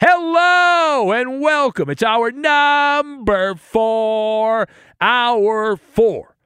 Hello 0.00 1.10
and 1.10 1.40
welcome. 1.40 1.90
It's 1.90 2.04
our 2.04 2.30
number 2.30 3.56
four, 3.56 4.68
hour 5.00 5.76
four 5.76 6.36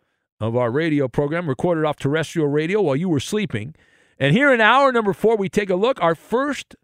of 0.40 0.56
our 0.56 0.70
radio 0.70 1.06
program, 1.06 1.46
recorded 1.46 1.84
off 1.84 1.98
terrestrial 1.98 2.48
radio 2.48 2.80
while 2.80 2.96
you 2.96 3.10
were 3.10 3.20
sleeping. 3.20 3.74
And 4.18 4.34
here 4.34 4.54
in 4.54 4.62
hour 4.62 4.90
number 4.90 5.12
four, 5.12 5.36
we 5.36 5.50
take 5.50 5.68
a 5.68 5.74
look, 5.74 6.00
our 6.00 6.14
first 6.14 6.76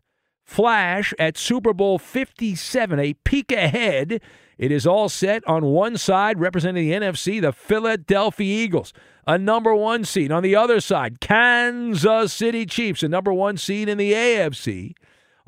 flash 0.45 1.15
at 1.19 1.39
Super 1.39 1.73
Bowl 1.73 1.99
57, 1.99 3.01
a 3.01 3.15
peek 3.15 3.51
ahead. 3.51 4.21
It 4.59 4.71
is 4.71 4.87
all 4.87 5.09
set 5.09 5.43
on 5.49 5.65
one 5.65 5.97
side, 5.97 6.39
representing 6.39 6.87
the 6.87 6.95
NFC, 6.95 7.41
the 7.41 7.53
Philadelphia 7.53 8.65
Eagles, 8.65 8.93
a 9.27 9.39
number 9.39 9.75
one 9.75 10.05
seed. 10.05 10.31
On 10.31 10.43
the 10.43 10.55
other 10.57 10.81
side, 10.81 11.21
Kansas 11.21 12.31
City 12.31 12.67
Chiefs, 12.67 13.03
a 13.03 13.09
number 13.09 13.33
one 13.33 13.57
seed 13.57 13.89
in 13.89 13.97
the 13.97 14.13
AFC. 14.13 14.93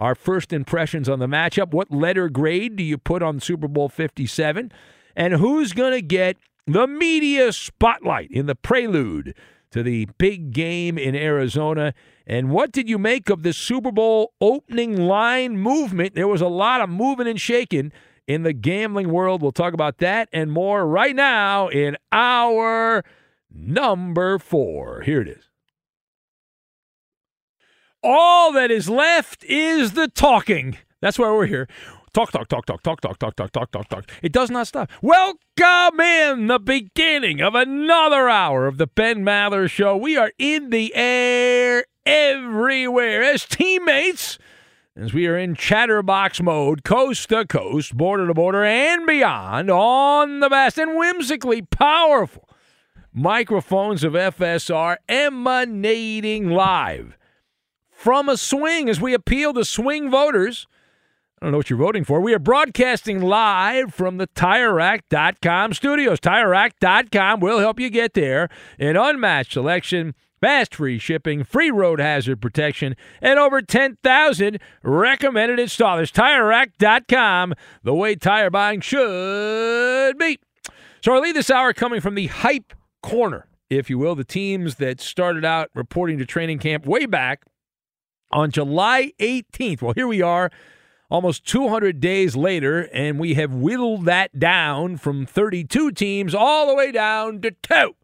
Our 0.00 0.14
first 0.14 0.52
impressions 0.54 1.10
on 1.10 1.18
the 1.18 1.26
matchup. 1.26 1.72
What 1.72 1.90
letter 1.90 2.30
grade 2.30 2.74
do 2.74 2.82
you 2.82 2.96
put 2.96 3.22
on 3.22 3.38
Super 3.38 3.68
Bowl 3.68 3.90
57? 3.90 4.72
And 5.14 5.34
who's 5.34 5.74
going 5.74 5.92
to 5.92 6.00
get 6.00 6.38
the 6.66 6.86
media 6.86 7.52
spotlight 7.52 8.30
in 8.30 8.46
the 8.46 8.54
prelude 8.54 9.34
to 9.72 9.82
the 9.82 10.06
big 10.16 10.52
game 10.52 10.96
in 10.96 11.14
Arizona? 11.14 11.92
And 12.26 12.50
what 12.50 12.72
did 12.72 12.88
you 12.88 12.96
make 12.96 13.28
of 13.28 13.42
the 13.42 13.52
Super 13.52 13.92
Bowl 13.92 14.32
opening 14.40 14.96
line 14.96 15.58
movement? 15.58 16.14
There 16.14 16.28
was 16.28 16.40
a 16.40 16.48
lot 16.48 16.80
of 16.80 16.88
moving 16.88 17.26
and 17.26 17.38
shaking 17.38 17.92
in 18.26 18.42
the 18.42 18.54
gambling 18.54 19.10
world. 19.10 19.42
We'll 19.42 19.52
talk 19.52 19.74
about 19.74 19.98
that 19.98 20.30
and 20.32 20.50
more 20.50 20.86
right 20.86 21.14
now 21.14 21.68
in 21.68 21.98
our 22.10 23.04
number 23.52 24.38
four. 24.38 25.02
Here 25.02 25.20
it 25.20 25.28
is. 25.28 25.49
All 28.02 28.50
that 28.52 28.70
is 28.70 28.88
left 28.88 29.44
is 29.44 29.92
the 29.92 30.08
talking. 30.08 30.78
That's 31.02 31.18
why 31.18 31.30
we're 31.32 31.44
here. 31.44 31.68
Talk, 32.14 32.32
talk, 32.32 32.48
talk, 32.48 32.64
talk, 32.64 32.80
talk, 32.82 33.00
talk, 33.02 33.18
talk, 33.18 33.36
talk, 33.36 33.52
talk, 33.52 33.70
talk, 33.70 33.88
talk. 33.88 34.10
It 34.22 34.32
does 34.32 34.50
not 34.50 34.66
stop. 34.66 34.90
Welcome 35.02 36.00
in 36.00 36.46
the 36.46 36.58
beginning 36.58 37.42
of 37.42 37.54
another 37.54 38.26
hour 38.26 38.66
of 38.66 38.78
the 38.78 38.86
Ben 38.86 39.22
Maller 39.22 39.68
Show. 39.68 39.98
We 39.98 40.16
are 40.16 40.32
in 40.38 40.70
the 40.70 40.94
air 40.94 41.84
everywhere 42.06 43.22
as 43.22 43.44
teammates, 43.44 44.38
as 44.96 45.12
we 45.12 45.26
are 45.26 45.36
in 45.36 45.54
chatterbox 45.54 46.40
mode, 46.40 46.84
coast 46.84 47.28
to 47.28 47.44
coast, 47.44 47.94
border 47.94 48.26
to 48.28 48.32
border, 48.32 48.64
and 48.64 49.06
beyond, 49.06 49.70
on 49.70 50.40
the 50.40 50.48
best 50.48 50.78
and 50.78 50.96
whimsically 50.96 51.60
powerful 51.60 52.48
microphones 53.12 54.04
of 54.04 54.14
FSR 54.14 54.96
emanating 55.06 56.48
live 56.48 57.18
from 58.00 58.30
a 58.30 58.36
swing 58.38 58.88
as 58.88 58.98
we 58.98 59.12
appeal 59.12 59.52
to 59.52 59.62
swing 59.62 60.10
voters. 60.10 60.66
I 61.38 61.44
don't 61.44 61.52
know 61.52 61.58
what 61.58 61.68
you're 61.68 61.78
voting 61.78 62.02
for. 62.02 62.18
We 62.18 62.32
are 62.32 62.38
broadcasting 62.38 63.20
live 63.20 63.92
from 63.92 64.16
the 64.16 64.26
TireRack.com 64.26 65.74
studios. 65.74 66.18
TireRack.com 66.18 67.40
will 67.40 67.58
help 67.58 67.78
you 67.78 67.90
get 67.90 68.14
there. 68.14 68.48
An 68.78 68.96
unmatched 68.96 69.52
selection, 69.52 70.14
fast 70.40 70.74
free 70.76 70.98
shipping, 70.98 71.44
free 71.44 71.70
road 71.70 72.00
hazard 72.00 72.40
protection, 72.40 72.96
and 73.20 73.38
over 73.38 73.60
10,000 73.60 74.58
recommended 74.82 75.58
installers. 75.58 76.10
TireRack.com, 76.10 77.52
the 77.82 77.94
way 77.94 78.16
tire 78.16 78.48
buying 78.48 78.80
should 78.80 80.16
be. 80.16 80.38
So 81.02 81.14
I 81.14 81.18
lead 81.18 81.36
this 81.36 81.50
hour 81.50 81.74
coming 81.74 82.00
from 82.00 82.14
the 82.14 82.28
hype 82.28 82.72
corner, 83.02 83.46
if 83.68 83.90
you 83.90 83.98
will, 83.98 84.14
the 84.14 84.24
teams 84.24 84.76
that 84.76 85.02
started 85.02 85.44
out 85.44 85.68
reporting 85.74 86.16
to 86.16 86.24
training 86.24 86.60
camp 86.60 86.86
way 86.86 87.04
back 87.04 87.44
on 88.30 88.50
July 88.50 89.12
18th. 89.18 89.82
Well, 89.82 89.94
here 89.94 90.06
we 90.06 90.22
are 90.22 90.50
almost 91.10 91.46
200 91.46 92.00
days 92.00 92.36
later, 92.36 92.88
and 92.92 93.18
we 93.18 93.34
have 93.34 93.52
whittled 93.52 94.04
that 94.04 94.38
down 94.38 94.96
from 94.96 95.26
32 95.26 95.92
teams 95.92 96.34
all 96.34 96.68
the 96.68 96.74
way 96.74 96.92
down 96.92 97.40
to 97.40 97.50
two. 97.50 97.94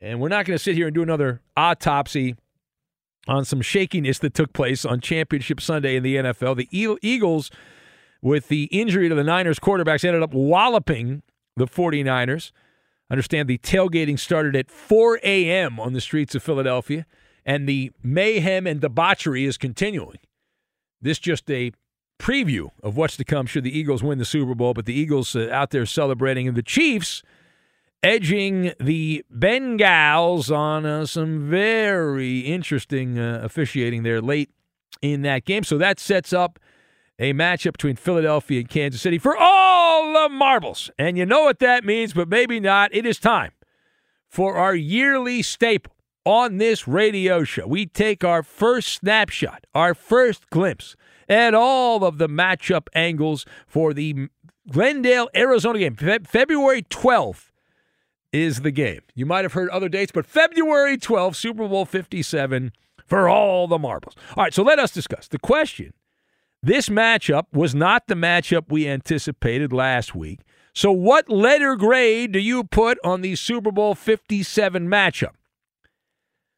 And 0.00 0.20
we're 0.20 0.28
not 0.28 0.44
going 0.44 0.58
to 0.58 0.62
sit 0.62 0.74
here 0.74 0.86
and 0.86 0.94
do 0.94 1.02
another 1.02 1.40
autopsy 1.56 2.36
on 3.28 3.44
some 3.44 3.62
shakiness 3.62 4.18
that 4.18 4.34
took 4.34 4.52
place 4.52 4.84
on 4.84 5.00
Championship 5.00 5.60
Sunday 5.60 5.96
in 5.96 6.02
the 6.02 6.16
NFL. 6.16 6.56
The 6.56 6.68
Eagles, 6.70 7.50
with 8.20 8.48
the 8.48 8.64
injury 8.64 9.08
to 9.08 9.14
the 9.14 9.24
Niners 9.24 9.58
quarterbacks, 9.58 10.04
ended 10.04 10.22
up 10.22 10.34
walloping 10.34 11.22
the 11.56 11.66
49ers. 11.66 12.52
Understand 13.10 13.48
the 13.48 13.58
tailgating 13.58 14.18
started 14.18 14.56
at 14.56 14.70
4 14.70 15.20
a.m. 15.22 15.78
on 15.78 15.92
the 15.92 16.00
streets 16.00 16.34
of 16.34 16.42
Philadelphia 16.42 17.06
and 17.46 17.68
the 17.68 17.92
mayhem 18.02 18.66
and 18.66 18.80
debauchery 18.80 19.44
is 19.44 19.56
continuing. 19.56 20.18
This 21.00 21.18
just 21.18 21.48
a 21.50 21.72
preview 22.18 22.70
of 22.82 22.96
what's 22.96 23.16
to 23.16 23.24
come 23.24 23.46
should 23.46 23.64
the 23.64 23.78
Eagles 23.78 24.02
win 24.02 24.18
the 24.18 24.24
Super 24.24 24.54
Bowl, 24.54 24.74
but 24.74 24.84
the 24.84 24.94
Eagles 24.94 25.36
uh, 25.36 25.48
out 25.52 25.70
there 25.70 25.86
celebrating, 25.86 26.48
and 26.48 26.56
the 26.56 26.62
Chiefs 26.62 27.22
edging 28.02 28.72
the 28.80 29.24
Bengals 29.32 30.54
on 30.54 30.84
uh, 30.84 31.06
some 31.06 31.48
very 31.48 32.40
interesting 32.40 33.18
uh, 33.18 33.40
officiating 33.42 34.02
there 34.02 34.20
late 34.20 34.50
in 35.00 35.22
that 35.22 35.44
game. 35.44 35.62
So 35.62 35.78
that 35.78 36.00
sets 36.00 36.32
up 36.32 36.58
a 37.18 37.32
matchup 37.32 37.72
between 37.72 37.96
Philadelphia 37.96 38.60
and 38.60 38.68
Kansas 38.68 39.00
City 39.00 39.18
for 39.18 39.36
all 39.36 40.12
the 40.12 40.28
marbles. 40.28 40.90
And 40.98 41.16
you 41.16 41.24
know 41.26 41.44
what 41.44 41.60
that 41.60 41.84
means, 41.84 42.12
but 42.12 42.28
maybe 42.28 42.60
not. 42.60 42.94
It 42.94 43.06
is 43.06 43.18
time 43.18 43.52
for 44.28 44.56
our 44.56 44.74
yearly 44.74 45.42
staple 45.42 45.95
on 46.26 46.58
this 46.58 46.86
radio 46.88 47.44
show. 47.44 47.66
We 47.66 47.86
take 47.86 48.24
our 48.24 48.42
first 48.42 48.88
snapshot, 48.88 49.64
our 49.74 49.94
first 49.94 50.50
glimpse 50.50 50.96
at 51.28 51.54
all 51.54 52.04
of 52.04 52.18
the 52.18 52.28
matchup 52.28 52.88
angles 52.94 53.46
for 53.66 53.94
the 53.94 54.28
Glendale, 54.70 55.30
Arizona 55.34 55.78
game. 55.78 55.94
Fe- 55.94 56.18
February 56.26 56.82
12th 56.82 57.52
is 58.32 58.62
the 58.62 58.72
game. 58.72 59.00
You 59.14 59.24
might 59.24 59.44
have 59.44 59.52
heard 59.52 59.70
other 59.70 59.88
dates, 59.88 60.10
but 60.12 60.26
February 60.26 60.98
12th, 60.98 61.36
Super 61.36 61.68
Bowl 61.68 61.84
57 61.84 62.72
for 63.06 63.28
all 63.28 63.68
the 63.68 63.78
marbles. 63.78 64.14
All 64.36 64.42
right, 64.42 64.52
so 64.52 64.64
let 64.64 64.80
us 64.80 64.90
discuss. 64.90 65.28
The 65.28 65.38
question 65.38 65.92
this 66.60 66.88
matchup 66.88 67.44
was 67.52 67.74
not 67.74 68.08
the 68.08 68.14
matchup 68.16 68.64
we 68.68 68.88
anticipated 68.88 69.72
last 69.72 70.16
week. 70.16 70.40
So, 70.74 70.90
what 70.90 71.28
letter 71.28 71.76
grade 71.76 72.32
do 72.32 72.40
you 72.40 72.64
put 72.64 72.98
on 73.04 73.20
the 73.22 73.36
Super 73.36 73.70
Bowl 73.70 73.94
57 73.94 74.88
matchup? 74.88 75.30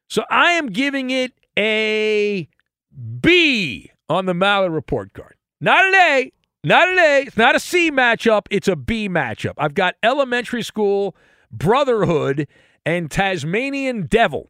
So, 0.09 0.23
I 0.29 0.53
am 0.53 0.67
giving 0.67 1.11
it 1.11 1.33
a 1.57 2.49
B 3.21 3.91
on 4.09 4.25
the 4.25 4.33
Mallard 4.33 4.71
report 4.71 5.13
card. 5.13 5.35
Not 5.61 5.85
an 5.85 5.93
A, 5.93 6.31
not 6.63 6.89
an 6.89 6.97
A. 6.97 7.23
It's 7.27 7.37
not 7.37 7.55
a 7.55 7.59
C 7.59 7.91
matchup. 7.91 8.47
It's 8.49 8.67
a 8.67 8.75
B 8.75 9.07
matchup. 9.07 9.53
I've 9.57 9.75
got 9.75 9.95
elementary 10.01 10.63
school, 10.63 11.15
brotherhood, 11.51 12.47
and 12.85 13.11
Tasmanian 13.11 14.07
devil. 14.07 14.49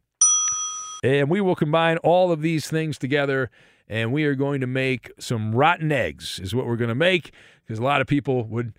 And 1.04 1.28
we 1.28 1.40
will 1.40 1.54
combine 1.56 1.98
all 1.98 2.32
of 2.32 2.42
these 2.42 2.68
things 2.68 2.98
together, 2.98 3.50
and 3.88 4.12
we 4.12 4.24
are 4.24 4.34
going 4.34 4.60
to 4.62 4.66
make 4.66 5.10
some 5.18 5.54
rotten 5.54 5.92
eggs, 5.92 6.40
is 6.42 6.54
what 6.54 6.66
we're 6.66 6.76
going 6.76 6.88
to 6.88 6.94
make, 6.94 7.32
because 7.66 7.78
a 7.78 7.82
lot 7.82 8.00
of 8.00 8.06
people 8.06 8.44
would. 8.44 8.72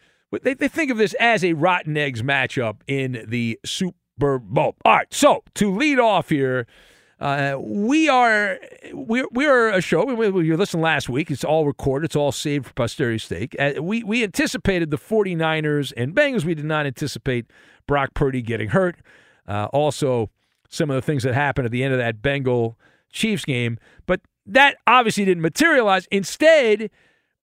They, 0.43 0.53
they 0.53 0.67
think 0.67 0.89
of 0.89 0.97
this 0.97 1.13
as 1.19 1.43
a 1.43 1.53
rotten 1.53 1.97
eggs 1.97 2.23
matchup 2.23 2.77
in 2.87 3.25
the 3.27 3.59
Super 3.65 3.97
Bowl. 4.21 4.75
All 4.85 4.95
right, 4.95 5.13
so 5.13 5.43
to 5.55 5.73
lead 5.75 5.99
off 5.99 6.29
here, 6.29 6.67
uh, 7.19 7.55
we 7.59 8.09
are 8.09 8.59
we 8.93 9.23
we 9.31 9.45
are 9.45 9.69
a 9.69 9.81
show. 9.81 10.03
We, 10.03 10.29
we, 10.29 10.45
you 10.47 10.57
listened 10.57 10.81
last 10.81 11.07
week. 11.07 11.29
It's 11.29 11.43
all 11.43 11.67
recorded. 11.67 12.05
It's 12.05 12.15
all 12.15 12.31
saved 12.31 12.65
for 12.65 12.73
posterity's 12.73 13.23
sake. 13.23 13.55
Uh, 13.59 13.73
we 13.81 14.03
we 14.03 14.23
anticipated 14.23 14.89
the 14.89 14.97
49ers 14.97 15.93
and 15.95 16.15
Bengals. 16.15 16.45
We 16.45 16.55
did 16.55 16.65
not 16.65 16.87
anticipate 16.87 17.45
Brock 17.85 18.15
Purdy 18.15 18.41
getting 18.41 18.69
hurt. 18.69 18.97
Uh, 19.47 19.67
also, 19.71 20.31
some 20.67 20.89
of 20.89 20.95
the 20.95 21.01
things 21.01 21.21
that 21.23 21.35
happened 21.35 21.65
at 21.65 21.71
the 21.71 21.83
end 21.83 21.93
of 21.93 21.99
that 21.99 22.23
Bengal 22.23 22.77
Chiefs 23.11 23.45
game, 23.45 23.77
but 24.07 24.21
that 24.47 24.77
obviously 24.87 25.25
didn't 25.25 25.43
materialize. 25.43 26.07
Instead, 26.11 26.89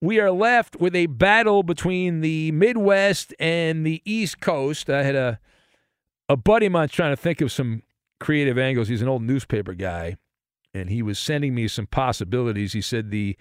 we 0.00 0.18
are 0.18 0.30
left 0.30 0.76
with 0.76 0.96
a 0.96 1.06
battle 1.06 1.62
between 1.62 2.20
the 2.20 2.50
Midwest 2.52 3.34
and 3.38 3.86
the 3.86 4.02
East 4.04 4.40
Coast. 4.40 4.90
I 4.90 5.02
had 5.02 5.14
a 5.14 5.38
a 6.28 6.36
buddy 6.36 6.66
of 6.66 6.72
mine's 6.72 6.92
trying 6.92 7.12
to 7.12 7.20
think 7.20 7.40
of 7.40 7.50
some 7.50 7.82
creative 8.20 8.58
angles. 8.58 8.88
He's 8.88 9.02
an 9.02 9.08
old 9.08 9.22
newspaper 9.22 9.74
guy, 9.74 10.16
and 10.74 10.90
he 10.90 11.02
was 11.02 11.18
sending 11.18 11.54
me 11.54 11.68
some 11.68 11.86
possibilities. 11.86 12.72
He 12.72 12.80
said 12.80 13.10
the 13.10 13.36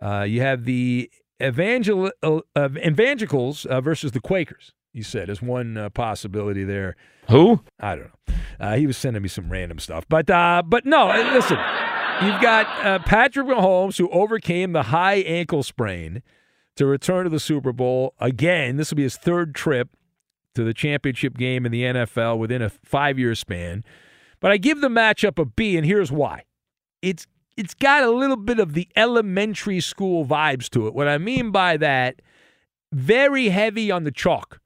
uh, 0.00 0.22
you 0.22 0.40
have 0.40 0.64
the 0.64 1.10
evangel 1.42 2.10
uh, 2.22 2.40
evangelicals 2.56 3.66
uh, 3.66 3.80
versus 3.80 4.12
the 4.12 4.20
Quakers. 4.20 4.72
He 4.92 5.02
said 5.02 5.30
as 5.30 5.40
one 5.40 5.76
uh, 5.76 5.90
possibility 5.90 6.64
there. 6.64 6.96
Who? 7.28 7.60
I 7.78 7.96
don't 7.96 8.04
know. 8.04 8.34
Uh, 8.58 8.76
he 8.76 8.86
was 8.86 8.96
sending 8.96 9.22
me 9.22 9.28
some 9.28 9.50
random 9.50 9.78
stuff, 9.78 10.04
but 10.08 10.28
uh, 10.30 10.62
but 10.66 10.84
no. 10.84 11.06
Listen, 11.32 11.58
you've 12.22 12.40
got 12.40 13.04
Patrick 13.04 13.46
Mahomes 13.46 13.98
who 13.98 14.08
overcame 14.10 14.72
the 14.72 14.84
high 14.84 15.16
ankle 15.16 15.62
sprain 15.62 16.22
to 16.76 16.86
return 16.86 17.24
to 17.24 17.30
the 17.30 17.40
Super 17.40 17.72
Bowl 17.72 18.14
again. 18.20 18.76
This 18.76 18.90
will 18.90 18.96
be 18.96 19.02
his 19.02 19.16
third 19.16 19.54
trip 19.54 19.90
to 20.54 20.64
the 20.64 20.74
championship 20.74 21.36
game 21.36 21.64
in 21.64 21.72
the 21.72 21.82
NFL 21.82 22.38
within 22.38 22.62
a 22.62 22.70
five 22.70 23.18
year 23.18 23.34
span. 23.34 23.84
But 24.40 24.52
I 24.52 24.56
give 24.56 24.80
the 24.80 24.88
matchup 24.88 25.38
a 25.38 25.44
B, 25.44 25.76
and 25.76 25.86
here's 25.86 26.10
why. 26.10 26.44
It's 27.02 27.26
it's 27.56 27.74
got 27.74 28.02
a 28.02 28.10
little 28.10 28.36
bit 28.36 28.58
of 28.58 28.72
the 28.72 28.88
elementary 28.96 29.80
school 29.80 30.24
vibes 30.24 30.68
to 30.70 30.86
it. 30.86 30.94
What 30.94 31.08
I 31.08 31.18
mean 31.18 31.50
by 31.50 31.76
that, 31.76 32.22
very 32.92 33.50
heavy 33.50 33.90
on 33.90 34.04
the 34.04 34.10
chalk, 34.10 34.60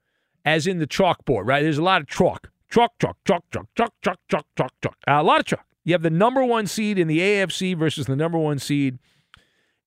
as 0.45 0.65
in 0.65 0.79
the 0.79 0.87
chalkboard, 0.87 1.45
right? 1.45 1.61
There's 1.61 1.77
a 1.77 1.83
lot 1.83 2.01
of 2.01 2.07
chalk. 2.07 2.49
Chalk, 2.69 2.93
chalk, 2.99 3.17
chalk, 3.25 3.43
chalk, 3.51 3.69
chalk, 3.75 3.93
chalk, 4.01 4.19
chalk, 4.29 4.45
chalk, 4.57 4.73
chalk. 4.81 4.97
A 5.07 5.23
lot 5.23 5.39
of 5.39 5.45
chalk. 5.45 5.65
You 5.83 5.93
have 5.93 6.01
the 6.01 6.09
number 6.09 6.43
one 6.43 6.67
seed 6.67 6.97
in 6.97 7.07
the 7.07 7.19
AFC 7.19 7.77
versus 7.77 8.07
the 8.07 8.15
number 8.15 8.37
one 8.37 8.59
seed 8.59 8.97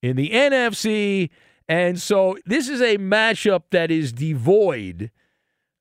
in 0.00 0.16
the 0.16 0.30
NFC. 0.30 1.30
And 1.68 2.00
so 2.00 2.38
this 2.46 2.68
is 2.68 2.80
a 2.80 2.98
matchup 2.98 3.64
that 3.72 3.90
is 3.90 4.12
devoid 4.12 5.10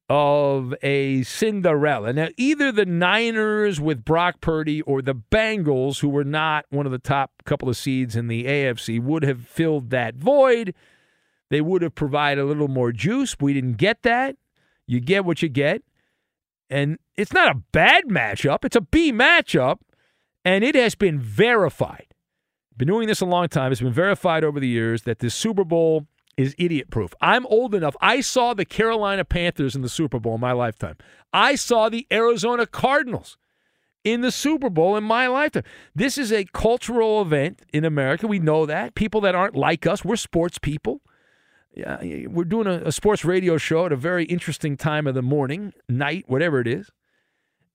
of 0.09 0.73
a 0.81 1.23
Cinderella. 1.23 2.13
Now, 2.13 2.29
either 2.37 2.71
the 2.71 2.85
Niners 2.85 3.81
with 3.81 4.05
Brock 4.05 4.39
Purdy 4.39 4.81
or 4.83 5.01
the 5.01 5.15
Bengals, 5.15 5.99
who 5.99 6.09
were 6.09 6.23
not 6.23 6.65
one 6.69 6.85
of 6.85 6.91
the 6.91 6.97
top 6.97 7.31
couple 7.45 7.67
of 7.67 7.75
seeds 7.75 8.15
in 8.15 8.27
the 8.27 8.45
AFC, 8.45 9.01
would 9.01 9.23
have 9.23 9.41
filled 9.41 9.89
that 9.89 10.15
void. 10.15 10.73
They 11.49 11.61
would 11.61 11.81
have 11.81 11.95
provided 11.95 12.41
a 12.41 12.45
little 12.45 12.67
more 12.67 12.91
juice. 12.91 13.35
We 13.39 13.53
didn't 13.53 13.77
get 13.77 14.03
that. 14.03 14.37
You 14.85 14.99
get 14.99 15.25
what 15.25 15.41
you 15.41 15.49
get. 15.49 15.83
And 16.69 16.99
it's 17.15 17.33
not 17.33 17.53
a 17.53 17.61
bad 17.71 18.05
matchup, 18.05 18.65
it's 18.65 18.75
a 18.75 18.81
B 18.81 19.11
matchup. 19.11 19.79
And 20.45 20.63
it 20.63 20.75
has 20.75 20.95
been 20.95 21.19
verified. 21.19 22.05
Been 22.77 22.87
doing 22.87 23.07
this 23.07 23.19
a 23.19 23.25
long 23.25 23.49
time. 23.49 23.71
It's 23.71 23.81
been 23.81 23.91
verified 23.91 24.45
over 24.45 24.61
the 24.61 24.67
years 24.67 25.01
that 25.01 25.19
this 25.19 25.35
Super 25.35 25.65
Bowl 25.65 26.07
is 26.37 26.55
idiot 26.57 26.89
proof. 26.91 27.13
I'm 27.19 27.45
old 27.47 27.73
enough. 27.75 27.95
I 27.99 28.21
saw 28.21 28.53
the 28.53 28.63
Carolina 28.65 29.25
Panthers 29.25 29.75
in 29.75 29.81
the 29.81 29.89
Super 29.89 30.19
Bowl 30.19 30.35
in 30.35 30.41
my 30.41 30.51
lifetime. 30.51 30.95
I 31.33 31.55
saw 31.55 31.89
the 31.89 32.07
Arizona 32.11 32.65
Cardinals 32.65 33.37
in 34.03 34.21
the 34.21 34.31
Super 34.31 34.69
Bowl 34.69 34.95
in 34.95 35.03
my 35.03 35.27
lifetime. 35.27 35.63
This 35.95 36.17
is 36.17 36.31
a 36.31 36.45
cultural 36.45 37.21
event 37.21 37.63
in 37.73 37.83
America. 37.83 38.27
We 38.27 38.39
know 38.39 38.65
that. 38.65 38.95
People 38.95 39.19
that 39.21 39.35
aren't 39.35 39.55
like 39.55 39.85
us, 39.85 40.05
we're 40.05 40.15
sports 40.15 40.59
people. 40.59 41.01
Yeah, 41.75 42.27
we're 42.27 42.45
doing 42.45 42.67
a, 42.67 42.83
a 42.85 42.91
sports 42.91 43.25
radio 43.25 43.57
show 43.57 43.85
at 43.85 43.91
a 43.91 43.97
very 43.97 44.25
interesting 44.25 44.77
time 44.77 45.05
of 45.05 45.15
the 45.15 45.21
morning, 45.21 45.73
night, 45.89 46.25
whatever 46.27 46.59
it 46.59 46.67
is. 46.67 46.89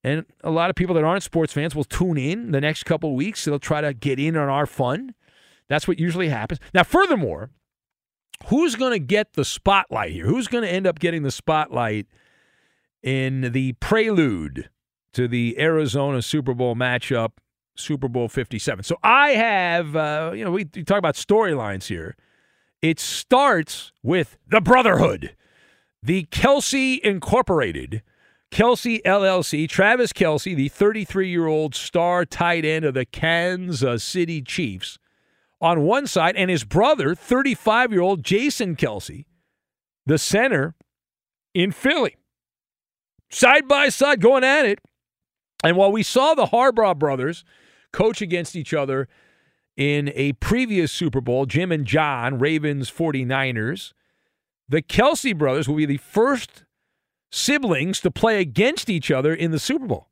And 0.03 0.25
a 0.43 0.51
lot 0.51 0.71
of 0.71 0.77
people 0.77 0.95
that 0.97 1.05
aren't 1.05 1.23
sports 1.23 1.53
fans 1.53 1.77
will 1.77 1.85
tune 1.85 2.19
in 2.19 2.51
the 2.51 2.61
next 2.61 2.85
couple 2.85 3.15
weeks. 3.15 3.45
They'll 3.45 3.61
try 3.61 3.81
to 3.81 3.95
get 3.95 4.19
in 4.19 4.37
on 4.37 4.49
our 4.49 4.67
fun. 4.67 5.15
That's 5.69 5.87
what 5.87 6.01
usually 6.01 6.29
happens. 6.29 6.59
Now, 6.75 6.83
furthermore, 6.83 7.51
who's 8.47 8.75
going 8.75 8.93
to 8.93 8.99
get 8.99 9.35
the 9.35 9.45
spotlight 9.45 10.13
here? 10.13 10.27
Who's 10.27 10.49
going 10.49 10.65
to 10.65 10.71
end 10.71 10.87
up 10.87 10.99
getting 10.99 11.23
the 11.23 11.31
spotlight 11.31 12.07
in 13.03 13.53
the 13.53 13.73
prelude 13.75 14.69
to 15.15 15.29
the 15.29 15.59
Arizona 15.59 16.23
Super 16.23 16.55
Bowl 16.55 16.75
matchup, 16.75 17.33
Super 17.77 18.09
Bowl 18.09 18.29
57? 18.29 18.85
So 18.85 18.97
I 19.03 19.31
have, 19.31 19.97
uh, 19.97 20.33
you 20.35 20.45
know, 20.45 20.51
we, 20.51 20.69
we 20.75 20.85
talk 20.85 20.99
about 20.99 21.15
storylines 21.15 21.87
here. 21.87 22.17
It 22.81 22.99
starts 22.99 23.93
with 24.03 24.37
the 24.49 24.61
Brotherhood, 24.61 25.37
the 26.03 26.25
Kelce 26.31 26.99
Incorporated. 27.01 28.03
Kelce 28.53 29.01
LLC, 29.05 29.67
Travis 29.67 30.13
Kelce, 30.13 30.55
the 30.55 30.69
33 30.69 31.31
year 31.31 31.47
old 31.47 31.75
star 31.75 32.27
tight 32.27 32.67
end 32.67 32.85
of 32.85 32.93
the 32.93 33.07
Kansas 33.07 34.05
City 34.05 34.43
Chiefs, 34.43 34.99
on 35.63 35.83
one 35.83 36.07
side, 36.09 36.37
and 36.37 36.51
his 36.51 36.65
brother, 36.65 37.15
35 37.15 37.93
year 37.93 38.03
old 38.03 38.25
Jason 38.25 38.77
Kelce, 38.77 39.25
the 40.05 40.19
center 40.19 40.75
in 41.55 41.71
Philly. 41.71 42.17
Side 43.31 43.67
by 43.69 43.89
side, 43.89 44.21
going 44.21 44.45
at 44.45 44.67
it. 44.67 44.81
And 45.65 45.77
while 45.77 45.93
we 45.93 46.03
saw 46.03 46.35
the 46.35 46.47
Harbaugh 46.47 46.99
brothers 46.99 47.45
coach 47.93 48.21
against 48.21 48.57
each 48.57 48.75
other 48.75 49.09
in 49.77 50.11
a 50.15 50.33
previous 50.35 50.93
Super 50.93 51.21
Bowl, 51.21 51.47
Jim 51.47 51.71
and 51.71 51.87
John, 51.87 52.39
Ravens 52.39 52.91
49ers, 52.91 53.93
the 54.69 54.83
Kelce 54.83 55.37
brothers 55.37 55.69
will 55.69 55.77
be 55.77 55.87
the 55.87 55.99
first 55.99 56.65
siblings 57.31 58.01
to 58.01 58.11
play 58.11 58.41
against 58.41 58.91
each 58.91 59.11
other 59.11 59.33
in 59.33 59.53
the 59.53 59.59
Super 59.59 59.87
Bowl. 59.87 60.09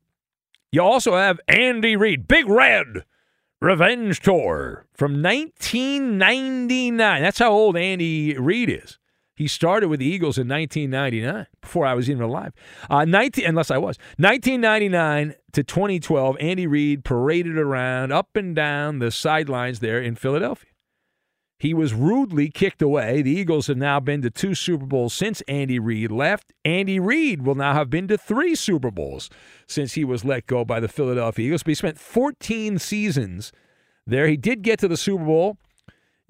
You 0.72 0.82
also 0.82 1.16
have 1.16 1.40
Andy 1.48 1.96
Reid, 1.96 2.28
Big 2.28 2.48
Red, 2.48 3.04
Revenge 3.62 4.20
Tour 4.20 4.86
from 4.94 5.22
1999. 5.22 7.22
That's 7.22 7.40
how 7.40 7.52
old 7.52 7.76
Andy 7.76 8.34
Reid 8.38 8.70
is. 8.70 8.98
He 9.36 9.48
started 9.48 9.88
with 9.88 10.00
the 10.00 10.06
Eagles 10.06 10.38
in 10.38 10.48
1999, 10.48 11.46
before 11.60 11.84
I 11.84 11.92
was 11.92 12.08
even 12.08 12.22
alive. 12.22 12.54
Uh, 12.88 13.04
19, 13.04 13.44
unless 13.44 13.70
I 13.70 13.76
was. 13.76 13.98
1999 14.16 15.34
to 15.52 15.62
2012, 15.62 16.38
Andy 16.40 16.66
Reid 16.66 17.04
paraded 17.04 17.58
around 17.58 18.12
up 18.12 18.34
and 18.34 18.56
down 18.56 18.98
the 18.98 19.10
sidelines 19.10 19.80
there 19.80 20.00
in 20.00 20.14
Philadelphia. 20.14 20.69
He 21.60 21.74
was 21.74 21.92
rudely 21.92 22.48
kicked 22.48 22.80
away. 22.80 23.20
The 23.20 23.32
Eagles 23.32 23.66
have 23.66 23.76
now 23.76 24.00
been 24.00 24.22
to 24.22 24.30
two 24.30 24.54
Super 24.54 24.86
Bowls 24.86 25.12
since 25.12 25.42
Andy 25.42 25.78
Reid 25.78 26.10
left. 26.10 26.54
Andy 26.64 26.98
Reid 26.98 27.42
will 27.42 27.54
now 27.54 27.74
have 27.74 27.90
been 27.90 28.08
to 28.08 28.16
three 28.16 28.54
Super 28.54 28.90
Bowls 28.90 29.28
since 29.66 29.92
he 29.92 30.02
was 30.02 30.24
let 30.24 30.46
go 30.46 30.64
by 30.64 30.80
the 30.80 30.88
Philadelphia 30.88 31.48
Eagles. 31.48 31.62
But 31.62 31.72
he 31.72 31.74
spent 31.74 31.98
14 31.98 32.78
seasons 32.78 33.52
there. 34.06 34.26
He 34.26 34.38
did 34.38 34.62
get 34.62 34.78
to 34.78 34.88
the 34.88 34.96
Super 34.96 35.26
Bowl. 35.26 35.58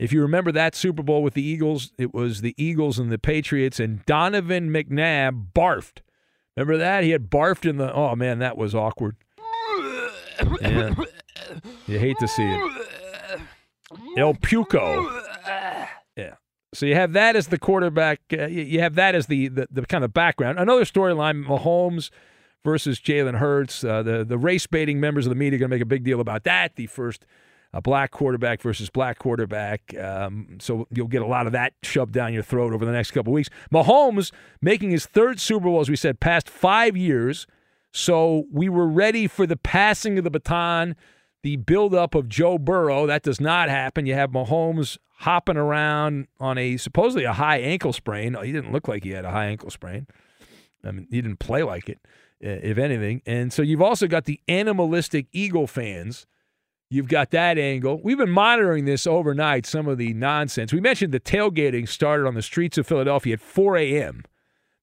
If 0.00 0.12
you 0.12 0.20
remember 0.20 0.50
that 0.50 0.75
Super 0.75 1.04
Bowl 1.04 1.22
with 1.22 1.34
the 1.34 1.44
Eagles, 1.44 1.92
it 1.96 2.12
was 2.12 2.40
the 2.40 2.56
Eagles 2.56 2.99
and 2.99 3.12
the 3.12 3.18
Patriots, 3.18 3.78
and 3.78 4.04
Donovan 4.06 4.70
McNabb 4.70 5.52
barfed. 5.54 6.00
Remember 6.56 6.76
that? 6.76 7.04
He 7.04 7.10
had 7.10 7.30
barfed 7.30 7.70
in 7.70 7.76
the. 7.76 7.92
Oh, 7.94 8.16
man, 8.16 8.40
that 8.40 8.58
was 8.58 8.75
awkward. 8.75 9.14
Yeah. 10.60 10.94
You 11.87 12.00
hate 12.00 12.18
to 12.18 12.26
see 12.26 12.42
it. 12.42 13.00
El 14.16 14.35
Puco. 14.35 15.23
Yeah. 16.16 16.35
So 16.73 16.87
you 16.87 16.94
have 16.94 17.12
that 17.14 17.37
as 17.37 17.49
the 17.49 17.59
quarterback. 17.59 18.20
Uh, 18.32 18.47
you 18.47 18.80
have 18.80 18.94
that 18.94 19.14
as 19.14 19.26
the, 19.26 19.49
the, 19.49 19.68
the 19.70 19.87
kind 19.87 20.04
of 20.04 20.12
background. 20.12 20.59
Another 20.59 20.85
storyline: 20.85 21.44
Mahomes 21.44 22.11
versus 22.64 23.00
Jalen 23.00 23.38
Hurts. 23.38 23.82
Uh, 23.82 24.02
the 24.02 24.25
the 24.25 24.38
race 24.38 24.66
baiting 24.66 25.00
members 25.00 25.26
of 25.26 25.30
the 25.30 25.37
media 25.37 25.56
are 25.56 25.61
going 25.61 25.70
to 25.70 25.75
make 25.75 25.82
a 25.82 25.87
big 25.87 26.04
deal 26.04 26.20
about 26.20 26.44
that. 26.44 26.76
The 26.76 26.87
first 26.87 27.26
uh, 27.73 27.80
black 27.80 28.11
quarterback 28.11 28.61
versus 28.62 28.90
black 28.90 29.18
quarterback. 29.18 29.94
Um, 29.99 30.59
so 30.61 30.87
you'll 30.90 31.09
get 31.09 31.23
a 31.23 31.26
lot 31.26 31.47
of 31.47 31.52
that 31.52 31.75
shoved 31.82 32.12
down 32.12 32.32
your 32.32 32.42
throat 32.42 32.73
over 32.73 32.85
the 32.85 32.92
next 32.92 33.12
couple 33.12 33.32
weeks. 33.32 33.50
Mahomes 33.73 34.32
making 34.61 34.90
his 34.90 35.06
third 35.06 35.40
Super 35.40 35.64
Bowl, 35.64 35.80
as 35.80 35.88
we 35.88 35.97
said, 35.97 36.20
past 36.20 36.49
five 36.49 36.97
years. 36.97 37.47
So 37.92 38.44
we 38.52 38.68
were 38.68 38.87
ready 38.87 39.26
for 39.26 39.47
the 39.47 39.56
passing 39.56 40.18
of 40.18 40.25
the 40.25 40.30
baton, 40.30 40.94
the 41.42 41.56
buildup 41.56 42.14
of 42.14 42.28
Joe 42.28 42.59
Burrow. 42.59 43.06
That 43.06 43.23
does 43.23 43.40
not 43.40 43.68
happen. 43.68 44.06
You 44.06 44.14
have 44.14 44.30
Mahomes 44.30 44.99
hopping 45.18 45.56
around 45.56 46.28
on 46.38 46.59
a 46.59 46.76
supposedly 46.76 47.25
a 47.25 47.32
high 47.32 47.59
ankle 47.59 47.92
sprain. 47.92 48.37
He 48.42 48.52
didn't 48.52 48.73
look 48.73 48.88
like 48.88 49.04
he 49.04 49.11
had 49.11 49.25
a 49.25 49.30
high 49.30 49.47
ankle 49.47 49.70
sprain. 49.70 50.06
I 50.85 50.92
mean, 50.92 51.06
he 51.11 51.20
didn't 51.20 51.40
play 51.40 51.62
like 51.62 51.88
it, 51.88 51.99
if 52.40 52.78
anything. 52.78 53.23
And 53.26 53.52
so 53.52 53.62
you've 53.62 53.82
also 53.82 54.06
got 54.06 54.25
the 54.25 54.40
animalistic 54.49 55.26
Eagle 55.32 55.66
fans. 55.66 56.26
You've 56.88 57.09
got 57.09 57.30
that 57.30 57.59
angle. 57.59 58.00
We've 58.02 58.18
been 58.18 58.30
monitoring 58.30 58.85
this 58.85 59.06
overnight, 59.06 59.66
some 59.66 59.87
of 59.87 59.99
the 59.99 60.14
nonsense. 60.14 60.73
We 60.73 60.80
mentioned 60.80 61.12
the 61.12 61.20
tailgating 61.20 61.87
started 61.87 62.26
on 62.26 62.35
the 62.35 62.42
streets 62.42 62.78
of 62.78 62.87
Philadelphia 62.87 63.35
at 63.35 63.40
4 63.40 63.76
a.m. 63.76 64.25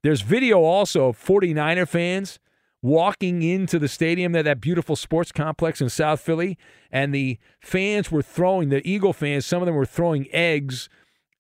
There's 0.04 0.22
video 0.22 0.62
also 0.62 1.10
of 1.10 1.18
49er 1.18 1.88
fans 1.88 2.40
walking 2.82 3.44
into 3.44 3.80
the 3.80 3.88
stadium, 3.88 4.32
that, 4.34 4.44
that 4.44 4.62
beautiful 4.62 4.96
sports 4.96 5.32
complex 5.32 5.82
in 5.82 5.90
South 5.90 6.20
Philly, 6.22 6.58
and 6.92 7.14
the 7.14 7.38
fans 7.60 8.12
were 8.12 8.22
throwing, 8.22 8.70
the 8.70 8.88
Eagle 8.88 9.14
fans, 9.14 9.46
some 9.46 9.62
of 9.62 9.66
them 9.66 9.76
were 9.76 9.86
throwing 9.86 10.28
eggs 10.32 10.90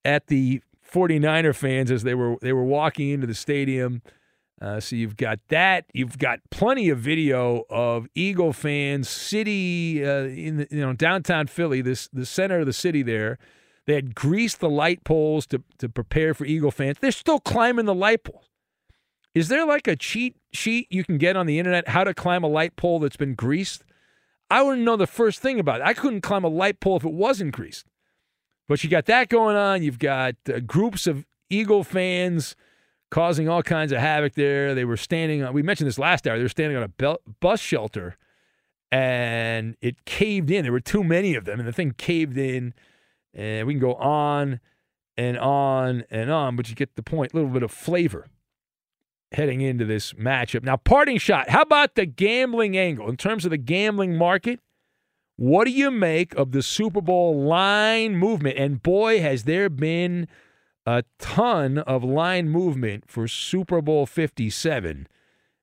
at 0.04 0.28
the 0.28 0.62
49er 0.92 1.56
fans 1.56 1.92
as 1.92 2.04
they 2.04 2.16
were 2.16 2.38
they 2.42 2.54
were 2.54 2.64
walking 2.64 3.10
into 3.10 3.28
the 3.28 3.36
stadium. 3.36 4.02
Uh, 4.60 4.80
so 4.80 4.96
you've 4.96 5.18
got 5.18 5.40
that. 5.50 5.86
You've 5.94 6.18
got 6.18 6.40
plenty 6.50 6.90
of 6.90 6.98
video 6.98 7.66
of 7.70 8.08
Eagle 8.16 8.54
fans, 8.54 9.08
city 9.08 10.04
uh, 10.04 10.24
in 10.24 10.58
the, 10.58 10.68
you 10.72 10.82
know 10.82 10.94
downtown 10.94 11.48
Philly, 11.48 11.82
this 11.82 12.08
the 12.12 12.26
center 12.26 12.62
of 12.62 12.66
the 12.66 12.74
city 12.74 13.04
there. 13.04 13.38
They 13.86 13.94
had 13.94 14.16
greased 14.16 14.60
the 14.60 14.70
light 14.70 15.04
poles 15.04 15.46
to 15.48 15.62
to 15.78 15.90
prepare 15.90 16.34
for 16.34 16.46
Eagle 16.46 16.72
fans. 16.72 16.98
They're 17.00 17.12
still 17.12 17.40
climbing 17.40 17.86
the 17.86 17.96
light 17.96 18.24
poles. 18.24 18.50
Is 19.36 19.50
there 19.50 19.66
like 19.66 19.88
a 19.88 19.96
cheat 19.96 20.36
sheet 20.52 20.88
you 20.90 21.04
can 21.04 21.18
get 21.18 21.36
on 21.36 21.46
the 21.46 21.60
internet 21.60 21.90
how 21.90 22.04
to 22.04 22.14
climb 22.14 22.44
a 22.44 22.48
light 22.48 22.76
pole 22.76 23.00
that's 23.00 23.18
been 23.18 23.36
greased? 23.36 23.84
I 24.50 24.62
wouldn't 24.62 24.84
know 24.84 24.96
the 24.96 25.08
first 25.08 25.42
thing 25.42 25.60
about 25.60 25.82
it. 25.82 25.88
I 25.88 25.94
couldn't 25.94 26.22
climb 26.22 26.44
a 26.44 26.50
light 26.50 26.80
pole 26.80 26.98
if 26.98 27.04
it 27.04 27.14
wasn't 27.14 27.52
greased. 27.52 27.86
But 28.68 28.84
you 28.84 28.90
got 28.90 29.06
that 29.06 29.30
going 29.30 29.56
on. 29.56 29.84
You've 29.84 30.00
got 30.00 30.36
uh, 30.54 30.60
groups 30.60 31.08
of 31.08 31.26
Eagle 31.50 31.84
fans 31.84 32.56
causing 33.10 33.48
all 33.48 33.64
kinds 33.64 33.92
of 33.92 34.00
havoc 34.00 34.34
there. 34.34 34.74
They 34.74 34.86
were 34.86 34.98
standing 34.98 35.44
on, 35.44 35.54
we 35.54 35.62
mentioned 35.62 35.88
this 35.88 36.00
last 36.00 36.28
hour, 36.28 36.38
they 36.38 36.44
were 36.44 36.50
standing 36.50 36.78
on 36.78 36.84
a 36.84 36.90
bel- 36.90 37.22
bus 37.40 37.60
shelter 37.60 38.18
and 38.92 39.76
it 39.82 40.06
caved 40.06 40.50
in. 40.50 40.64
There 40.64 40.72
were 40.72 40.80
too 40.80 41.04
many 41.04 41.36
of 41.36 41.46
them 41.46 41.60
and 41.60 41.68
the 41.68 41.74
thing 41.74 41.94
caved 41.98 42.38
in. 42.38 42.74
And 43.34 43.68
we 43.68 43.74
can 43.74 43.82
go 43.82 43.96
on 43.96 44.60
and 45.16 45.38
on 45.38 46.04
and 46.10 46.32
on, 46.32 46.56
but 46.56 46.70
you 46.70 46.76
get 46.76 46.96
the 46.96 47.04
point. 47.04 47.34
A 47.34 47.36
little 47.36 47.52
bit 47.52 47.64
of 47.64 47.72
flavor 47.72 48.28
heading 49.32 49.62
into 49.62 49.86
this 49.86 50.14
matchup. 50.14 50.64
Now, 50.64 50.78
parting 50.78 51.18
shot. 51.18 51.50
How 51.50 51.62
about 51.62 51.96
the 51.96 52.06
gambling 52.06 52.78
angle 52.78 53.10
in 53.10 53.18
terms 53.18 53.46
of 53.46 53.52
the 53.52 53.58
gambling 53.58 54.16
market? 54.16 54.60
What 55.36 55.66
do 55.66 55.72
you 55.72 55.92
make 55.92 56.34
of 56.36 56.52
the 56.52 56.64
Super 56.64 57.02
Bowl 57.02 57.44
line 57.44 58.16
movement? 58.16 58.58
And 58.58 58.82
boy, 58.82 59.22
has 59.22 59.44
there 59.44 59.70
been 59.70 60.28
a 60.88 61.04
ton 61.20 61.80
of 61.80 62.02
line 62.02 62.48
movement 62.48 63.04
for 63.08 63.28
Super 63.28 63.82
Bowl 63.82 64.06
57. 64.06 65.06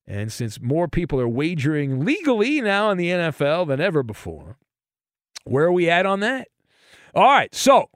And 0.06 0.30
since 0.30 0.60
more 0.60 0.86
people 0.86 1.18
are 1.18 1.26
wagering 1.26 2.04
legally 2.04 2.60
now 2.60 2.90
in 2.90 2.98
the 2.98 3.08
NFL 3.08 3.68
than 3.68 3.80
ever 3.80 4.02
before, 4.02 4.58
where 5.44 5.64
are 5.64 5.72
we 5.72 5.88
at 5.88 6.04
on 6.04 6.20
that? 6.20 6.48
All 7.14 7.24
right, 7.24 7.54
so 7.54 7.88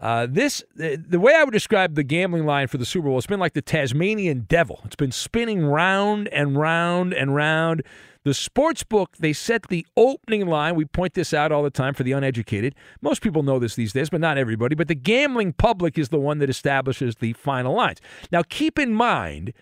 uh, 0.00 0.26
this 0.30 0.62
the, 0.76 0.96
the, 0.96 1.18
way 1.18 1.34
I 1.34 1.42
would 1.42 1.52
describe 1.52 1.96
the 1.96 2.04
gambling 2.04 2.46
line 2.46 2.68
for 2.68 2.78
the 2.78 2.86
Super 2.86 3.08
Bowl, 3.08 3.18
it's 3.18 3.26
been 3.26 3.40
like 3.40 3.54
the 3.54 3.62
Tasmanian 3.62 4.46
devil. 4.48 4.80
It's 4.84 4.96
been 4.96 5.10
spinning 5.10 5.64
round 5.64 6.28
and 6.28 6.56
round 6.56 7.12
and 7.12 7.34
round. 7.34 7.82
The 8.22 8.32
sports 8.34 8.84
book 8.84 9.16
they 9.18 9.32
set 9.32 9.68
the 9.68 9.84
opening 9.96 10.46
line. 10.46 10.76
We 10.76 10.84
point 10.84 11.14
this 11.14 11.34
out 11.34 11.50
all 11.50 11.64
the 11.64 11.70
time 11.70 11.94
for 11.94 12.04
the 12.04 12.12
uneducated. 12.12 12.76
Most 13.00 13.22
people 13.22 13.42
know 13.42 13.58
this 13.58 13.74
these 13.74 13.92
days, 13.92 14.10
but 14.10 14.20
not 14.20 14.38
everybody. 14.38 14.76
But 14.76 14.86
the 14.86 14.94
gambling 14.94 15.54
public 15.54 15.98
is 15.98 16.10
the 16.10 16.20
one 16.20 16.38
that 16.38 16.50
establishes 16.50 17.16
the 17.16 17.32
final 17.32 17.74
lines. 17.74 18.00
Now, 18.30 18.42
keep 18.48 18.78
in 18.78 18.94
mind. 18.94 19.52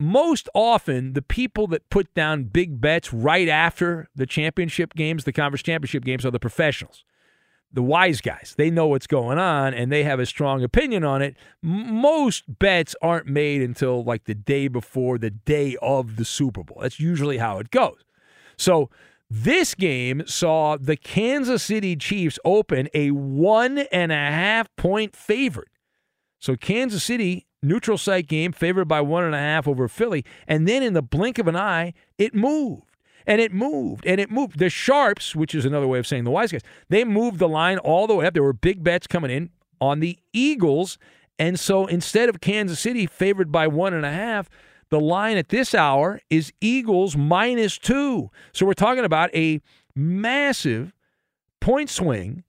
Most 0.00 0.48
often, 0.52 1.12
the 1.12 1.22
people 1.22 1.68
that 1.68 1.88
put 1.88 2.12
down 2.12 2.44
big 2.44 2.80
bets 2.80 3.12
right 3.12 3.48
after 3.48 4.08
the 4.16 4.26
championship 4.26 4.94
games, 4.94 5.22
the 5.22 5.32
conference 5.32 5.62
championship 5.62 6.04
games, 6.04 6.26
are 6.26 6.32
the 6.32 6.40
professionals 6.40 7.04
the 7.72 7.82
wise 7.82 8.20
guys. 8.20 8.54
They 8.56 8.70
know 8.70 8.86
what's 8.86 9.06
going 9.06 9.38
on 9.38 9.74
and 9.74 9.90
they 9.90 10.04
have 10.04 10.20
a 10.20 10.26
strong 10.26 10.62
opinion 10.62 11.04
on 11.04 11.22
it. 11.22 11.36
Most 11.62 12.58
bets 12.58 12.94
aren't 13.00 13.26
made 13.26 13.62
until 13.62 14.04
like 14.04 14.24
the 14.24 14.34
day 14.34 14.68
before 14.68 15.18
the 15.18 15.30
day 15.30 15.76
of 15.80 16.16
the 16.16 16.24
Super 16.24 16.62
Bowl. 16.62 16.78
That's 16.82 17.00
usually 17.00 17.38
how 17.38 17.58
it 17.58 17.70
goes. 17.70 18.04
So 18.56 18.90
this 19.30 19.74
game 19.74 20.24
saw 20.26 20.76
the 20.76 20.96
Kansas 20.96 21.62
City 21.62 21.96
Chiefs 21.96 22.38
open 22.44 22.88
a 22.92 23.10
one 23.12 23.78
and 23.90 24.12
a 24.12 24.16
half 24.16 24.68
point 24.76 25.16
favorite. 25.16 25.68
So 26.38 26.56
Kansas 26.56 27.02
City, 27.02 27.46
neutral 27.62 27.96
site 27.96 28.26
game, 28.26 28.52
favored 28.52 28.86
by 28.86 29.00
one 29.00 29.24
and 29.24 29.34
a 29.34 29.38
half 29.38 29.66
over 29.66 29.88
Philly. 29.88 30.24
And 30.46 30.68
then 30.68 30.82
in 30.82 30.92
the 30.92 31.02
blink 31.02 31.38
of 31.38 31.48
an 31.48 31.56
eye, 31.56 31.94
it 32.18 32.34
moved 32.34 32.91
and 33.26 33.40
it 33.40 33.52
moved 33.52 34.06
and 34.06 34.20
it 34.20 34.30
moved. 34.30 34.58
The 34.58 34.70
sharps, 34.70 35.34
which 35.34 35.54
is 35.54 35.64
another 35.64 35.86
way 35.86 35.98
of 35.98 36.06
saying 36.06 36.24
the 36.24 36.30
wise 36.30 36.52
guys, 36.52 36.62
they 36.88 37.04
moved 37.04 37.38
the 37.38 37.48
line 37.48 37.78
all 37.78 38.06
the 38.06 38.14
way 38.14 38.26
up. 38.26 38.34
There 38.34 38.42
were 38.42 38.52
big 38.52 38.82
bets 38.82 39.06
coming 39.06 39.30
in 39.30 39.50
on 39.80 40.00
the 40.00 40.18
Eagles, 40.32 40.98
and 41.38 41.58
so 41.58 41.86
instead 41.86 42.28
of 42.28 42.40
Kansas 42.40 42.80
City 42.80 43.06
favored 43.06 43.50
by 43.50 43.66
one 43.66 43.94
and 43.94 44.06
a 44.06 44.12
half, 44.12 44.48
the 44.90 45.00
line 45.00 45.38
at 45.38 45.48
this 45.48 45.74
hour 45.74 46.20
is 46.28 46.52
Eagles 46.60 47.16
minus 47.16 47.78
two. 47.78 48.30
So 48.52 48.66
we're 48.66 48.74
talking 48.74 49.04
about 49.04 49.34
a 49.34 49.60
massive 49.94 50.92
point 51.60 51.88
swing 51.88 52.44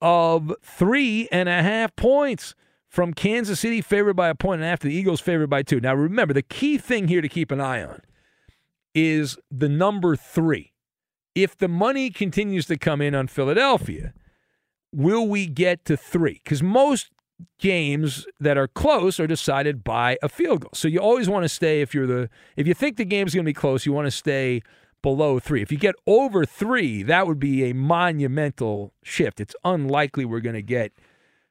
of 0.00 0.54
three 0.62 1.28
and 1.32 1.48
a 1.48 1.62
half 1.62 1.94
points 1.96 2.54
from 2.88 3.12
Kansas 3.12 3.60
City 3.60 3.80
favored 3.80 4.14
by 4.14 4.28
a 4.28 4.34
point 4.34 4.60
and 4.60 4.64
a 4.64 4.68
half 4.68 4.78
to 4.80 4.86
the 4.86 4.94
Eagles 4.94 5.20
favored 5.20 5.50
by 5.50 5.62
two. 5.62 5.80
Now 5.80 5.94
remember, 5.94 6.32
the 6.32 6.42
key 6.42 6.78
thing 6.78 7.08
here 7.08 7.20
to 7.20 7.28
keep 7.28 7.50
an 7.50 7.60
eye 7.60 7.82
on 7.82 8.00
is 8.94 9.38
the 9.50 9.68
number 9.68 10.16
three. 10.16 10.72
If 11.34 11.56
the 11.56 11.68
money 11.68 12.10
continues 12.10 12.66
to 12.66 12.76
come 12.76 13.00
in 13.00 13.14
on 13.14 13.28
Philadelphia, 13.28 14.12
will 14.92 15.26
we 15.26 15.46
get 15.46 15.84
to 15.86 15.96
three? 15.96 16.40
Because 16.42 16.62
most 16.62 17.10
games 17.58 18.26
that 18.40 18.58
are 18.58 18.66
close 18.66 19.20
are 19.20 19.26
decided 19.26 19.84
by 19.84 20.18
a 20.22 20.28
field 20.28 20.62
goal. 20.62 20.70
So 20.74 20.88
you 20.88 20.98
always 20.98 21.28
want 21.28 21.44
to 21.44 21.48
stay 21.48 21.80
if 21.80 21.94
you're 21.94 22.06
the 22.06 22.28
if 22.56 22.66
you 22.66 22.74
think 22.74 22.96
the 22.96 23.04
game's 23.04 23.34
going 23.34 23.44
to 23.44 23.48
be 23.48 23.54
close, 23.54 23.86
you 23.86 23.92
want 23.92 24.06
to 24.06 24.10
stay 24.10 24.62
below 25.02 25.38
3. 25.38 25.62
If 25.62 25.70
you 25.70 25.78
get 25.78 25.94
over 26.06 26.44
3, 26.44 27.04
that 27.04 27.26
would 27.26 27.38
be 27.38 27.70
a 27.70 27.74
monumental 27.74 28.92
shift. 29.02 29.40
It's 29.40 29.54
unlikely 29.64 30.24
we're 30.24 30.40
going 30.40 30.56
to 30.56 30.62
get 30.62 30.92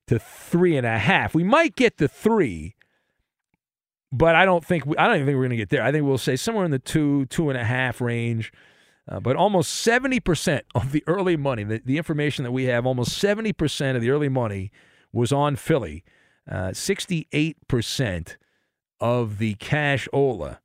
to 0.08 0.20
three 0.20 0.75
and 0.75 0.86
a 0.86 0.98
half. 0.98 1.36
We 1.36 1.44
might 1.44 1.75
get 1.75 1.98
to 1.98 2.08
3, 2.08 2.75
but 4.11 4.35
I 4.35 4.45
don't 4.45 4.65
think 4.65 4.83
I 4.97 5.07
don't 5.07 5.15
even 5.15 5.27
think 5.27 5.35
we're 5.35 5.43
going 5.43 5.51
to 5.51 5.57
get 5.57 5.69
there. 5.69 5.83
I 5.83 5.91
think 5.91 6.05
we'll 6.05 6.17
say 6.17 6.35
somewhere 6.35 6.65
in 6.65 6.71
the 6.71 6.79
two 6.79 7.25
two 7.25 7.49
and 7.49 7.57
a 7.57 7.63
half 7.63 8.01
range. 8.01 8.51
Uh, 9.09 9.21
but 9.21 9.37
almost 9.37 9.71
seventy 9.71 10.19
percent 10.19 10.65
of 10.75 10.91
the 10.91 11.03
early 11.07 11.37
money, 11.37 11.63
the, 11.63 11.81
the 11.83 11.97
information 11.97 12.43
that 12.43 12.51
we 12.51 12.65
have, 12.65 12.85
almost 12.85 13.17
seventy 13.17 13.53
percent 13.53 13.95
of 13.95 14.01
the 14.01 14.09
early 14.09 14.29
money 14.29 14.71
was 15.11 15.31
on 15.31 15.55
Philly. 15.55 16.03
Uh, 16.49 16.71
sixty-eight 16.73 17.57
percent 17.67 18.37
of 18.99 19.37
the 19.37 19.55
cash 19.55 20.07
Ola. 20.13 20.59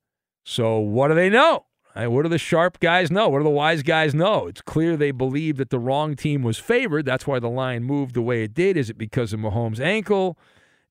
So 0.44 0.78
what 0.78 1.08
do 1.08 1.14
they 1.14 1.30
know? 1.30 1.66
Right, 1.94 2.06
what 2.06 2.22
do 2.22 2.30
the 2.30 2.38
sharp 2.38 2.80
guys 2.80 3.10
know? 3.10 3.28
What 3.28 3.38
do 3.38 3.44
the 3.44 3.50
wise 3.50 3.82
guys 3.82 4.14
know? 4.14 4.46
It's 4.46 4.62
clear 4.62 4.96
they 4.96 5.10
believe 5.10 5.58
that 5.58 5.68
the 5.68 5.78
wrong 5.78 6.16
team 6.16 6.42
was 6.42 6.58
favored. 6.58 7.04
That's 7.04 7.26
why 7.26 7.38
the 7.38 7.50
line 7.50 7.84
moved 7.84 8.14
the 8.14 8.22
way 8.22 8.44
it 8.44 8.54
did. 8.54 8.78
Is 8.78 8.88
it 8.88 8.96
because 8.96 9.34
of 9.34 9.40
Mahomes' 9.40 9.78
ankle? 9.78 10.38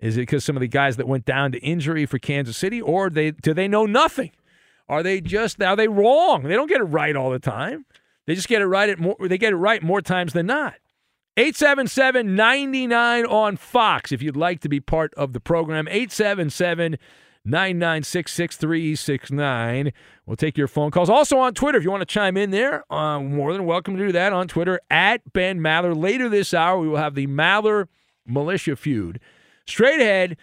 Is 0.02 0.18
it 0.18 0.22
because 0.22 0.44
some 0.44 0.58
of 0.58 0.62
the 0.62 0.68
guys 0.68 0.98
that 0.98 1.08
went 1.08 1.26
down 1.26 1.52
to 1.52 1.60
injury 1.60 2.06
for 2.06 2.18
Kansas 2.18 2.58
City, 2.58 2.82
or 2.82 3.10
they 3.10 3.32
do 3.32 3.54
they 3.54 3.68
know 3.68 3.86
nothing? 3.86 4.32
Are 4.90 5.04
they 5.04 5.22
just 5.22 5.62
are 5.62 5.76
they 5.76 5.88
wrong? 5.88 6.44
They 6.44 6.56
don't 6.56 6.68
get 6.68 6.82
it 6.82 6.86
right 6.86 7.16
all 7.16 7.30
the 7.30 7.40
time. 7.40 7.86
They 8.26 8.36
just 8.36 8.48
get 8.48 8.62
it 8.62 8.68
right 8.68 8.90
at 8.90 9.00
more. 9.00 9.16
They 9.20 9.38
get 9.38 9.54
it 9.54 9.58
right 9.58 9.82
more 9.82 10.02
times 10.02 10.34
than 10.34 10.48
not. 10.48 10.76
877 11.38 12.36
99 12.36 13.26
on 13.26 13.56
Fox 13.56 14.12
if 14.12 14.22
you'd 14.22 14.36
like 14.36 14.60
to 14.62 14.70
be 14.70 14.80
part 14.80 15.14
of 15.14 15.34
the 15.34 15.40
program. 15.40 15.88
877 15.88 16.98
996 17.46 18.32
6369. 18.34 19.94
We'll 20.26 20.36
take 20.36 20.58
your 20.58 20.68
phone 20.68 20.92
calls. 20.92 21.10
Also 21.10 21.38
on 21.38 21.54
Twitter, 21.54 21.78
if 21.78 21.84
you 21.84 21.92
want 21.92 22.02
to 22.02 22.06
chime 22.06 22.38
in 22.38 22.52
there, 22.52 22.92
uh, 22.92 23.20
more 23.20 23.54
than 23.54 23.66
welcome 23.66 23.98
to 23.98 24.06
do 24.06 24.12
that 24.12 24.34
on 24.34 24.48
Twitter 24.48 24.80
at 24.90 25.32
Ben 25.32 25.60
Maller. 25.60 25.96
Later 25.96 26.28
this 26.28 26.54
hour, 26.54 26.80
we 26.80 26.88
will 26.88 26.98
have 26.98 27.16
the 27.16 27.28
Maller 27.28 27.88
Militia 28.26 28.76
feud. 28.76 29.20
Straight 29.68 30.02
ahead, 30.02 30.38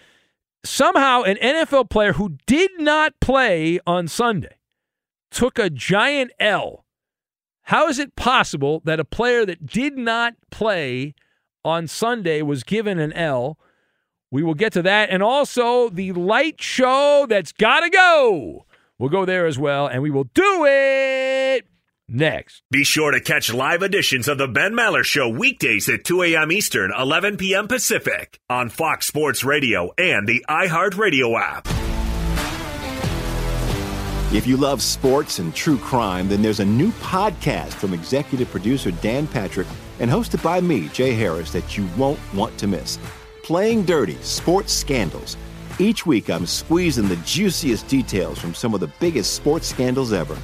somehow 0.64 1.22
an 1.22 1.36
NFL 1.36 1.90
player 1.90 2.14
who 2.14 2.36
did 2.46 2.70
not 2.78 3.18
play 3.20 3.78
on 3.86 4.08
Sunday 4.08 4.56
took 5.30 5.58
a 5.58 5.70
giant 5.70 6.32
L. 6.40 6.84
How 7.62 7.88
is 7.88 7.98
it 7.98 8.16
possible 8.16 8.80
that 8.84 9.00
a 9.00 9.04
player 9.04 9.44
that 9.44 9.66
did 9.66 9.98
not 9.98 10.34
play 10.50 11.14
on 11.64 11.86
Sunday 11.86 12.40
was 12.40 12.62
given 12.62 12.98
an 12.98 13.12
L? 13.12 13.58
We 14.30 14.42
will 14.42 14.54
get 14.54 14.72
to 14.74 14.82
that. 14.82 15.10
And 15.10 15.22
also 15.22 15.88
the 15.90 16.12
light 16.12 16.62
show 16.62 17.26
that's 17.28 17.52
got 17.52 17.80
to 17.80 17.90
go. 17.90 18.64
We'll 18.98 19.10
go 19.10 19.24
there 19.24 19.46
as 19.46 19.58
well, 19.58 19.86
and 19.86 20.02
we 20.02 20.10
will 20.10 20.24
do 20.34 20.64
it 20.66 21.66
next. 22.08 22.62
Be 22.70 22.84
sure 22.84 23.10
to 23.10 23.20
catch 23.20 23.52
live 23.52 23.82
editions 23.82 24.28
of 24.28 24.38
the 24.38 24.48
Ben 24.48 24.72
Maller 24.72 25.04
Show 25.04 25.28
weekdays 25.28 25.88
at 25.88 26.04
2 26.04 26.22
a.m. 26.22 26.50
Eastern, 26.50 26.92
11 26.98 27.36
p.m. 27.36 27.68
Pacific 27.68 28.40
on 28.48 28.68
Fox 28.68 29.06
Sports 29.06 29.44
Radio 29.44 29.92
and 29.98 30.26
the 30.26 30.44
iHeartRadio 30.48 31.40
app. 31.40 31.68
If 34.30 34.46
you 34.46 34.58
love 34.58 34.82
sports 34.82 35.38
and 35.38 35.54
true 35.54 35.78
crime, 35.78 36.28
then 36.28 36.42
there's 36.42 36.60
a 36.60 36.64
new 36.64 36.90
podcast 36.92 37.72
from 37.72 37.94
executive 37.94 38.50
producer 38.50 38.90
Dan 38.90 39.26
Patrick 39.26 39.66
and 40.00 40.10
hosted 40.10 40.42
by 40.42 40.60
me, 40.60 40.88
Jay 40.88 41.14
Harris, 41.14 41.50
that 41.52 41.78
you 41.78 41.88
won't 41.96 42.20
want 42.34 42.58
to 42.58 42.66
miss. 42.66 42.98
Playing 43.42 43.84
Dirty 43.84 44.16
Sports 44.16 44.72
Scandals. 44.72 45.38
Each 45.78 46.04
week, 46.04 46.28
I'm 46.28 46.44
squeezing 46.44 47.08
the 47.08 47.16
juiciest 47.24 47.88
details 47.88 48.38
from 48.38 48.52
some 48.52 48.74
of 48.74 48.80
the 48.80 48.90
biggest 49.00 49.32
sports 49.32 49.66
scandals 49.66 50.12
ever. 50.12 50.36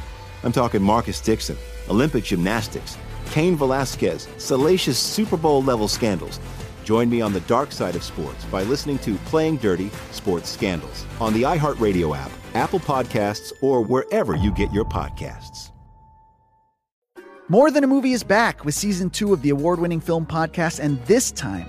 I'm 0.45 0.53
talking 0.53 0.83
Marcus 0.83 1.21
Dixon, 1.21 1.57
Olympic 1.89 2.23
gymnastics, 2.23 2.97
Cain 3.31 3.57
Velasquez, 3.57 4.29
salacious 4.37 4.99
Super 4.99 5.37
Bowl 5.37 5.63
level 5.63 5.89
scandals. 5.89 6.39
Join 6.85 7.09
me 7.09 7.23
on 7.23 7.33
the 7.33 7.41
dark 7.41 7.73
side 7.73 7.97
of 7.97 8.05
sports 8.05 8.45
by 8.45 8.63
listening 8.63 8.99
to 8.99 9.17
Playing 9.27 9.57
Dirty 9.57 9.91
Sports 10.13 10.51
Scandals 10.51 11.07
on 11.19 11.33
the 11.33 11.43
iHeartRadio 11.43 12.17
app, 12.17 12.31
Apple 12.53 12.79
Podcasts, 12.79 13.53
or 13.63 13.81
wherever 13.81 14.37
you 14.37 14.53
get 14.53 14.71
your 14.71 14.85
podcasts. 14.85 15.71
More 17.49 17.71
Than 17.71 17.85
a 17.85 17.87
Movie 17.87 18.13
is 18.13 18.23
back 18.23 18.65
with 18.65 18.75
season 18.75 19.11
two 19.11 19.33
of 19.33 19.43
the 19.43 19.51
award 19.51 19.79
winning 19.79 20.01
film 20.01 20.27
podcast, 20.27 20.79
and 20.79 21.03
this 21.07 21.31
time 21.31 21.69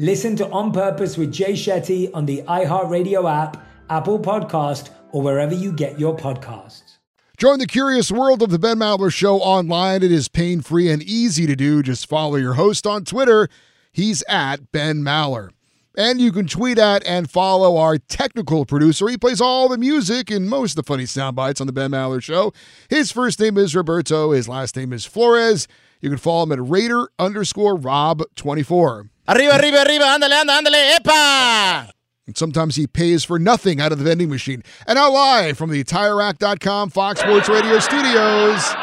Listen 0.00 0.36
to 0.36 0.48
On 0.50 0.70
Purpose 0.70 1.18
with 1.18 1.32
Jay 1.32 1.54
Shetty 1.54 2.08
on 2.14 2.24
the 2.24 2.42
iHeartRadio 2.42 3.28
app, 3.28 3.66
Apple 3.90 4.20
Podcast, 4.20 4.90
or 5.10 5.22
wherever 5.22 5.52
you 5.52 5.72
get 5.72 5.98
your 5.98 6.16
podcasts. 6.16 6.98
Join 7.36 7.58
the 7.58 7.66
curious 7.66 8.12
world 8.12 8.40
of 8.40 8.50
the 8.50 8.60
Ben 8.60 8.78
Maller 8.78 9.12
Show 9.12 9.38
online. 9.38 10.04
It 10.04 10.12
is 10.12 10.28
pain 10.28 10.60
free 10.60 10.88
and 10.88 11.02
easy 11.02 11.48
to 11.48 11.56
do. 11.56 11.82
Just 11.82 12.08
follow 12.08 12.36
your 12.36 12.54
host 12.54 12.86
on 12.86 13.04
Twitter. 13.04 13.48
He's 13.90 14.22
at 14.28 14.70
Ben 14.70 14.98
Maller. 14.98 15.50
And 15.96 16.20
you 16.20 16.30
can 16.30 16.46
tweet 16.46 16.78
at 16.78 17.04
and 17.04 17.28
follow 17.28 17.76
our 17.76 17.98
technical 17.98 18.64
producer. 18.64 19.08
He 19.08 19.16
plays 19.16 19.40
all 19.40 19.68
the 19.68 19.78
music 19.78 20.30
and 20.30 20.48
most 20.48 20.72
of 20.72 20.76
the 20.76 20.82
funny 20.84 21.06
sound 21.06 21.34
bites 21.34 21.60
on 21.60 21.66
the 21.66 21.72
Ben 21.72 21.90
Maller 21.90 22.22
Show. 22.22 22.52
His 22.88 23.10
first 23.10 23.40
name 23.40 23.58
is 23.58 23.74
Roberto. 23.74 24.30
His 24.30 24.48
last 24.48 24.76
name 24.76 24.92
is 24.92 25.06
Flores. 25.06 25.66
You 26.00 26.08
can 26.08 26.18
follow 26.18 26.44
him 26.44 26.52
at 26.52 26.62
Raider 26.62 27.08
underscore 27.18 27.74
Rob 27.74 28.22
24. 28.36 29.10
Arriba, 29.30 29.58
arriba, 29.58 29.82
arriba, 29.82 30.04
ándale, 30.06 30.40
ándale, 30.40 30.62
ándale, 30.62 30.96
epa! 30.96 31.90
And 32.26 32.34
sometimes 32.34 32.76
he 32.76 32.86
pays 32.86 33.24
for 33.24 33.38
nothing 33.38 33.78
out 33.78 33.92
of 33.92 33.98
the 33.98 34.04
vending 34.04 34.30
machine. 34.30 34.62
And 34.86 34.96
now 34.96 35.12
live 35.12 35.58
from 35.58 35.68
the 35.68 35.84
TireRack.com 35.84 36.88
Fox 36.88 37.20
Sports 37.20 37.46
Radio 37.46 37.78
studios, 37.78 38.74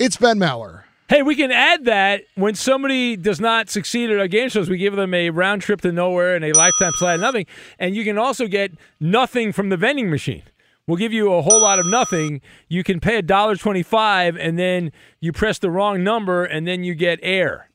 it's 0.00 0.16
Ben 0.16 0.40
Maller. 0.40 0.82
Hey, 1.08 1.22
we 1.22 1.36
can 1.36 1.52
add 1.52 1.84
that 1.84 2.22
when 2.34 2.56
somebody 2.56 3.14
does 3.14 3.38
not 3.38 3.70
succeed 3.70 4.10
at 4.10 4.18
our 4.18 4.26
game 4.26 4.48
shows, 4.48 4.68
we 4.68 4.78
give 4.78 4.96
them 4.96 5.14
a 5.14 5.30
round 5.30 5.62
trip 5.62 5.80
to 5.82 5.92
nowhere 5.92 6.34
and 6.34 6.44
a 6.44 6.52
lifetime 6.52 6.90
supply 6.90 7.14
of 7.14 7.20
nothing. 7.20 7.46
And 7.78 7.94
you 7.94 8.02
can 8.02 8.18
also 8.18 8.48
get 8.48 8.72
nothing 8.98 9.52
from 9.52 9.68
the 9.68 9.76
vending 9.76 10.10
machine. 10.10 10.42
We'll 10.88 10.96
give 10.96 11.12
you 11.12 11.32
a 11.32 11.42
whole 11.42 11.60
lot 11.60 11.78
of 11.78 11.86
nothing. 11.86 12.40
You 12.68 12.82
can 12.82 12.98
pay 12.98 13.16
a 13.16 13.22
dollar 13.22 13.54
twenty-five, 13.54 14.36
and 14.36 14.58
then 14.58 14.90
you 15.20 15.30
press 15.30 15.60
the 15.60 15.70
wrong 15.70 16.02
number, 16.02 16.44
and 16.44 16.66
then 16.66 16.82
you 16.82 16.96
get 16.96 17.20
air. 17.22 17.70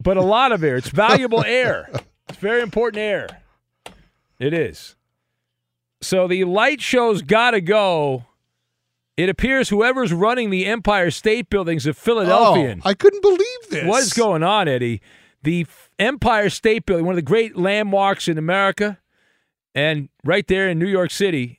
But 0.00 0.16
a 0.16 0.22
lot 0.22 0.52
of 0.52 0.62
air. 0.62 0.76
It's 0.76 0.88
valuable 0.88 1.44
air. 1.44 1.90
It's 2.28 2.38
very 2.38 2.62
important 2.62 3.00
air. 3.00 3.42
It 4.38 4.52
is. 4.54 4.96
So 6.00 6.28
the 6.28 6.44
light 6.44 6.80
show's 6.80 7.22
got 7.22 7.52
to 7.52 7.60
go. 7.60 8.24
It 9.16 9.28
appears 9.28 9.68
whoever's 9.68 10.12
running 10.12 10.50
the 10.50 10.66
Empire 10.66 11.10
State 11.10 11.50
Building's 11.50 11.86
a 11.86 11.92
Philadelphian. 11.92 12.82
Oh, 12.84 12.88
I 12.88 12.94
couldn't 12.94 13.22
believe 13.22 13.70
this. 13.70 13.84
What 13.84 14.02
is 14.02 14.12
going 14.12 14.44
on, 14.44 14.68
Eddie? 14.68 15.00
The 15.42 15.66
Empire 15.98 16.50
State 16.50 16.86
Building, 16.86 17.04
one 17.04 17.14
of 17.14 17.16
the 17.16 17.22
great 17.22 17.56
landmarks 17.56 18.28
in 18.28 18.38
America, 18.38 18.98
and 19.74 20.08
right 20.24 20.46
there 20.46 20.68
in 20.68 20.78
New 20.78 20.86
York 20.86 21.10
City, 21.10 21.58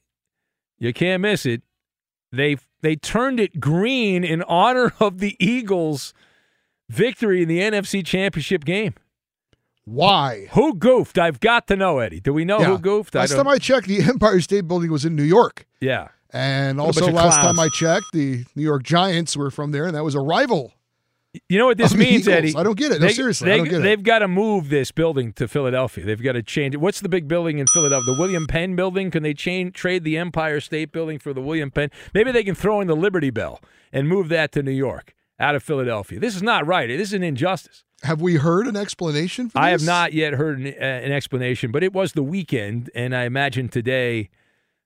you 0.78 0.94
can't 0.94 1.22
miss 1.22 1.46
it. 1.46 1.62
They 2.32 2.58
they 2.82 2.96
turned 2.96 3.42
it 3.42 3.60
green 3.60 4.24
in 4.24 4.42
honor 4.44 4.94
of 5.00 5.20
the 5.20 5.36
Eagles' 5.40 6.14
victory 6.90 7.42
in 7.44 7.48
the 7.48 7.60
NFC 7.60 8.06
Championship 8.06 8.66
game. 8.66 8.94
Why? 9.86 10.48
Who 10.52 10.76
goofed? 10.76 11.18
I've 11.18 11.40
got 11.40 11.68
to 11.68 11.76
know, 11.76 12.00
Eddie. 12.00 12.20
Do 12.20 12.34
we 12.34 12.46
know 12.46 12.60
Yeah. 12.60 12.66
who 12.68 12.80
goofed? 12.80 13.16
Last 13.16 13.30
don't- 13.30 13.46
time 13.46 13.48
I 13.48 13.58
checked, 13.58 13.88
the 13.88 14.02
Empire 14.04 14.40
State 14.42 14.68
Building 14.68 14.92
was 14.92 15.06
in 15.06 15.16
New 15.16 15.24
York. 15.24 15.66
yeah. 15.80 16.10
And 16.32 16.80
also, 16.80 17.08
last 17.10 17.40
clowns. 17.40 17.58
time 17.58 17.60
I 17.60 17.70
checked, 17.70 18.06
the 18.14 18.46
New 18.56 18.62
York 18.62 18.84
Giants 18.84 19.36
were 19.36 19.50
from 19.50 19.72
there, 19.72 19.88
and 19.88 19.96
that 19.96 20.04
was 20.04 20.14
a 20.14 20.20
rival. 20.20 20.74
You 21.48 21.58
know 21.58 21.66
what 21.66 21.80
this 21.80 21.96
means, 21.96 22.28
Eagles. 22.28 22.36
Eddie? 22.36 22.56
I 22.56 22.62
don't 22.62 22.78
get 22.78 22.92
it. 22.92 23.02
No, 23.02 23.08
seriously, 23.08 23.52
I 23.52 23.58
don't 23.58 23.68
get. 23.68 23.80
They've 23.82 24.04
got 24.04 24.20
to 24.20 24.28
move 24.28 24.70
this 24.70 24.92
building 24.92 25.34
to 25.34 25.48
Philadelphia. 25.48 26.06
They've 26.06 26.22
got 26.22 26.34
to 26.34 26.44
change 26.44 26.76
it. 26.76 26.78
What's 26.78 27.00
the 27.02 27.10
big 27.10 27.28
building 27.28 27.58
in 27.58 27.66
Philadelphia? 27.74 28.14
The 28.14 28.20
William 28.22 28.46
Penn 28.46 28.76
building? 28.76 29.10
Can 29.10 29.24
they 29.24 29.34
change 29.34 29.74
trade 29.74 30.04
the 30.04 30.20
Empire 30.20 30.60
State 30.60 30.92
Building 30.92 31.18
for 31.18 31.34
the 31.34 31.42
William 31.42 31.72
Penn? 31.72 31.90
Maybe 32.14 32.32
they 32.32 32.44
can 32.44 32.54
throw 32.54 32.80
in 32.80 32.86
the 32.86 32.96
Liberty 32.96 33.32
Bell 33.32 33.60
and 33.92 34.08
move 34.08 34.30
that 34.30 34.52
to 34.52 34.62
New 34.62 34.70
York 34.70 35.16
out 35.40 35.56
of 35.56 35.64
Philadelphia. 35.64 36.20
This 36.20 36.36
is 36.36 36.44
not 36.44 36.66
right. 36.66 36.88
This 36.88 37.10
is 37.10 37.14
an 37.14 37.24
injustice. 37.24 37.84
Have 38.04 38.22
we 38.22 38.36
heard 38.36 38.68
an 38.68 38.78
explanation 38.78 39.50
for 39.50 39.60
I 39.60 39.70
have 39.72 39.84
not 39.84 40.14
yet 40.14 40.34
heard 40.34 40.60
an, 40.60 40.68
uh, 40.68 40.84
an 40.84 41.12
explanation, 41.12 41.72
but 41.72 41.84
it 41.84 41.92
was 41.94 42.14
the 42.14 42.24
weekend, 42.24 42.90
and 42.96 43.16
I 43.16 43.24
imagine 43.24 43.68
today 43.68 44.30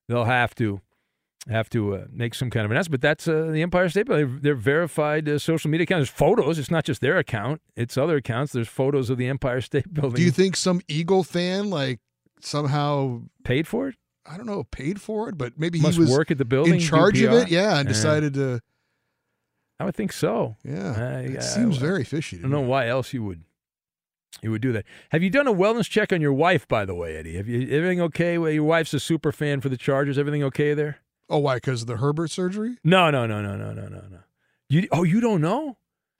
they'll 0.07 0.25
have 0.25 0.55
to 0.55 0.81
have 1.49 1.69
to 1.69 1.95
uh, 1.95 2.05
make 2.11 2.33
some 2.33 2.49
kind 2.49 2.65
of 2.65 2.71
announcement. 2.71 3.01
But 3.01 3.07
that's 3.07 3.27
uh, 3.27 3.49
the 3.51 3.61
Empire 3.61 3.89
State 3.89 4.07
Building. 4.07 4.39
They're, 4.41 4.55
verified 4.55 5.27
uh, 5.27 5.37
social 5.37 5.69
media 5.69 5.83
accounts. 5.83 6.09
There's 6.09 6.17
photos. 6.17 6.57
It's 6.57 6.71
not 6.71 6.85
just 6.85 7.01
their 7.01 7.17
account; 7.17 7.61
it's 7.75 7.97
other 7.97 8.17
accounts. 8.17 8.53
There's 8.53 8.67
photos 8.69 9.09
of 9.09 9.17
the 9.17 9.27
Empire 9.27 9.61
State 9.61 9.93
Building. 9.93 10.15
Do 10.15 10.23
you 10.23 10.31
think 10.31 10.55
some 10.55 10.81
Eagle 10.87 11.23
fan, 11.23 11.69
like, 11.69 11.99
somehow 12.39 13.21
paid 13.43 13.67
for 13.67 13.89
it? 13.89 13.95
I 14.25 14.37
don't 14.37 14.45
know, 14.45 14.63
paid 14.63 15.01
for 15.01 15.27
it, 15.27 15.37
but 15.37 15.59
maybe 15.59 15.81
Must 15.81 15.95
he 15.95 16.01
was 16.01 16.09
work 16.09 16.31
at 16.31 16.37
the 16.37 16.45
building, 16.45 16.75
in 16.75 16.79
charge 16.79 17.21
of 17.21 17.33
it. 17.33 17.49
Yeah, 17.49 17.77
and 17.77 17.87
decided 17.87 18.33
to. 18.35 18.61
I 19.79 19.85
would 19.85 19.95
think 19.95 20.13
so. 20.13 20.55
Yeah, 20.63 20.93
I- 20.97 21.19
it 21.21 21.37
I- 21.37 21.41
seems 21.41 21.77
I- 21.77 21.81
very 21.81 22.03
fishy. 22.03 22.37
I 22.37 22.41
don't 22.41 22.51
know 22.51 22.61
why 22.61 22.87
else 22.87 23.13
you 23.13 23.23
would 23.23 23.43
you 24.41 24.51
would 24.51 24.61
do 24.61 24.71
that. 24.73 24.85
Have 25.11 25.21
you 25.23 25.29
done 25.29 25.47
a 25.47 25.53
wellness 25.53 25.89
check 25.89 26.11
on 26.11 26.19
your 26.21 26.33
wife, 26.33 26.67
by 26.67 26.85
the 26.85 26.95
way, 26.95 27.15
Eddie? 27.15 27.37
Have 27.37 27.47
you 27.47 27.61
everything 27.69 28.01
okay? 28.01 28.37
Well, 28.37 28.51
your 28.51 28.63
wife's 28.63 28.93
a 28.93 28.99
super 28.99 29.31
fan 29.31 29.61
for 29.61 29.69
the 29.69 29.77
Chargers. 29.77 30.17
Everything 30.17 30.43
okay 30.43 30.73
there? 30.73 30.97
Oh, 31.29 31.37
why? 31.39 31.55
Because 31.55 31.81
of 31.81 31.87
the 31.87 31.97
Herbert 31.97 32.29
surgery? 32.31 32.77
No, 32.83 33.09
no, 33.11 33.25
no, 33.25 33.41
no, 33.41 33.55
no, 33.55 33.71
no, 33.73 33.87
no, 33.87 34.01
no. 34.09 34.19
You 34.69 34.87
oh, 34.91 35.03
you 35.03 35.21
don't 35.21 35.41
know? 35.41 35.77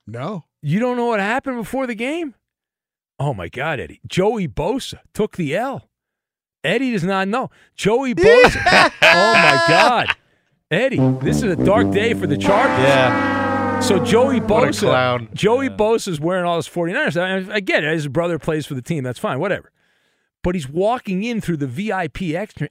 No. 0.08 0.46
You 0.62 0.80
don't 0.80 0.96
know 0.98 1.06
what 1.08 1.20
happened 1.20 1.58
before 1.58 1.88
the 1.88 1.96
game? 1.96 2.36
Oh 3.20 3.34
my 3.34 3.50
God, 3.50 3.80
Eddie! 3.80 4.00
Joey 4.08 4.48
Bosa 4.48 5.00
took 5.14 5.36
the 5.38 5.56
L. 5.56 5.90
Eddie 6.64 6.92
does 6.92 7.04
not 7.04 7.28
know. 7.28 7.50
Joey 7.76 8.14
Bosa. 8.16 8.92
oh 9.02 9.34
my 9.34 9.66
God, 9.68 10.08
Eddie! 10.72 10.98
This 11.22 11.38
is 11.38 11.44
a 11.44 11.56
dark 11.56 11.92
day 11.92 12.14
for 12.14 12.28
the 12.28 12.38
Chargers. 12.38 12.78
Yeah. 12.80 13.43
So 13.82 14.04
Joey 14.04 14.40
Bosa. 14.40 15.34
Joey 15.34 15.70
Bosa's 15.70 16.20
wearing 16.20 16.46
all 16.46 16.58
his 16.58 16.68
49ers. 16.68 17.22
I, 17.22 17.40
mean, 17.40 17.52
I 17.52 17.60
get 17.60 17.84
it. 17.84 17.94
His 17.94 18.08
brother 18.08 18.40
plays 18.40 18.66
for 18.66 18.76
the 18.76 18.82
team. 18.82 19.04
That's 19.04 19.20
fine. 19.20 19.40
Whatever. 19.40 19.72
But 20.42 20.56
he's 20.56 20.70
walking 20.70 21.24
in 21.24 21.42
through 21.42 21.58
the 21.58 21.68
VIP 21.68 22.22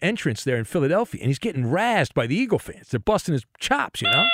entrance 0.01 0.45
there 0.45 0.57
in 0.57 0.65
Philadelphia, 0.65 1.21
and 1.21 1.29
he's 1.29 1.39
getting 1.39 1.65
razzed 1.65 2.15
by 2.15 2.27
the 2.27 2.37
Eagle 2.37 2.59
fans. 2.59 2.89
They're 2.89 3.01
busting 3.01 3.33
his 3.33 3.45
chops, 3.59 4.03
you 4.03 4.11
know? 4.11 4.27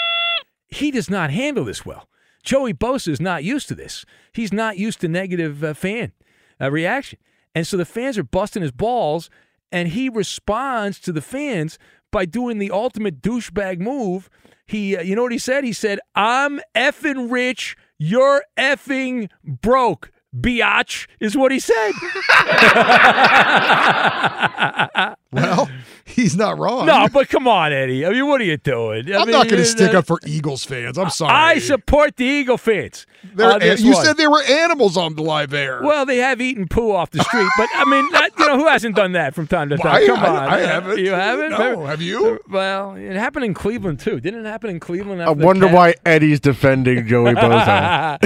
He 0.69 0.91
does 0.91 1.09
not 1.09 1.31
handle 1.31 1.65
this 1.65 1.87
well. 1.87 2.09
Joey 2.43 2.75
Bosa 2.75 3.09
is 3.09 3.21
not 3.21 3.45
used 3.45 3.69
to 3.69 3.75
this. 3.75 4.05
He's 4.33 4.53
not 4.53 4.79
used 4.79 5.01
to 5.01 5.09
negative 5.09 5.63
uh, 5.63 5.75
fan 5.75 6.13
uh, 6.61 6.71
reaction. 6.71 7.19
And 7.55 7.67
so 7.67 7.77
the 7.77 7.85
fans 7.85 8.19
are 8.19 8.25
busting 8.25 8.63
his 8.63 8.73
balls, 8.73 9.31
and 9.71 9.89
he 9.89 10.09
responds 10.09 10.99
to 11.01 11.13
the 11.13 11.23
fans 11.23 11.79
by 12.11 12.25
doing 12.25 12.59
the 12.59 12.71
ultimate 12.71 13.21
douchebag 13.21 13.81
move. 13.81 14.31
He, 14.69 14.97
uh, 14.97 15.03
you 15.03 15.17
know 15.17 15.23
what 15.23 15.33
he 15.33 15.39
said? 15.39 15.65
He 15.65 15.73
said, 15.73 15.99
"I'm 16.15 16.61
effing 16.77 17.33
rich, 17.33 17.77
you're 17.99 18.45
effing 18.57 19.31
broke." 19.43 20.13
Biatch 20.37 21.07
is 21.21 21.37
what 21.37 21.51
he 21.51 21.59
said. 21.59 21.93
Well, 25.31 25.69
he's 26.07 26.37
not 26.37 26.59
wrong. 26.59 26.87
no, 26.87 27.07
but 27.12 27.29
come 27.29 27.47
on, 27.47 27.71
Eddie. 27.73 28.07
I 28.07 28.11
mean, 28.11 28.27
what 28.27 28.41
are 28.41 28.45
you 28.45 28.57
doing? 28.57 29.12
I 29.12 29.19
I'm 29.19 29.27
mean, 29.27 29.33
not 29.33 29.47
going 29.49 29.61
uh, 29.61 29.64
to 29.64 29.71
stick 29.71 29.93
up 29.95 30.07
for 30.07 30.19
Eagles 30.27 30.64
fans. 30.64 30.97
I'm 30.97 31.11
sorry. 31.11 31.33
I 31.33 31.59
support 31.59 32.17
the 32.17 32.25
Eagle 32.25 32.57
fans. 32.57 33.07
They're- 33.35 33.75
you 33.77 33.93
one. 33.93 34.05
said 34.07 34.17
they 34.17 34.27
were 34.29 34.43
animals 34.43 34.97
on 34.97 35.17
the 35.17 35.23
live 35.23 35.53
air. 35.53 35.83
Well, 35.83 36.07
they 36.07 36.17
have 36.19 36.41
eaten 36.41 36.67
poo 36.67 36.93
off 36.93 37.11
the 37.11 37.23
street, 37.25 37.49
but 37.59 37.69
I 37.75 37.85
mean, 37.85 38.11
that, 38.12 38.31
you 38.38 38.47
know, 38.47 38.57
who 38.57 38.67
hasn't 38.69 38.97
done 38.97 39.12
that 39.12 39.35
from 39.35 39.47
time 39.47 39.69
to 39.69 39.77
time? 39.77 39.97
I- 39.97 40.07
Come 40.07 40.19
I- 40.21 40.29
on, 40.29 40.37
I 40.49 40.59
haven't. 40.61 40.99
You 40.99 41.11
haven't? 41.11 41.51
No, 41.51 41.85
have 41.85 42.01
you? 42.01 42.41
Well, 42.49 42.95
it 42.95 43.14
happened 43.17 43.45
in 43.45 43.53
Cleveland 43.55 44.01
too. 44.01 44.21
Didn't 44.21 44.47
it 44.47 44.49
happen 44.49 44.71
in 44.71 44.81
Cleveland? 44.81 45.21
I 45.21 45.27
after 45.27 45.41
the 45.41 45.45
wonder 45.47 45.69
why 45.69 45.95
Eddie's 46.07 46.41
defending 46.41 47.07
Joey 47.07 47.35
Bosa. 47.35 48.19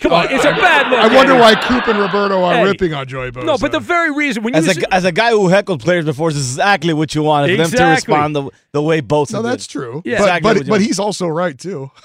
Come 0.00 0.12
on, 0.12 0.26
it's 0.30 0.44
a 0.44 0.50
bad 0.50 0.90
look. 0.90 0.98
I 1.00 1.14
wonder 1.14 1.32
Eddie. 1.32 1.40
why 1.40 1.54
Coop 1.54 1.88
and 1.88 1.98
Roberto 1.98 2.42
are 2.42 2.54
Eddie. 2.54 2.68
ripping 2.70 2.92
on 2.94 3.06
Joey 3.06 3.30
Bosa. 3.30 3.44
No, 3.46 3.56
but 3.56 3.72
the 3.72 3.80
very 3.80 4.10
reason 4.12 4.42
when 4.42 4.52
you 4.54 4.58
As 4.58 4.68
s- 4.68 4.76
a, 4.78 4.94
as 4.94 5.04
a 5.06 5.12
guy 5.12 5.30
who 5.30 5.48
heckled 5.48 5.80
players 5.80 6.04
before, 6.04 6.30
this 6.32 6.40
is 6.42 6.49
exactly 6.52 6.92
what 6.92 7.14
you 7.14 7.22
wanted 7.22 7.56
for 7.56 7.68
them 7.68 7.70
to 7.70 7.84
respond 7.84 8.36
the, 8.36 8.50
the 8.72 8.82
way 8.82 9.00
both. 9.00 9.32
no, 9.32 9.42
that's 9.42 9.66
true. 9.66 10.02
Yeah. 10.04 10.18
But, 10.18 10.22
Exactly 10.22 10.54
but, 10.60 10.68
but 10.68 10.80
he's 10.80 10.98
also 10.98 11.26
right 11.26 11.58
too. 11.58 11.90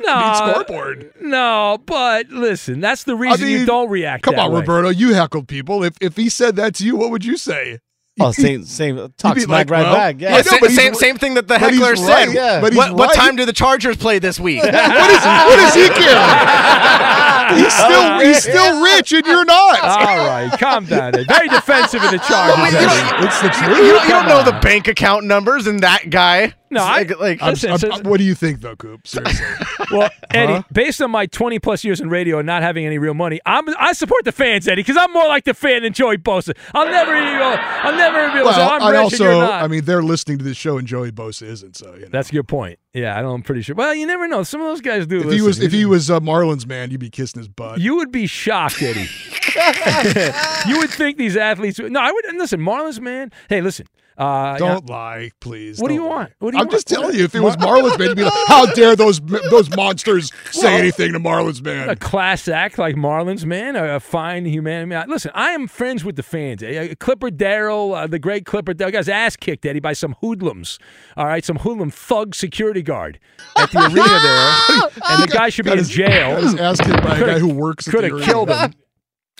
no 0.04 0.32
scoreboard. 0.34 1.12
No, 1.20 1.78
but 1.84 2.28
listen, 2.30 2.80
that's 2.80 3.04
the 3.04 3.14
reason 3.14 3.48
you 3.48 3.58
mean, 3.58 3.66
don't 3.66 3.90
react. 3.90 4.22
Come 4.22 4.36
that 4.36 4.46
on, 4.46 4.52
way. 4.52 4.60
Roberto. 4.60 4.88
You 4.88 5.14
heckled 5.14 5.46
people. 5.48 5.84
If 5.84 5.96
if 6.00 6.16
he 6.16 6.28
said 6.28 6.56
that 6.56 6.74
to 6.76 6.86
you, 6.86 6.96
what 6.96 7.10
would 7.10 7.24
you 7.24 7.36
say? 7.36 7.80
Oh, 8.20 8.32
same 8.32 8.64
same 8.64 9.12
talk 9.16 9.34
be 9.34 9.40
smack 9.40 9.68
like, 9.68 9.70
right 9.70 9.82
well, 9.82 9.94
back. 9.94 10.20
Yeah. 10.20 10.34
I 10.34 10.36
know, 10.36 10.42
same, 10.42 10.60
but 10.60 10.70
same, 10.70 10.94
same 10.94 11.16
thing 11.16 11.34
that 11.34 11.48
the 11.48 11.54
but 11.58 11.60
heckler 11.60 11.96
said. 11.96 12.06
right, 12.28 12.32
Yeah. 12.34 12.60
but 12.60 12.72
he's 12.72 12.78
what, 12.78 12.94
what 12.94 13.14
time 13.14 13.36
do 13.36 13.44
the 13.46 13.52
Chargers 13.52 13.96
play 13.96 14.18
this 14.18 14.38
week? 14.38 14.62
what, 14.62 14.74
is, 14.74 15.24
what 15.24 15.56
does 15.56 15.74
he 15.74 15.88
care? 15.88 17.56
he's 17.56 17.72
still 17.72 18.20
he's 18.20 18.42
still 18.42 18.82
rich 18.82 19.12
and 19.12 19.26
you're 19.26 19.44
not. 19.44 19.80
All 19.82 20.18
right, 20.26 20.50
calm 20.58 20.84
down. 20.84 21.12
Very 21.26 21.48
defensive 21.48 22.02
of 22.02 22.10
the 22.10 22.18
Chargers. 22.28 22.72
you 22.72 22.78
Eddie. 22.78 23.26
It's 23.26 23.40
the 23.40 23.48
truth. 23.48 23.78
you 23.78 23.92
don't, 23.92 24.04
you 24.04 24.10
don't 24.10 24.28
know 24.28 24.38
on. 24.40 24.44
the 24.44 24.58
bank 24.62 24.88
account 24.88 25.24
numbers 25.24 25.66
and 25.66 25.80
that 25.80 26.10
guy. 26.10 26.54
No, 26.72 26.80
It's 26.80 26.88
I- 26.88 26.96
like, 26.98 27.20
like 27.20 27.42
I'm- 27.42 27.50
Listen, 27.54 27.70
I'm- 27.70 27.78
so- 27.78 27.90
I'm- 27.90 28.02
what 28.04 28.18
do 28.18 28.24
you 28.24 28.34
think 28.34 28.60
though, 28.60 28.76
Coop? 28.76 29.06
Seriously. 29.06 29.46
Well, 29.90 30.08
Eddie, 30.32 30.52
Huh? 30.52 30.62
based 30.72 31.02
on 31.02 31.10
my 31.10 31.26
20 31.26 31.58
plus 31.58 31.82
years 31.82 32.00
in 32.00 32.08
radio 32.10 32.38
and 32.38 32.46
not 32.46 32.62
having 32.62 32.86
any 32.86 32.98
real 32.98 33.14
money, 33.14 33.40
I'm 33.44 33.64
I 33.76 33.92
support 33.92 34.24
the 34.24 34.30
fans, 34.30 34.68
Eddie, 34.68 34.82
because 34.82 34.96
I'm 34.96 35.12
more 35.12 35.26
like 35.26 35.42
the 35.44 35.54
fan 35.54 35.82
than 35.82 35.92
Joey 35.92 36.16
Bosa. 36.16 36.56
I'll 36.74 36.84
never, 36.86 37.16
you 37.16 37.38
know, 37.38 37.56
I'll 37.58 37.96
never 37.96 38.28
be 38.32 38.38
able 38.38 38.50
to 38.50 38.54
say 38.54 38.60
well, 38.60 38.70
I'm 38.70 38.82
I 38.82 38.90
rich 39.02 39.12
and 39.14 39.20
you're 39.20 39.32
also, 39.32 39.40
not. 39.40 39.64
I 39.64 39.66
mean, 39.66 39.84
they're 39.84 40.02
listening 40.02 40.38
to 40.38 40.44
this 40.44 40.56
show 40.56 40.78
and 40.78 40.86
Joey 40.86 41.10
Bosa 41.10 41.42
isn't. 41.42 41.76
So 41.76 41.94
you 41.94 42.02
know. 42.02 42.08
That's 42.12 42.28
a 42.28 42.32
good 42.32 42.46
point. 42.46 42.78
Yeah, 42.94 43.16
I 43.18 43.22
know. 43.22 43.32
I'm 43.32 43.42
pretty 43.42 43.62
sure. 43.62 43.74
Well, 43.74 43.92
you 43.94 44.06
never 44.06 44.28
know. 44.28 44.44
Some 44.44 44.60
of 44.60 44.68
those 44.68 44.80
guys 44.80 45.08
do. 45.08 45.20
if 45.28 45.32
he 45.32 45.40
was 45.40 45.60
if 45.60 45.72
he 45.72 45.84
was 45.86 46.08
uh, 46.08 46.20
Marlins 46.20 46.66
man, 46.68 46.92
you'd 46.92 47.00
be 47.00 47.10
kissing 47.10 47.40
his 47.40 47.48
butt. 47.48 47.80
you 47.80 47.96
would 47.96 48.12
be 48.12 48.28
shocked, 48.28 48.80
Eddie. 48.80 49.08
you 50.68 50.78
would 50.78 50.90
think 50.90 51.16
these 51.18 51.36
athletes. 51.36 51.78
No, 51.80 51.98
I 52.00 52.12
would. 52.12 52.24
and 52.26 52.38
Listen, 52.38 52.60
Marlins 52.60 53.00
man. 53.00 53.32
Hey, 53.48 53.60
listen. 53.60 53.86
Uh, 54.18 54.58
Don't 54.58 54.86
lie, 54.88 55.30
please. 55.40 55.80
What 55.80 55.88
do 55.88 55.94
Don't 55.94 56.04
you 56.04 56.10
lie. 56.10 56.16
want? 56.16 56.32
What 56.40 56.50
do 56.50 56.58
you 56.58 56.62
I'm 56.62 56.70
just 56.70 56.86
telling 56.86 57.16
you, 57.16 57.24
if 57.24 57.34
it 57.34 57.40
was 57.40 57.56
Marlins 57.56 57.98
man, 57.98 58.08
you'd 58.08 58.16
be 58.18 58.24
like, 58.24 58.32
"How 58.48 58.66
dare 58.74 58.94
those 58.94 59.18
those 59.20 59.74
monsters 59.74 60.30
say 60.50 60.66
Well, 60.68 60.78
anything 60.78 61.12
to 61.14 61.20
Marlins 61.20 61.62
man?" 61.62 61.88
a 61.88 61.96
class 61.96 62.46
act 62.46 62.76
like 62.76 62.96
Marlins, 62.96 63.46
man, 63.46 63.76
a, 63.76 63.96
a 63.96 64.00
fine 64.00 64.44
humanity. 64.44 64.94
I 64.94 65.00
mean, 65.06 65.10
listen, 65.10 65.30
I 65.34 65.50
am 65.52 65.66
friends 65.68 66.04
with 66.04 66.16
the 66.16 66.22
fans. 66.22 66.62
Clipper 66.98 67.30
Darrell, 67.30 67.94
uh, 67.94 68.06
the 68.06 68.18
great 68.18 68.44
Clipper 68.44 68.74
Darrell, 68.74 68.92
got 68.92 68.98
his 68.98 69.08
ass 69.08 69.36
kicked, 69.36 69.64
Eddie, 69.64 69.80
by 69.80 69.94
some 69.94 70.14
hoodlums. 70.20 70.78
All 71.16 71.26
right, 71.26 71.44
some 71.44 71.56
hoodlum 71.56 71.90
thug 71.90 72.34
security 72.34 72.82
guard 72.82 73.18
at 73.56 73.70
the 73.70 73.78
arena 73.78 73.94
there, 73.94 75.02
and 75.10 75.22
the 75.22 75.28
guy 75.32 75.48
should 75.48 75.64
be 75.64 75.70
Got 75.70 75.78
in 75.78 75.84
jail. 75.84 76.32
got 76.34 76.42
his 76.42 76.54
ass 76.56 76.80
kicked 76.80 77.02
by 77.02 77.16
a 77.16 77.20
guy 77.26 77.38
who 77.38 77.48
works 77.54 77.88
at 77.88 77.92
Could 77.94 78.00
the 78.04 78.08
have 78.08 78.16
arena. 78.16 78.26
killed 78.26 78.50
him. 78.50 78.74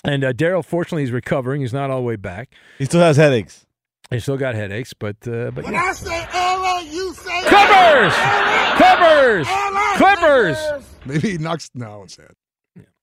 And 0.05 0.25
uh, 0.25 0.33
Darrell, 0.33 0.63
fortunately, 0.63 1.03
he's 1.03 1.11
recovering. 1.13 1.61
He's 1.61 1.75
not 1.75 1.91
all 1.91 1.99
the 1.99 2.07
way 2.07 2.17
back. 2.17 2.55
He 2.79 2.87
still 2.87 3.01
has 3.03 3.19
headaches. 3.19 3.67
He 4.11 4.19
still 4.19 4.37
got 4.37 4.57
headaches, 4.57 4.93
but 4.93 5.17
uh, 5.29 5.53
but 5.53 5.65
When 5.65 5.73
yeah. 5.73 5.85
I 5.85 5.93
say 5.93 6.27
error, 6.33 6.81
you 6.83 7.15
say 7.15 7.43
Clippers, 7.47 8.15
Clippers, 8.77 9.49
Clippers. 9.97 10.85
Maybe 11.05 11.31
he 11.33 11.39
knocks. 11.39 11.71
No, 11.75 11.87
I 11.87 11.97
won't. 11.97 12.19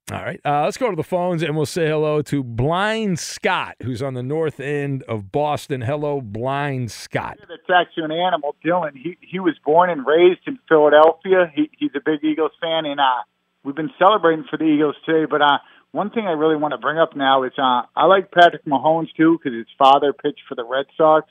All 0.09 0.23
right, 0.23 0.39
uh, 0.45 0.63
let's 0.63 0.77
go 0.77 0.89
to 0.89 0.95
the 0.95 1.03
phones 1.03 1.43
and 1.43 1.55
we'll 1.55 1.65
say 1.65 1.87
hello 1.87 2.21
to 2.23 2.41
Blind 2.41 3.19
Scott, 3.19 3.75
who's 3.83 4.01
on 4.01 4.13
the 4.13 4.23
north 4.23 4.61
end 4.61 5.03
of 5.03 5.33
Boston. 5.33 5.81
Hello, 5.81 6.21
Blind 6.21 6.91
Scott. 6.91 7.37
That's 7.39 7.61
actually 7.73 8.05
an 8.05 8.11
animal, 8.11 8.55
Dylan. 8.65 8.91
He 8.95 9.17
he 9.21 9.39
was 9.39 9.55
born 9.65 9.89
and 9.89 10.05
raised 10.05 10.41
in 10.45 10.59
Philadelphia. 10.67 11.51
He 11.53 11.69
he's 11.77 11.91
a 11.95 12.01
big 12.03 12.23
Eagles 12.23 12.51
fan, 12.61 12.85
and 12.85 12.99
uh, 12.99 13.23
we've 13.63 13.75
been 13.75 13.91
celebrating 13.99 14.45
for 14.49 14.57
the 14.57 14.65
Eagles 14.65 14.95
today. 15.05 15.25
But 15.29 15.41
uh, 15.41 15.57
one 15.97 16.09
thing 16.13 16.25
I 16.27 16.35
really 16.41 16.59
want 16.63 16.73
to 16.77 16.81
bring 16.85 16.99
up 17.03 17.15
now 17.15 17.43
is 17.47 17.55
uh, 17.57 17.81
I 18.01 18.05
like 18.05 18.25
Patrick 18.31 18.65
Mahomes 18.65 19.11
too 19.19 19.31
because 19.37 19.53
his 19.57 19.71
father 19.77 20.13
pitched 20.13 20.43
for 20.47 20.55
the 20.55 20.65
Red 20.75 20.85
Sox, 20.97 21.23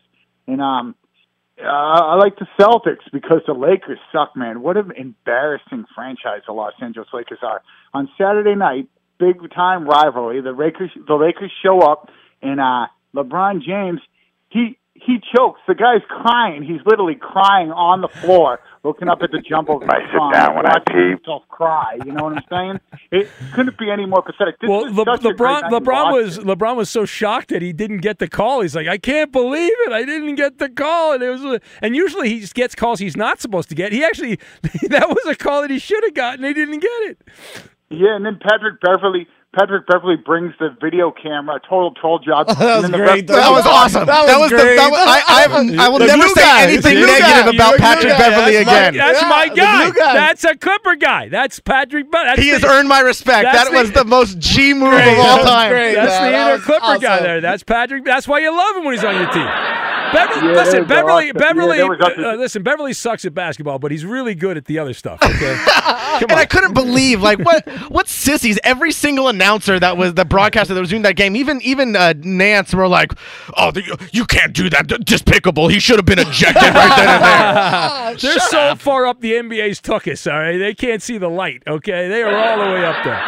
and 0.51 0.61
um, 0.61 0.87
Uh, 1.59 2.01
I 2.13 2.15
like 2.17 2.37
the 2.37 2.49
Celtics 2.61 3.07
because 3.19 3.41
the 3.47 3.55
Lakers 3.55 3.99
suck, 4.13 4.37
man. 4.37 4.61
What 4.61 4.77
an 4.77 4.91
embarrassing 5.07 5.87
franchise 5.95 6.43
the 6.47 6.53
Los 6.53 6.75
Angeles 6.83 7.09
Lakers 7.15 7.39
are. 7.43 7.63
On 7.95 8.05
Saturday 8.19 8.55
night, 8.55 8.89
big 9.19 9.37
time 9.55 9.89
rivalry. 9.89 10.43
The 10.43 10.53
Lakers, 10.53 10.91
the 11.11 11.15
Lakers 11.27 11.53
show 11.65 11.81
up, 11.81 12.11
and 12.43 12.61
uh, 12.61 12.85
LeBron 13.15 13.63
James, 13.71 14.01
he 14.51 14.63
he 15.05 15.19
chokes. 15.35 15.61
The 15.67 15.75
guy's 15.75 16.03
crying. 16.09 16.63
He's 16.63 16.81
literally 16.85 17.15
crying 17.15 17.71
on 17.71 18.01
the 18.01 18.09
floor, 18.09 18.61
looking 18.85 19.09
up 19.09 19.19
at 19.23 19.31
the 19.31 19.41
jumbo. 19.41 19.81
I 19.89 19.99
sit 20.01 20.33
down 20.33 20.57
when 20.57 20.67
I 20.67 20.79
pee. 20.87 21.11
Himself 21.11 21.43
cry. 21.49 21.99
You 22.05 22.13
know 22.13 22.25
what 22.25 22.37
I'm 22.37 22.43
saying? 22.51 22.81
It 23.11 23.29
couldn't 23.55 23.79
be 23.79 23.91
any 23.91 24.07
more 24.07 24.23
pathetic. 24.23 24.59
This 24.61 24.69
Well, 24.69 24.93
Le- 24.93 25.05
such 25.05 25.25
a 25.25 25.35
great 25.35 25.65
LeBron 25.65 25.71
LeBron 25.71 26.13
was 26.13 26.37
Boston. 26.39 26.57
LeBron 26.57 26.77
was 26.77 26.91
so 26.91 27.05
shocked 27.05 27.49
that 27.49 27.63
he 27.63 27.73
didn't 27.73 27.99
get 27.99 28.19
the 28.19 28.29
call. 28.29 28.61
He's 28.61 28.75
like, 28.77 28.89
I 28.89 28.99
can't 28.99 29.33
believe 29.33 29.73
it. 29.87 29.93
I 29.93 30.05
didn't 30.05 30.35
get 30.37 30.59
the 30.59 30.69
call. 30.69 31.15
And 31.15 31.23
it 31.23 31.31
was, 31.31 31.61
and 31.83 31.97
usually 31.97 32.29
he 32.29 32.41
just 32.41 32.55
gets 32.55 32.75
calls 32.75 32.99
he's 32.99 33.17
not 33.17 33.41
supposed 33.41 33.69
to 33.71 33.75
get. 33.75 33.93
He 33.93 34.05
actually 34.05 34.37
that 34.89 35.09
was 35.09 35.27
a 35.27 35.35
call 35.35 35.63
that 35.63 35.71
he 35.71 35.79
should 35.79 36.05
have 36.05 36.15
gotten. 36.15 36.45
He 36.45 36.55
didn't 36.55 36.81
get 36.81 37.03
it. 37.03 37.23
Yeah, 37.89 38.17
and 38.17 38.27
then 38.27 38.39
Patrick 38.43 38.81
Beverley. 38.81 39.29
Patrick 39.57 39.87
Beverley 39.87 40.17
brings 40.17 40.53
the 40.61 40.77
video 40.83 41.11
camera, 41.11 41.59
total 41.67 41.93
troll 41.93 42.19
job. 42.19 42.47
That 42.59 42.83
was 42.83 42.91
great. 42.91 43.01
rest- 43.01 43.27
That 43.29 43.51
was 43.51 43.65
awesome. 43.65 44.05
That 44.07 44.39
was 44.39 44.51
the- 44.51 44.57
that 44.59 44.91
was- 44.91 45.01
I- 45.01 45.23
I 45.27 45.87
I 45.87 45.89
will 45.89 45.99
The 45.99 46.07
never 46.09 46.29
say 46.29 46.43
guy. 46.43 46.63
anything 46.65 46.95
negative 47.01 47.45
guy. 47.45 47.51
about 47.55 47.77
Patrick 47.79 48.13
guy. 48.13 48.19
Beverley 48.19 48.53
That's 48.57 48.67
my- 48.67 48.73
again. 48.77 48.97
That's 48.99 49.23
Yeah, 49.23 49.29
my 49.29 49.49
guy. 49.49 49.91
guy. 49.91 50.15
That's 50.15 50.45
a 50.45 50.55
Clipper 50.57 50.97
guy. 50.97 51.29
That's 51.31 51.59
Patrick. 51.61 52.13
Be- 52.13 52.19
That's 52.23 52.41
He 52.41 52.49
has 52.49 52.65
earned 52.65 52.89
my 52.89 53.01
respect. 53.01 53.49
That 53.51 53.73
was 53.73 53.93
the 53.93 54.05
most 54.05 54.39
G 54.39 54.75
move 54.75 54.93
of 54.93 55.19
all 55.19 55.39
time. 55.39 55.73
That's 55.73 55.95
the 56.19 56.25
That 56.31 56.33
inner 56.35 56.53
was 56.53 56.63
Clipper 56.65 56.99
guy 56.99 57.21
there. 57.21 57.41
That's 57.41 57.63
Patrick. 57.63 58.05
That's 58.05 58.29
why 58.29 58.41
you 58.41 58.55
love 58.55 58.77
him 58.77 58.85
when 58.85 58.95
he's 58.95 59.05
on 59.05 59.15
your 59.17 59.31
team. 59.31 59.49
Beverley, 60.13 60.47
Yeah, 60.53 60.53
listen, 60.63 60.85
Beverley, 60.87 61.25
awesome. 61.31 61.37
Beverley, 61.39 61.79
that 61.79 61.89
was 61.89 62.01
awesome. 62.01 62.25
uh, 62.25 62.35
listen. 62.35 62.63
Beverley 62.63 62.93
sucks 62.93 63.25
at 63.25 63.35
basketball, 63.35 63.81
but 63.81 63.91
he's 63.91 64.05
really 64.05 64.37
good 64.37 64.57
at 64.57 64.67
the 64.67 64.79
other 64.79 64.95
stuff. 64.95 65.19
Okay, 65.21 65.51
and 66.23 66.33
I 66.33 66.47
couldn't 66.49 66.75
believe 66.75 67.21
like 67.23 67.41
what 67.41 67.67
what 67.91 68.07
sissies 68.09 68.57
every 68.63 68.93
single 68.93 69.27
announcer 69.47 69.79
that 69.79 69.97
was 69.97 70.15
the 70.15 70.25
broadcaster 70.25 70.75
that 70.75 70.81
was 70.81 70.91
doing 70.91 71.03
that 71.03 71.15
game 71.15 71.37
even 71.37 71.61
even 71.63 71.95
uh, 71.95 72.13
Nance 72.19 72.75
were 72.75 72.89
like 72.89 73.13
oh 73.57 73.71
the, 73.71 74.09
you 74.13 74.25
can't 74.25 74.53
do 74.53 74.69
that 74.71 74.89
D- 74.89 74.99
despicable 75.05 75.69
he 75.69 75.79
should 75.79 75.97
have 75.97 76.07
been 76.07 76.19
ejected 76.19 76.75
right 76.75 76.97
then 76.97 77.09
and 77.09 77.25
there 77.25 78.17
They're 78.27 78.41
so 78.41 78.75
far 78.75 79.07
up 79.07 79.21
the 79.21 79.33
NBA's 79.33 79.81
tuchus. 79.81 80.31
All 80.31 80.39
right, 80.39 80.59
they 80.59 80.75
can't 80.75 81.03
see 81.03 81.19
the 81.19 81.29
light. 81.29 81.63
Okay, 81.67 82.09
they 82.09 82.23
are 82.23 82.35
all 82.35 82.65
the 82.65 82.73
way 82.73 82.85
up 82.85 83.05
there. 83.05 83.21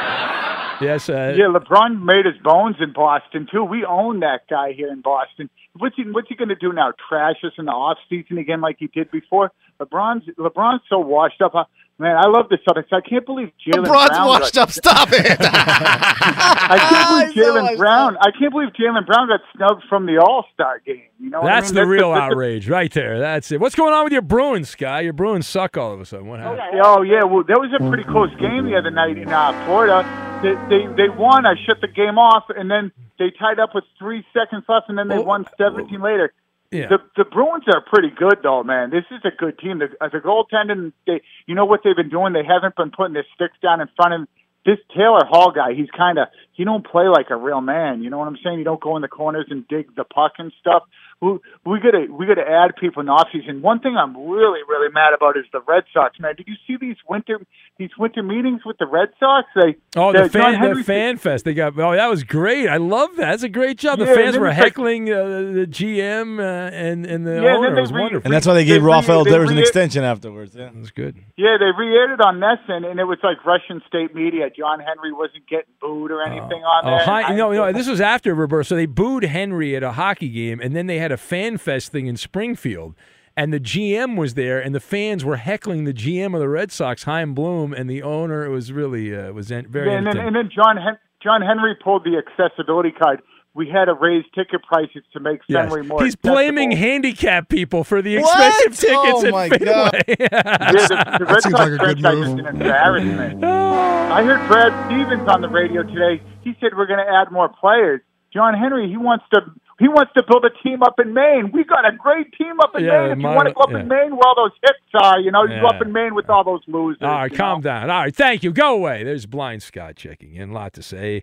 Yes, 0.80 1.08
uh, 1.08 1.34
Yeah, 1.36 1.46
LeBron 1.46 2.02
made 2.02 2.24
his 2.24 2.36
bones 2.42 2.76
in 2.80 2.92
Boston 2.92 3.46
too. 3.50 3.64
We 3.64 3.84
own 3.84 4.20
that 4.20 4.42
guy 4.48 4.72
here 4.72 4.90
in 4.90 5.00
Boston. 5.00 5.50
What's 5.76 5.96
he 5.96 6.04
What's 6.04 6.28
he 6.28 6.36
going 6.36 6.48
to 6.48 6.56
do 6.56 6.72
now? 6.72 6.92
Trash 7.08 7.36
us 7.44 7.52
in 7.58 7.66
the 7.66 7.72
off 7.72 7.98
season 8.08 8.38
again 8.38 8.60
like 8.60 8.76
he 8.78 8.86
did 8.86 9.10
before? 9.10 9.50
LeBron's 9.80 10.24
LeBron's 10.38 10.82
so 10.88 10.98
washed 10.98 11.42
up. 11.42 11.52
Man, 12.00 12.16
I 12.16 12.28
love 12.28 12.48
the 12.48 12.58
Celtics. 12.58 12.92
I 12.92 13.00
can't 13.00 13.26
believe 13.26 13.50
Jaylen 13.66 13.84
LeBron's 13.84 14.08
Brown. 14.10 14.26
washed 14.28 14.54
got- 14.54 14.62
up. 14.68 14.70
Stop 14.70 15.08
it. 15.10 15.36
I 15.40 16.78
can't 16.78 17.34
believe 17.34 17.46
Jaylen 17.46 17.76
Brown. 17.76 18.16
I 18.20 18.30
can't 18.38 18.52
believe 18.52 18.68
Jaylen 18.78 19.04
Brown 19.04 19.26
got 19.26 19.40
snubbed 19.56 19.82
from 19.88 20.06
the 20.06 20.18
All 20.18 20.46
Star 20.54 20.78
game. 20.86 21.02
You 21.18 21.30
know, 21.30 21.40
what 21.40 21.50
I 21.52 21.56
That's 21.56 21.72
mean? 21.72 21.82
the 21.82 21.86
real 21.88 22.12
that's 22.12 22.22
outrage 22.32 22.68
right 22.68 22.92
there. 22.92 23.18
That's 23.18 23.50
it. 23.50 23.58
What's 23.60 23.74
going 23.74 23.92
on 23.92 24.04
with 24.04 24.12
your 24.12 24.22
Bruins, 24.22 24.76
Guy? 24.76 25.00
Your 25.00 25.12
Bruins 25.12 25.48
suck 25.48 25.76
all 25.76 25.92
of 25.92 26.00
a 26.00 26.04
sudden. 26.06 26.28
What 26.28 26.38
happened? 26.38 26.80
Oh 26.84 27.02
yeah, 27.02 27.24
well 27.24 27.42
that 27.42 27.58
was 27.58 27.70
a 27.78 27.88
pretty 27.88 28.04
close 28.04 28.30
game 28.38 28.66
the 28.66 28.76
other 28.76 28.90
night 28.90 29.18
in 29.18 29.28
uh, 29.28 29.52
Florida. 29.66 30.06
They, 30.42 30.54
they 30.70 30.86
they 30.94 31.08
won. 31.08 31.46
I 31.46 31.54
shut 31.66 31.80
the 31.80 31.88
game 31.88 32.16
off, 32.16 32.44
and 32.50 32.70
then 32.70 32.92
they 33.18 33.30
tied 33.36 33.58
up 33.58 33.74
with 33.74 33.82
three 33.98 34.24
seconds 34.32 34.62
left, 34.68 34.88
and 34.88 34.96
then 34.96 35.08
they 35.08 35.18
won 35.18 35.44
seventeen 35.58 36.00
later. 36.00 36.32
Yeah. 36.70 36.88
The 36.88 36.98
the 37.16 37.24
Bruins 37.24 37.64
are 37.72 37.80
pretty 37.80 38.10
good 38.10 38.40
though, 38.42 38.62
man. 38.62 38.90
This 38.90 39.04
is 39.10 39.20
a 39.24 39.30
good 39.30 39.58
team. 39.58 39.78
The, 39.78 39.88
the 40.00 40.18
goaltending, 40.18 40.92
they 41.06 41.22
you 41.46 41.54
know 41.54 41.64
what 41.64 41.80
they've 41.82 41.96
been 41.96 42.10
doing. 42.10 42.34
They 42.34 42.44
haven't 42.44 42.76
been 42.76 42.90
putting 42.90 43.14
their 43.14 43.26
sticks 43.34 43.56
down 43.62 43.80
in 43.80 43.88
front 43.96 44.14
of 44.14 44.28
this 44.66 44.78
Taylor 44.94 45.24
Hall 45.24 45.50
guy. 45.50 45.72
He's 45.72 45.88
kind 45.96 46.18
of 46.18 46.28
he 46.58 46.64
don't 46.64 46.84
play 46.84 47.06
like 47.08 47.30
a 47.30 47.36
real 47.36 47.60
man. 47.62 48.02
You 48.02 48.10
know 48.10 48.18
what 48.18 48.28
I'm 48.28 48.36
saying? 48.44 48.58
You 48.58 48.64
don't 48.64 48.80
go 48.80 48.96
in 48.96 49.02
the 49.02 49.08
corners 49.08 49.46
and 49.48 49.66
dig 49.68 49.94
the 49.96 50.04
puck 50.04 50.32
and 50.38 50.52
stuff. 50.60 50.82
We 51.20 51.38
we 51.64 51.80
gotta 51.80 52.06
we 52.12 52.26
gotta 52.26 52.46
add 52.48 52.76
people 52.78 53.00
in 53.00 53.06
the 53.06 53.12
offseason. 53.12 53.60
One 53.60 53.80
thing 53.80 53.96
I'm 53.96 54.14
really 54.16 54.60
really 54.68 54.92
mad 54.92 55.14
about 55.14 55.36
is 55.36 55.44
the 55.52 55.60
Red 55.66 55.84
Sox. 55.92 56.18
Man, 56.20 56.34
did 56.36 56.46
you 56.46 56.54
see 56.66 56.76
these 56.80 56.96
winter 57.08 57.40
these 57.78 57.90
winter 57.98 58.22
meetings 58.22 58.60
with 58.64 58.76
the 58.78 58.86
Red 58.86 59.08
Sox? 59.18 59.48
They 59.56 59.76
Oh, 59.96 60.12
the 60.12 60.28
John 60.28 60.54
fan, 60.60 60.74
the 60.76 60.84
fan 60.84 61.16
fest. 61.16 61.44
They 61.44 61.54
got. 61.54 61.76
Oh, 61.78 61.92
that 61.94 62.06
was 62.08 62.22
great. 62.22 62.68
I 62.68 62.76
love 62.76 63.10
that. 63.16 63.30
That's 63.30 63.42
a 63.42 63.48
great 63.48 63.78
job. 63.78 63.98
The 63.98 64.04
Yeah, 64.06 64.14
fans 64.14 64.36
were 64.38 64.46
then 64.46 64.50
it's 64.52 64.58
like- 64.58 64.64
heckling 64.66 65.12
uh, 65.12 65.24
the 65.58 65.66
GM 65.68 66.38
uh, 66.38 66.70
and 66.72 67.04
and 67.04 67.26
the 67.26 67.42
Yeah, 67.42 67.56
owner. 67.56 67.74
they 67.74 67.78
It 67.78 67.80
was 67.82 67.92
re- 67.92 68.00
wonderful. 68.02 68.24
And 68.26 68.32
that's 68.32 68.46
why 68.46 68.54
they 68.54 68.64
gave 68.64 68.82
They 68.82 68.86
re- 68.86 68.92
Rafael 68.92 69.24
they 69.24 69.30
Devers 69.32 69.50
an 69.50 69.56
re- 69.56 69.62
extension 69.62 70.04
afterwards. 70.04 70.54
Yeah, 70.54 70.70
that's 70.72 70.90
good. 70.92 71.16
Yeah, 71.36 71.56
they 71.58 71.70
re-aired 71.76 72.10
it 72.12 72.20
on 72.20 72.38
NESN, 72.38 72.88
and 72.88 73.00
it 73.00 73.04
was 73.04 73.18
like 73.24 73.44
Russian 73.44 73.82
state 73.88 74.14
media. 74.14 74.50
John 74.56 74.78
Henry 74.78 75.12
wasn't 75.12 75.48
getting 75.48 75.72
booed 75.80 76.10
or 76.12 76.22
anything 76.22 76.47
on 76.56 76.84
Oh, 76.86 76.90
there. 76.96 77.04
hi, 77.04 77.34
no, 77.34 77.52
no. 77.52 77.72
This 77.72 77.88
was 77.88 78.00
after 78.00 78.34
Roberto. 78.34 78.62
So 78.62 78.74
they 78.76 78.86
booed 78.86 79.24
Henry 79.24 79.76
at 79.76 79.82
a 79.82 79.92
hockey 79.92 80.28
game, 80.28 80.60
and 80.60 80.74
then 80.74 80.86
they 80.86 80.98
had 80.98 81.12
a 81.12 81.16
fan 81.16 81.58
fest 81.58 81.92
thing 81.92 82.06
in 82.06 82.16
Springfield, 82.16 82.94
and 83.36 83.52
the 83.52 83.60
GM 83.60 84.16
was 84.16 84.34
there, 84.34 84.58
and 84.60 84.74
the 84.74 84.80
fans 84.80 85.24
were 85.24 85.36
heckling 85.36 85.84
the 85.84 85.94
GM 85.94 86.34
of 86.34 86.40
the 86.40 86.48
Red 86.48 86.72
Sox, 86.72 87.04
Chaim 87.04 87.34
Bloom, 87.34 87.72
and 87.72 87.88
the 87.88 88.02
owner. 88.02 88.44
It 88.44 88.50
was 88.50 88.72
really 88.72 89.14
uh, 89.16 89.32
was 89.32 89.48
very 89.48 89.90
Yeah, 89.90 89.98
and 89.98 90.06
then, 90.06 90.16
and 90.18 90.34
then 90.36 90.50
John 90.54 90.76
Hen- 90.76 90.98
John 91.22 91.42
Henry 91.42 91.76
pulled 91.82 92.04
the 92.04 92.16
accessibility 92.16 92.90
card. 92.92 93.20
We 93.54 93.68
had 93.68 93.86
to 93.86 93.94
raise 93.94 94.24
ticket 94.36 94.62
prices 94.62 95.02
to 95.14 95.18
make 95.20 95.40
Yes. 95.48 95.68
Fenway 95.68 95.84
more. 95.88 96.04
He's 96.04 96.14
blaming 96.14 96.70
handicap 96.70 97.48
people 97.48 97.82
for 97.82 98.00
the 98.02 98.18
What? 98.18 98.46
expensive 98.46 98.78
tickets 98.88 99.24
Oh, 99.24 99.26
at 99.26 99.32
my 99.32 99.48
Fenway. 99.48 99.64
God. 99.66 100.04
yeah, 100.08 100.28
the, 100.28 101.16
the 101.18 101.24
Red 101.24 101.42
Sox 101.42 101.76
franchise 101.76 102.18
is 102.18 102.28
an 102.34 102.46
embarrassment. 102.46 103.44
I 103.44 104.22
heard 104.22 104.46
Brad 104.46 104.86
Stevens 104.86 105.28
on 105.28 105.40
the 105.40 105.48
radio 105.48 105.82
today. 105.82 106.22
He 106.48 106.56
said 106.60 106.76
we're 106.76 106.86
going 106.86 107.04
to 107.04 107.12
add 107.12 107.30
more 107.30 107.48
players. 107.48 108.00
John 108.32 108.54
Henry, 108.54 108.88
he 108.88 108.96
wants 108.96 109.24
to 109.34 109.40
he 109.78 109.86
wants 109.86 110.12
to 110.16 110.24
build 110.28 110.44
a 110.44 110.50
team 110.62 110.82
up 110.82 110.98
in 110.98 111.14
Maine. 111.14 111.50
We 111.52 111.62
got 111.62 111.86
a 111.86 111.96
great 111.96 112.32
team 112.32 112.58
up 112.60 112.74
in 112.74 112.84
Yeah, 112.84 113.08
Maine. 113.08 113.12
If 113.12 113.18
you 113.18 113.26
want 113.26 113.48
to 113.48 113.54
go 113.54 113.60
up 113.60 113.70
yeah. 113.70 113.80
in 113.80 113.88
Maine 113.88 114.10
where 114.10 114.26
all 114.26 114.34
those 114.34 114.52
hits 114.60 115.04
are, 115.04 115.20
you 115.20 115.30
know, 115.30 115.44
you 115.44 115.60
go 115.60 115.68
up 115.68 115.80
in 115.80 115.92
Maine 115.92 116.14
with 116.14 116.28
all 116.28 116.42
those 116.42 116.62
losers. 116.66 117.00
All 117.00 117.08
right, 117.08 117.32
calm 117.32 117.60
know? 117.60 117.70
down. 117.70 117.90
All 117.90 118.00
right, 118.00 118.14
thank 118.14 118.42
you. 118.42 118.52
Go 118.52 118.74
away. 118.74 119.04
There's 119.04 119.26
Blind 119.26 119.62
Scott 119.62 119.94
checking 119.94 120.34
in. 120.34 120.50
A 120.50 120.52
lot 120.52 120.72
to 120.74 120.82
say. 120.82 121.22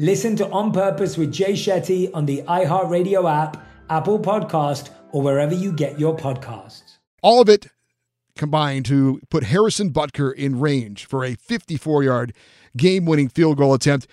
Listen 0.00 0.36
to 0.36 0.48
On 0.50 0.70
Purpose 0.70 1.18
with 1.18 1.32
Jay 1.32 1.54
Shetty 1.54 2.08
on 2.14 2.24
the 2.24 2.42
iHeartRadio 2.42 3.28
app, 3.28 3.66
Apple 3.90 4.20
Podcast, 4.20 4.90
or 5.10 5.22
wherever 5.22 5.52
you 5.52 5.72
get 5.72 5.98
your 5.98 6.16
podcasts. 6.16 6.98
All 7.20 7.40
of 7.40 7.48
it 7.48 7.66
combined 8.36 8.86
to 8.86 9.20
put 9.28 9.42
Harrison 9.42 9.90
Butker 9.92 10.32
in 10.32 10.60
range 10.60 11.06
for 11.06 11.24
a 11.24 11.34
54 11.34 12.04
yard 12.04 12.32
game 12.76 13.06
winning 13.06 13.28
field 13.28 13.56
goal 13.56 13.74
attempt. 13.74 14.06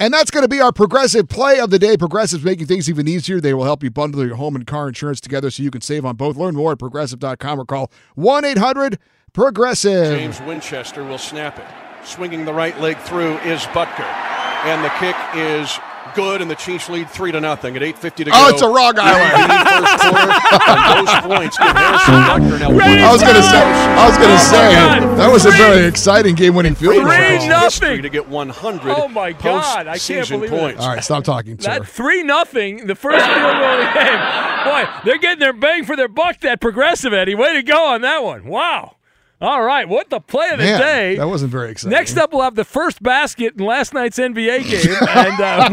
And 0.00 0.12
that's 0.12 0.32
going 0.32 0.42
to 0.42 0.48
be 0.48 0.60
our 0.60 0.72
progressive 0.72 1.28
play 1.28 1.60
of 1.60 1.70
the 1.70 1.78
day. 1.78 1.96
Progressive's 1.96 2.44
making 2.44 2.66
things 2.66 2.88
even 2.88 3.06
easier. 3.06 3.40
They 3.40 3.54
will 3.54 3.64
help 3.64 3.84
you 3.84 3.90
bundle 3.90 4.26
your 4.26 4.36
home 4.36 4.56
and 4.56 4.66
car 4.66 4.88
insurance 4.88 5.20
together 5.20 5.50
so 5.50 5.62
you 5.62 5.70
can 5.70 5.80
save 5.82 6.04
on 6.04 6.16
both. 6.16 6.36
Learn 6.36 6.56
more 6.56 6.72
at 6.72 6.80
progressive.com 6.80 7.60
or 7.60 7.64
call 7.64 7.92
1 8.16 8.44
800 8.44 8.98
Progressive. 9.32 10.18
James 10.18 10.40
Winchester 10.42 11.04
will 11.04 11.18
snap 11.18 11.58
it. 11.58 12.06
Swinging 12.06 12.44
the 12.44 12.52
right 12.52 12.78
leg 12.80 12.96
through 12.98 13.36
is 13.38 13.60
Butker. 13.66 14.37
And 14.64 14.84
the 14.84 14.90
kick 14.98 15.16
is 15.34 15.78
good, 16.14 16.40
and 16.42 16.50
the 16.50 16.54
Chiefs 16.56 16.88
lead 16.88 17.08
3 17.10 17.32
to 17.32 17.40
nothing 17.40 17.76
at 17.76 17.82
8.50 17.82 18.00
to 18.00 18.22
oh, 18.22 18.24
go. 18.24 18.32
Oh, 18.32 18.48
it's 18.48 18.62
a 18.62 18.68
Rock 18.68 18.96
Island. 18.98 19.52
First 19.78 20.02
quarter, 20.02 20.32
and 20.66 21.06
those 21.06 21.14
points 21.38 21.58
give 21.58 21.76
Harrison 21.76 22.14
Butker 22.26 22.58
now 22.58 23.08
I 23.08 23.12
was 23.12 23.22
going 23.22 23.34
to 23.36 23.42
say, 23.42 23.62
I 23.62 24.06
was 24.08 24.16
going 24.16 24.28
to 24.28 24.34
Oh, 24.34 24.50
say, 24.50 24.72
God. 24.74 25.18
that 25.18 25.30
was 25.30 25.46
a 25.46 25.50
very 25.50 25.86
exciting 25.86 26.34
game 26.34 26.54
winning 26.54 26.74
field 26.74 26.94
goal. 26.94 27.04
Three 27.04 27.46
nothing. 27.48 28.02
to 28.02 28.08
get 28.08 28.28
100 28.28 28.90
Oh, 28.96 29.08
my 29.08 29.32
God. 29.32 29.86
I 29.86 29.98
can't 29.98 30.26
postseason 30.26 30.30
believe 30.30 30.52
it. 30.52 30.58
points. 30.58 30.82
All 30.82 30.94
right, 30.94 31.04
stop 31.04 31.24
talking, 31.24 31.58
sir. 31.60 31.70
That 31.78 31.86
three 31.86 32.22
nothing, 32.24 32.86
the 32.86 32.94
first 32.94 33.24
field 33.24 33.38
goal 33.40 33.64
of 33.64 33.78
the 33.78 33.92
game. 33.94 34.64
Boy, 34.64 34.84
they're 35.04 35.18
getting 35.18 35.38
their 35.40 35.52
bang 35.52 35.84
for 35.84 35.94
their 35.94 36.08
buck. 36.08 36.40
That 36.40 36.60
progressive 36.60 37.12
Eddie, 37.12 37.34
way 37.34 37.52
to 37.54 37.62
go 37.62 37.86
on 37.86 38.00
that 38.00 38.24
one. 38.24 38.46
Wow. 38.46 38.96
All 39.40 39.62
right, 39.62 39.88
what 39.88 40.10
the 40.10 40.18
play 40.18 40.48
of 40.50 40.58
the 40.58 40.64
Man, 40.64 40.80
day? 40.80 41.16
that 41.16 41.28
wasn't 41.28 41.52
very 41.52 41.70
exciting. 41.70 41.96
Next 41.96 42.16
up, 42.16 42.32
we'll 42.32 42.42
have 42.42 42.56
the 42.56 42.64
first 42.64 43.00
basket 43.00 43.54
in 43.56 43.64
last 43.64 43.94
night's 43.94 44.18
NBA 44.18 44.64
game. 44.68 44.96
and, 45.08 45.40
uh, 45.40 45.68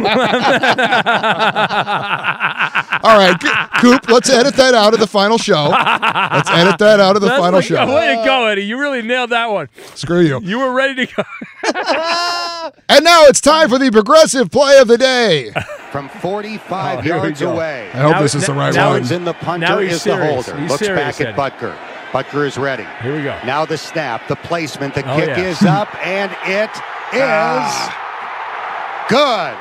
All 3.04 3.18
right, 3.18 3.36
Coop, 3.82 4.08
let's 4.10 4.30
edit 4.30 4.56
that 4.56 4.76
out 4.76 4.94
of 4.94 5.00
the 5.00 5.08
final 5.08 5.40
show. 5.40 5.70
Let's 5.70 6.50
edit 6.52 6.78
that 6.78 7.00
out 7.00 7.16
of 7.16 7.24
the 7.24 7.28
That's 7.30 7.40
final 7.40 7.58
like- 7.60 7.66
show. 7.66 7.88
Way 7.96 8.16
to 8.16 8.24
go, 8.24 8.46
Eddie. 8.46 8.66
You 8.66 8.80
really 8.80 9.02
nailed 9.02 9.32
that 9.32 9.48
one. 9.48 9.68
Screw 9.96 10.22
you. 10.22 10.40
You 10.44 10.60
were 10.60 10.72
ready 10.72 11.06
to 11.08 11.16
go. 11.16 11.24
And 12.90 13.04
now 13.04 13.24
it's 13.26 13.42
time 13.42 13.70
for 13.70 13.78
the 13.80 13.92
progressive 13.92 14.50
play 14.52 14.78
of 14.80 14.88
the 14.88 14.98
day. 14.98 15.52
From 15.92 16.08
45 16.10 17.00
Oh, 17.00 17.02
yards 17.02 17.42
away. 17.42 17.90
I 17.94 17.98
hope 18.12 18.22
this 18.22 18.34
is 18.36 18.46
the 18.46 18.54
right 18.54 18.74
now 18.74 18.92
one. 18.92 19.02
it's 19.02 19.12
in 19.12 19.24
the 19.26 19.34
Now 19.34 19.40
punter 19.40 19.82
he's 19.82 19.94
is 19.94 20.02
serious. 20.04 20.46
the 20.46 20.52
holder. 20.54 20.62
He's 20.62 20.72
Looks 20.72 20.84
serious, 20.86 21.18
back 21.18 21.22
at 21.22 21.28
Eddie. 21.28 21.38
Butker. 21.38 21.76
Butker 22.16 22.48
is 22.48 22.58
ready. 22.58 22.88
Here 23.02 23.14
we 23.14 23.24
go. 23.24 23.38
Now 23.46 23.66
the 23.66 23.78
snap, 23.78 24.30
the 24.30 24.38
placement, 24.38 24.96
the 24.96 25.02
Oh, 25.02 25.18
kick 25.18 25.28
yeah. 25.36 25.42
is 25.50 25.62
up, 25.64 25.94
and 26.06 26.32
it 26.46 26.72
is 27.12 27.90
good. 29.10 29.58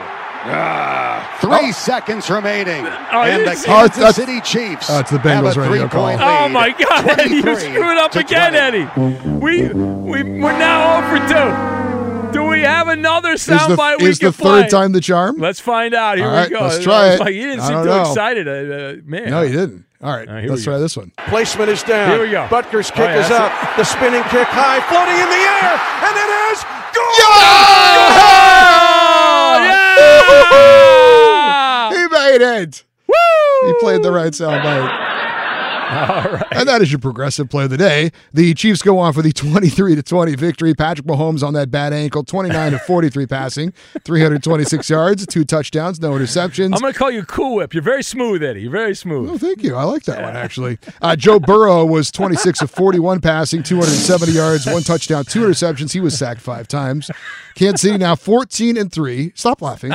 Three 1.41 1.73
seconds 1.73 2.31
remaining. 2.31 2.87
and 2.87 3.45
the 3.45 3.55
you? 3.55 3.59
Oh, 3.67 3.89
Kansas 3.89 3.97
that's- 3.97 4.15
City 4.15 4.41
Chiefs 4.43 4.89
Oh, 4.89 5.01
it's 5.01 5.11
the 5.11 5.19
have 5.19 5.43
Bengals 5.45 5.57
a 5.57 5.63
radio 5.63 5.89
three-point 5.89 6.21
Oh 6.23 6.49
my 6.49 6.71
God, 6.71 7.19
Eddie! 7.19 7.35
You 7.35 7.43
23 7.43 7.73
screwed 7.75 7.99
up 7.99 8.15
again, 8.15 8.53
20. 8.53 8.57
Eddie. 8.57 9.31
We 9.41 9.69
we 9.73 10.23
we're 10.23 10.57
now 10.57 10.99
over 10.99 11.19
two. 11.27 12.33
Do 12.33 12.45
we 12.47 12.61
have 12.61 12.87
another 12.89 13.33
Is 13.33 13.47
the, 13.47 13.55
soundbite 13.55 13.99
we 14.01 14.09
is 14.11 14.19
the 14.21 14.31
third 14.33 14.71
time 14.71 14.93
the 14.93 15.01
charm? 15.01 15.39
Let's 15.39 15.59
find 15.61 15.93
out. 15.93 16.19
Here 16.19 16.27
All 16.27 16.33
we 16.33 16.39
right, 16.39 16.51
go. 16.51 16.61
let's 16.61 16.83
try 16.85 17.15
it. 17.15 17.21
Like, 17.21 17.35
you 17.35 17.43
didn't 17.47 17.61
I 17.61 17.69
seem 17.69 17.79
too 17.79 17.85
know. 17.85 18.01
excited, 18.03 18.49
uh, 18.49 18.51
uh, 18.51 18.95
man. 19.05 19.31
No, 19.31 19.43
you 19.43 19.53
didn't. 19.53 19.85
All 20.05 20.13
right, 20.13 20.29
All 20.29 20.35
right, 20.35 20.51
let's 20.51 20.65
try 20.65 20.75
go. 20.75 20.81
this 20.81 20.97
one. 20.99 21.13
Placement 21.29 21.71
is 21.71 21.83
down. 21.83 22.11
Here 22.11 22.21
we 22.21 22.31
go. 22.31 22.47
Butker's 22.51 22.91
Oh, 22.91 22.95
kick 22.95 23.09
yeah, 23.09 23.21
is 23.25 23.29
that's 23.31 23.41
up. 23.41 23.77
The 23.79 23.85
spinning 23.85 24.23
kick 24.25 24.47
high, 24.53 24.81
floating 24.93 25.17
in 25.17 25.29
the 25.33 25.43
air, 25.49 25.81
and 26.05 26.15
it 26.15 26.31
is 26.53 26.61
Oh, 31.17 31.91
He 31.91 32.07
made 32.09 32.43
it. 32.63 32.85
Woo! 33.07 33.69
He 33.69 33.75
played 33.81 34.03
the 34.03 34.13
right 34.13 34.33
soundbite. 34.33 35.04
All 36.25 36.33
right. 36.33 36.47
And 36.53 36.69
that 36.69 36.81
is 36.83 36.91
your 36.91 36.99
progressive 36.99 37.49
play 37.51 37.65
of 37.65 37.71
the 37.71 37.77
day. 37.77 38.11
The 38.33 38.55
Chiefs 38.55 38.83
go 38.83 38.99
on 38.99 39.13
for 39.13 39.23
the 39.23 39.33
23 39.35 39.95
to 39.97 40.03
20 40.03 40.35
victory. 40.37 40.75
Patrick 40.75 41.07
Mahomes 41.07 41.43
on 41.43 41.53
that 41.55 41.71
bad 41.71 41.93
ankle, 41.93 42.25
29 42.25 42.73
to 42.73 42.79
43 42.79 43.27
passing, 43.29 43.73
326 44.05 44.89
yards, 44.89 45.27
two 45.27 45.45
touchdowns, 45.45 46.01
no 46.01 46.13
interceptions. 46.13 46.75
I'm 46.75 46.81
going 46.81 46.93
to 46.93 46.99
call 46.99 47.11
you 47.11 47.25
Cool 47.25 47.57
Whip. 47.57 47.75
You're 47.75 47.83
very 47.83 48.03
smooth, 48.03 48.43
Eddie. 48.43 48.63
You're 48.63 48.71
very 48.71 48.95
smooth. 48.95 49.31
Oh, 49.31 49.39
thank 49.39 49.63
you. 49.63 49.77
I 49.77 49.85
like 49.85 50.05
that 50.05 50.23
one 50.23 50.37
actually. 50.37 50.79
Uh, 51.03 51.17
Joe 51.17 51.39
Burrow 51.39 51.85
was 51.85 52.11
26 52.11 52.63
of 52.63 52.71
41 52.71 53.21
passing, 53.21 53.63
270 53.63 54.33
yards, 54.33 54.67
one 54.67 54.83
touchdown, 54.83 55.25
two 55.25 55.41
interceptions. 55.41 55.93
He 55.93 56.01
was 56.01 56.17
sacked 56.17 56.41
five 56.41 56.67
times. 56.69 57.11
Kansas 57.55 57.83
City 57.83 57.99
now 57.99 58.15
14 58.17 58.77
and 58.77 58.91
three. 58.93 59.33
Stop 59.35 59.63
laughing. 59.63 59.93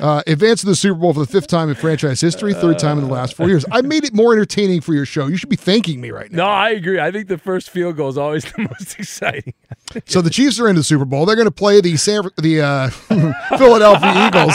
Uh, 0.00 0.22
advanced 0.26 0.60
to 0.62 0.66
the 0.66 0.74
Super 0.74 0.98
Bowl 0.98 1.12
for 1.14 1.20
the 1.20 1.26
fifth 1.30 1.46
time 1.46 1.68
in 1.68 1.74
franchise 1.74 2.20
history, 2.20 2.52
third 2.54 2.78
time 2.78 2.98
in 2.98 3.04
the 3.06 3.12
last 3.12 3.34
four 3.34 3.48
years. 3.48 3.64
I 3.70 3.80
made 3.82 4.04
it 4.04 4.12
more 4.14 4.32
entertaining 4.32 4.80
for 4.80 4.94
your 4.94 5.06
show. 5.06 5.26
You 5.26 5.36
should 5.36 5.48
be 5.48 5.56
thanking 5.56 6.00
me 6.00 6.10
right 6.10 6.30
now. 6.32 6.44
No, 6.44 6.50
I 6.50 6.70
agree. 6.70 6.98
I 7.00 7.10
think 7.10 7.28
the 7.28 7.38
first 7.38 7.70
field 7.70 7.96
goal 7.96 8.08
is 8.08 8.18
always 8.18 8.44
the 8.52 8.62
most 8.62 8.98
exciting. 8.98 9.54
So 10.06 10.20
the 10.20 10.30
Chiefs 10.30 10.58
are 10.60 10.68
in 10.68 10.76
the 10.76 10.82
Super 10.82 11.04
Bowl. 11.04 11.26
They're 11.26 11.36
going 11.36 11.46
to 11.46 11.50
play 11.52 11.80
the 11.80 11.96
San, 11.96 12.22
the 12.38 12.60
uh, 12.62 12.88
Philadelphia 13.58 14.26
Eagles. 14.26 14.54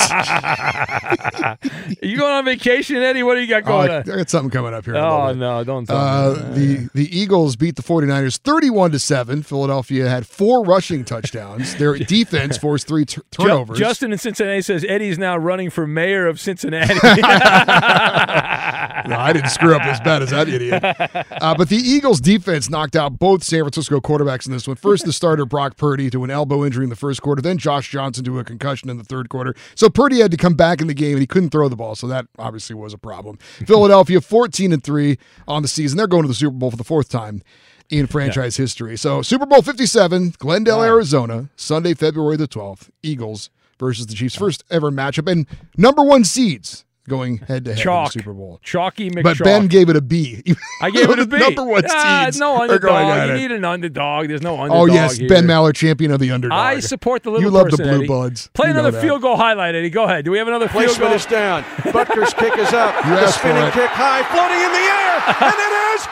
you 2.01 2.17
going 2.17 2.31
on 2.33 2.45
vacation, 2.45 2.97
Eddie? 2.97 3.23
What 3.23 3.35
do 3.35 3.41
you 3.41 3.47
got 3.47 3.63
Oh, 3.63 3.65
going 3.67 3.91
I 3.91 3.97
on? 3.97 4.03
got 4.03 4.29
something 4.29 4.49
coming 4.49 4.73
up 4.73 4.85
here. 4.85 4.95
Oh 4.95 5.33
no, 5.33 5.63
don't 5.63 5.85
tell 5.85 5.97
Uh, 5.97 6.33
me. 6.55 6.75
the 6.75 6.89
the 6.93 7.17
Eagles 7.19 7.55
beat 7.55 7.75
the 7.75 7.81
49ers 7.83 8.37
31 8.37 8.91
to 8.91 8.99
7. 8.99 9.43
Philadelphia 9.43 10.09
had 10.09 10.25
four 10.27 10.63
rushing 10.63 11.03
touchdowns. 11.05 11.75
Their 11.75 11.97
defense 11.97 12.57
forced 12.57 12.87
three 12.87 13.05
Ju- 13.05 13.21
turnovers. 13.31 13.77
Justin 13.77 14.11
in 14.11 14.17
Cincinnati 14.17 14.61
says 14.61 14.85
Eddie's 14.87 15.17
now 15.17 15.28
running 15.37 15.69
for 15.69 15.85
mayor 15.87 16.27
of 16.27 16.39
Cincinnati. 16.39 16.93
No, 19.07 19.17
I 19.17 19.33
didn't 19.33 19.49
screw 19.49 19.75
up 19.75 19.81
as 19.83 19.99
bad 20.01 20.21
as 20.21 20.29
that 20.31 20.47
idiot. 20.47 20.83
Uh, 20.83 21.55
but 21.55 21.69
the 21.69 21.77
Eagles 21.77 22.19
defense 22.21 22.69
knocked 22.69 22.95
out 22.95 23.17
both 23.17 23.43
San 23.43 23.61
Francisco 23.61 23.99
quarterbacks 23.99 24.45
in 24.45 24.51
this 24.51 24.67
one. 24.67 24.75
First, 24.75 25.05
the 25.05 25.13
starter 25.13 25.45
Brock 25.45 25.77
Purdy 25.77 26.09
to 26.11 26.23
an 26.23 26.29
elbow 26.29 26.65
injury 26.65 26.83
in 26.83 26.89
the 26.89 26.95
first 26.95 27.21
quarter, 27.21 27.41
then 27.41 27.57
Josh 27.57 27.89
Johnson 27.89 28.23
to 28.25 28.39
a 28.39 28.43
concussion 28.43 28.89
in 28.89 28.97
the 28.97 29.03
third 29.03 29.29
quarter. 29.29 29.55
So 29.73 29.89
Purdy 29.89 30.19
had 30.19 30.31
to 30.31 30.37
come 30.37 30.53
back 30.53 30.81
in 30.81 30.87
the 30.87 30.93
game 30.93 31.13
and 31.13 31.21
he 31.21 31.27
couldn't 31.27 31.49
throw 31.49 31.69
the 31.69 31.75
ball, 31.75 31.95
so 31.95 32.07
that 32.07 32.27
obviously 32.37 32.75
was 32.75 32.93
a 32.93 32.97
problem. 32.97 33.37
Philadelphia 33.65 34.21
14 34.21 34.73
and 34.73 34.83
3 34.83 35.17
on 35.47 35.61
the 35.61 35.67
season. 35.67 35.97
They're 35.97 36.07
going 36.07 36.23
to 36.23 36.27
the 36.27 36.33
Super 36.33 36.55
Bowl 36.55 36.71
for 36.71 36.77
the 36.77 36.83
fourth 36.83 37.09
time 37.09 37.41
in 37.89 38.05
franchise 38.05 38.57
history. 38.57 38.97
So 38.97 39.21
Super 39.21 39.45
Bowl 39.45 39.61
57, 39.61 40.35
Glendale, 40.37 40.83
Arizona, 40.83 41.49
Sunday, 41.55 41.93
February 41.93 42.37
the 42.37 42.47
12th. 42.47 42.89
Eagles 43.01 43.49
versus 43.79 44.05
the 44.07 44.13
Chiefs. 44.13 44.35
First 44.35 44.63
ever 44.69 44.91
matchup 44.91 45.31
and 45.31 45.47
number 45.77 46.03
1 46.03 46.23
seeds 46.25 46.85
going 47.07 47.37
head 47.37 47.65
to 47.65 47.73
head 47.73 47.87
in 47.87 48.03
the 48.03 48.09
Super 48.11 48.33
Bowl. 48.33 48.59
Chalky 48.61 49.09
McChalk. 49.09 49.23
But 49.23 49.39
Ben 49.39 49.65
gave 49.65 49.89
it 49.89 49.95
a 49.95 50.01
B. 50.01 50.43
I 50.79 50.91
gave 50.91 51.09
it 51.09 51.17
a 51.17 51.25
The 51.25 51.37
B. 51.37 51.39
Number 51.39 51.63
one 51.63 51.81
Ah, 51.89 52.25
seeds 52.25 52.39
no 52.39 52.53
are 52.57 52.61
underdog. 52.63 52.81
going 52.81 53.07
at 53.09 53.27
You 53.29 53.33
need 53.33 53.51
an 53.51 53.65
underdog. 53.65 54.27
There's 54.27 54.43
no 54.43 54.59
underdog. 54.61 54.77
Oh 54.89 54.93
yes, 54.93 55.17
here. 55.17 55.27
Ben 55.27 55.45
Maller, 55.47 55.73
champion 55.73 56.11
of 56.11 56.19
the 56.19 56.29
underdog. 56.29 56.59
I 56.59 56.79
support 56.81 57.23
the 57.23 57.31
little 57.31 57.43
You 57.43 57.49
love 57.49 57.71
the 57.71 57.77
Blue 57.77 57.89
Eddie. 57.89 58.05
Bloods. 58.05 58.49
Play 58.53 58.67
You 58.67 58.73
another 58.73 58.91
field 59.01 59.23
goal 59.23 59.37
highlight, 59.37 59.73
Eddie. 59.73 59.89
Go 59.89 60.03
ahead. 60.03 60.23
Do 60.23 60.29
we 60.29 60.37
have 60.37 60.47
another 60.47 60.67
field 60.67 60.83
Placement 60.85 61.09
goal? 61.09 61.15
is 61.15 61.25
down. 61.25 61.65
Butker's 61.91 62.31
kick 62.35 62.55
is 62.59 62.73
up. 62.73 62.93
You 63.03 63.11
the 63.15 63.21
asked 63.21 63.39
for 63.39 63.47
spinning 63.47 63.63
it. 63.63 63.73
kick 63.73 63.89
high, 63.89 64.21
floating 64.29 64.61
in 64.61 64.71
the 64.71 64.85
air, 64.85 65.49
and 65.49 65.57
it 65.57 65.73
is 65.95 66.05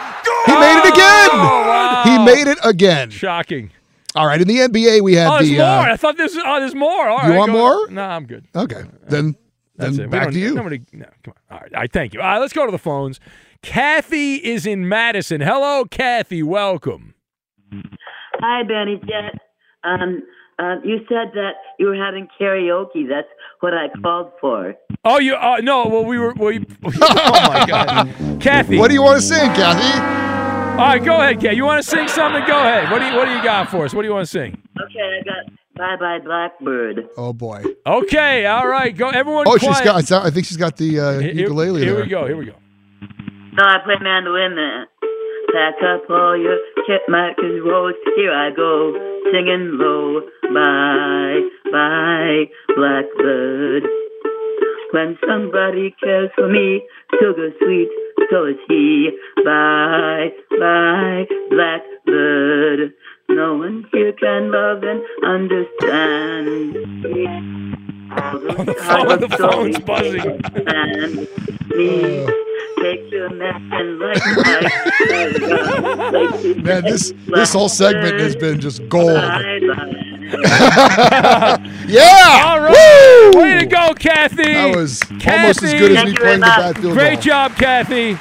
He 0.48 0.54
made 0.60 0.80
it 0.80 0.94
again. 0.94 1.30
Oh, 1.32 1.64
wow. 1.68 2.04
He 2.06 2.18
made 2.26 2.48
it 2.52 2.58
again. 2.64 3.12
Shocking. 3.12 3.70
All 4.18 4.28
right, 4.28 4.42
in 4.42 4.48
the 4.48 4.58
NBA 4.60 5.02
we 5.02 5.14
had 5.16 5.28
Oh, 5.28 5.38
there's 5.38 5.50
the. 5.50 5.58
more. 5.58 5.66
Uh, 5.66 5.94
I 5.94 5.98
thought 5.98 6.18
this. 6.18 6.36
Oh, 6.38 6.60
there's 6.60 6.76
more. 6.76 7.08
All 7.08 7.24
You 7.26 7.30
right, 7.32 7.38
want 7.38 7.52
more? 7.52 7.88
No, 7.90 8.02
I'm 8.04 8.26
good. 8.26 8.46
okay, 8.56 8.84
then 9.08 9.36
That's 9.76 9.98
then 9.98 10.06
it. 10.06 10.12
Back 10.12 10.32
to 10.32 10.40
you. 10.40 10.54
Nobody, 10.56 10.82
no, 10.92 11.06
come 11.24 11.34
on. 11.50 11.56
All 11.58 11.62
right, 11.64 11.74
all 11.74 11.80
right, 11.82 11.92
thank 11.92 12.14
you. 12.14 12.22
All 12.22 12.28
right, 12.28 12.40
let's 12.40 12.54
go 12.54 12.66
to 12.66 12.72
the 12.72 12.78
phones. 12.80 13.20
Kathy 13.62 14.36
is 14.36 14.66
in 14.66 14.88
Madison. 14.90 15.42
Hello, 15.42 15.86
Kathy. 15.86 16.44
Welcome. 16.44 17.14
Hi, 18.40 18.64
Benny 18.64 19.00
Jet. 19.08 19.40
Um, 19.84 20.24
uh, 20.60 20.76
you 20.84 20.98
said 21.10 21.32
that 21.36 21.52
you 21.80 21.88
were 21.88 21.96
having 21.96 22.28
karaoke. 22.40 23.08
That's 23.08 23.28
what 23.60 23.74
I 23.74 23.88
called 24.02 24.32
for. 24.42 24.76
Oh, 25.06 25.20
you? 25.20 25.36
Uh, 25.36 25.58
no. 25.62 25.88
Well, 25.88 26.06
we 26.06 26.18
were. 26.20 26.34
We, 26.34 26.60
oh 26.84 27.50
my 27.50 27.66
God, 27.68 28.40
Kathy. 28.42 28.78
What 28.78 28.88
do 28.90 28.94
you 28.96 29.02
want 29.04 29.18
to 29.18 29.22
sing, 29.22 29.48
Kathy? 29.54 30.37
All 30.78 30.84
right, 30.86 31.04
go 31.04 31.16
ahead, 31.20 31.42
Kay. 31.42 31.54
You 31.56 31.66
want 31.66 31.84
to 31.84 31.90
sing 31.90 32.08
something? 32.08 32.44
Go 32.46 32.60
ahead. 32.60 32.92
What 32.92 33.00
do 33.00 33.06
you 33.08 33.16
What 33.16 33.26
do 33.26 33.32
you 33.32 33.44
got 33.44 33.70
for 33.70 33.86
us? 33.86 33.94
What 33.96 34.04
do 34.04 34.08
you 34.08 34.14
want 34.14 34.26
to 34.26 34.32
sing? 34.32 34.62
Okay, 34.80 35.20
I 35.20 35.24
got 35.24 35.54
Bye 35.76 35.96
Bye 36.00 36.20
Blackbird. 36.24 37.10
Oh 37.18 37.34
boy. 37.34 37.64
Okay. 37.86 38.46
All 38.46 38.68
right. 38.68 38.96
Go. 38.96 39.10
Everyone. 39.10 39.48
Oh, 39.48 39.58
quiet. 39.58 39.78
she's 39.78 40.10
got. 40.12 40.26
I 40.26 40.30
think 40.30 40.46
she's 40.46 40.58
got 40.58 40.78
the 40.78 41.00
uh, 41.00 41.20
Here- 41.20 41.34
ukulele 41.34 41.82
Here 41.82 41.96
there. 41.96 42.04
we 42.04 42.10
go. 42.10 42.28
Here 42.28 42.38
we 42.38 42.46
go. 42.46 42.54
No, 43.02 43.64
I 43.64 43.78
play 43.84 43.96
mandolin 44.02 44.56
there. 44.56 44.86
Pack 45.54 45.82
up 45.82 46.08
all 46.12 46.38
your 46.38 46.58
chipmunk 46.86 47.38
and 47.40 47.64
rose. 47.64 47.96
Here 48.16 48.32
I 48.34 48.52
go, 48.56 48.94
singing 49.32 49.80
low. 49.82 50.22
Bye, 50.54 51.42
bye, 51.72 52.44
blackbird. 52.76 53.84
When 54.92 55.18
somebody 55.28 55.96
cares 56.04 56.30
for 56.36 56.48
me, 56.48 56.82
sugar 57.20 57.50
sweet, 57.60 57.90
so 58.30 58.46
is 58.46 58.58
he. 58.68 59.10
Bye, 59.44 60.32
bye, 60.60 61.26
blackbird. 61.50 62.94
No 63.30 63.58
one 63.58 63.86
here 63.92 64.14
can 64.14 64.52
love 64.52 64.84
and 64.84 65.02
understand. 65.24 66.78
All 68.12 68.40
the 68.40 68.76
phone- 68.80 69.20
the 69.20 69.30
stories 69.36 69.78
phone's 69.78 69.80
buzzing. 69.80 70.42
And 70.68 71.28
me 71.76 72.26
take 72.82 73.12
your 73.12 73.30
mess 73.32 73.62
and 73.72 74.00
like 74.00 74.26
my 76.56 76.62
Man, 76.64 76.84
this 76.84 77.14
this 77.28 77.54
whole 77.54 77.70
segment 77.70 78.20
has 78.20 78.36
been 78.36 78.60
just 78.62 78.88
gold. 78.88 79.16
Bye, 79.16 79.60
bye. 79.68 79.94
Yeah. 81.88 82.44
All 82.46 82.60
right. 82.60 83.32
Woo! 83.34 83.42
Way 83.42 83.60
to 83.60 83.66
go, 83.66 83.94
Kathy. 83.94 84.44
That 84.54 84.76
was 84.76 85.00
Kathy. 85.20 85.30
almost 85.32 85.64
as 85.64 85.74
good 85.74 85.92
as 85.96 86.06
me 86.06 86.14
playing 86.16 86.40
the 86.42 86.46
bad 86.46 86.78
field 86.78 86.94
Great 86.94 87.14
goal. 87.14 87.22
job, 87.22 87.56
Kathy. 87.56 88.12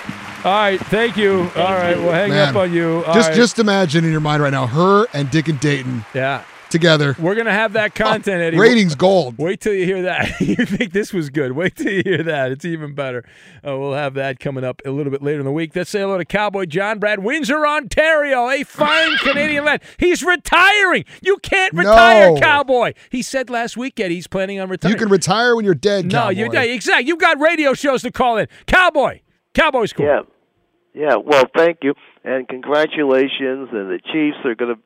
All 0.44 0.52
right. 0.52 0.78
Thank 0.80 1.16
you. 1.16 1.50
All 1.56 1.74
right. 1.74 1.96
We'll 1.96 2.12
hang 2.12 2.30
Man, 2.30 2.50
up 2.50 2.54
on 2.56 2.72
you. 2.72 3.02
All 3.04 3.14
just 3.14 3.30
right. 3.30 3.36
just 3.36 3.58
imagine 3.58 4.04
in 4.04 4.12
your 4.12 4.20
mind 4.20 4.40
right 4.40 4.52
now, 4.52 4.68
her 4.68 5.06
and 5.12 5.28
Dick 5.30 5.48
and 5.48 5.58
Dayton 5.58 6.04
yeah. 6.14 6.44
Together. 6.70 7.16
We're 7.18 7.34
gonna 7.34 7.52
have 7.52 7.74
that 7.74 7.94
content, 7.94 8.42
Eddie. 8.42 8.58
Ratings 8.58 8.94
gold. 8.94 9.38
Wait 9.38 9.60
till 9.60 9.74
you 9.74 9.84
hear 9.84 10.02
that. 10.02 10.40
you 10.40 10.56
think 10.56 10.92
this 10.92 11.12
was 11.12 11.30
good? 11.30 11.52
Wait 11.52 11.76
till 11.76 11.92
you 11.92 12.02
hear 12.04 12.22
that. 12.22 12.52
It's 12.52 12.64
even 12.64 12.94
better. 12.94 13.24
Uh, 13.66 13.76
we'll 13.78 13.94
have 13.94 14.14
that 14.14 14.38
coming 14.40 14.64
up 14.64 14.82
a 14.84 14.90
little 14.90 15.10
bit 15.10 15.22
later 15.22 15.40
in 15.40 15.44
the 15.44 15.52
week. 15.52 15.74
Let's 15.74 15.90
say 15.90 16.00
hello 16.00 16.18
to 16.18 16.24
Cowboy 16.24 16.66
John 16.66 16.98
Brad 16.98 17.20
Windsor, 17.22 17.66
Ontario, 17.66 18.48
a 18.48 18.62
fine 18.64 19.16
Canadian 19.18 19.64
lad. 19.64 19.82
He's 19.98 20.22
retiring. 20.22 21.04
You 21.22 21.38
can't 21.38 21.72
retire, 21.74 22.32
No. 22.32 22.40
Cowboy. 22.40 22.92
He 23.10 23.22
said 23.22 23.50
last 23.50 23.76
week, 23.76 23.98
Eddie, 24.00 24.16
he's 24.16 24.26
planning 24.26 24.60
on 24.60 24.68
retiring. 24.68 24.94
You 24.94 24.98
can 24.98 25.08
retire 25.10 25.56
when 25.56 25.64
you're 25.64 25.74
dead. 25.74 26.06
no, 26.06 26.28
Cowboy. 26.28 26.30
you 26.30 26.50
exactly. 26.72 27.08
You've 27.08 27.18
got 27.20 27.40
radio 27.40 27.74
shows 27.74 28.02
to 28.02 28.10
call 28.10 28.36
in. 28.38 28.48
Cowboy, 28.66 29.20
Cowboy 29.54 29.86
score. 29.86 30.06
Yeah. 30.06 30.20
Yeah, 30.94 31.16
well, 31.16 31.44
thank 31.54 31.80
you, 31.82 31.92
and 32.24 32.48
congratulations. 32.48 33.68
And 33.70 33.90
the 33.90 34.00
Chiefs 34.10 34.38
are 34.46 34.54
going 34.54 34.74
to 34.74 34.80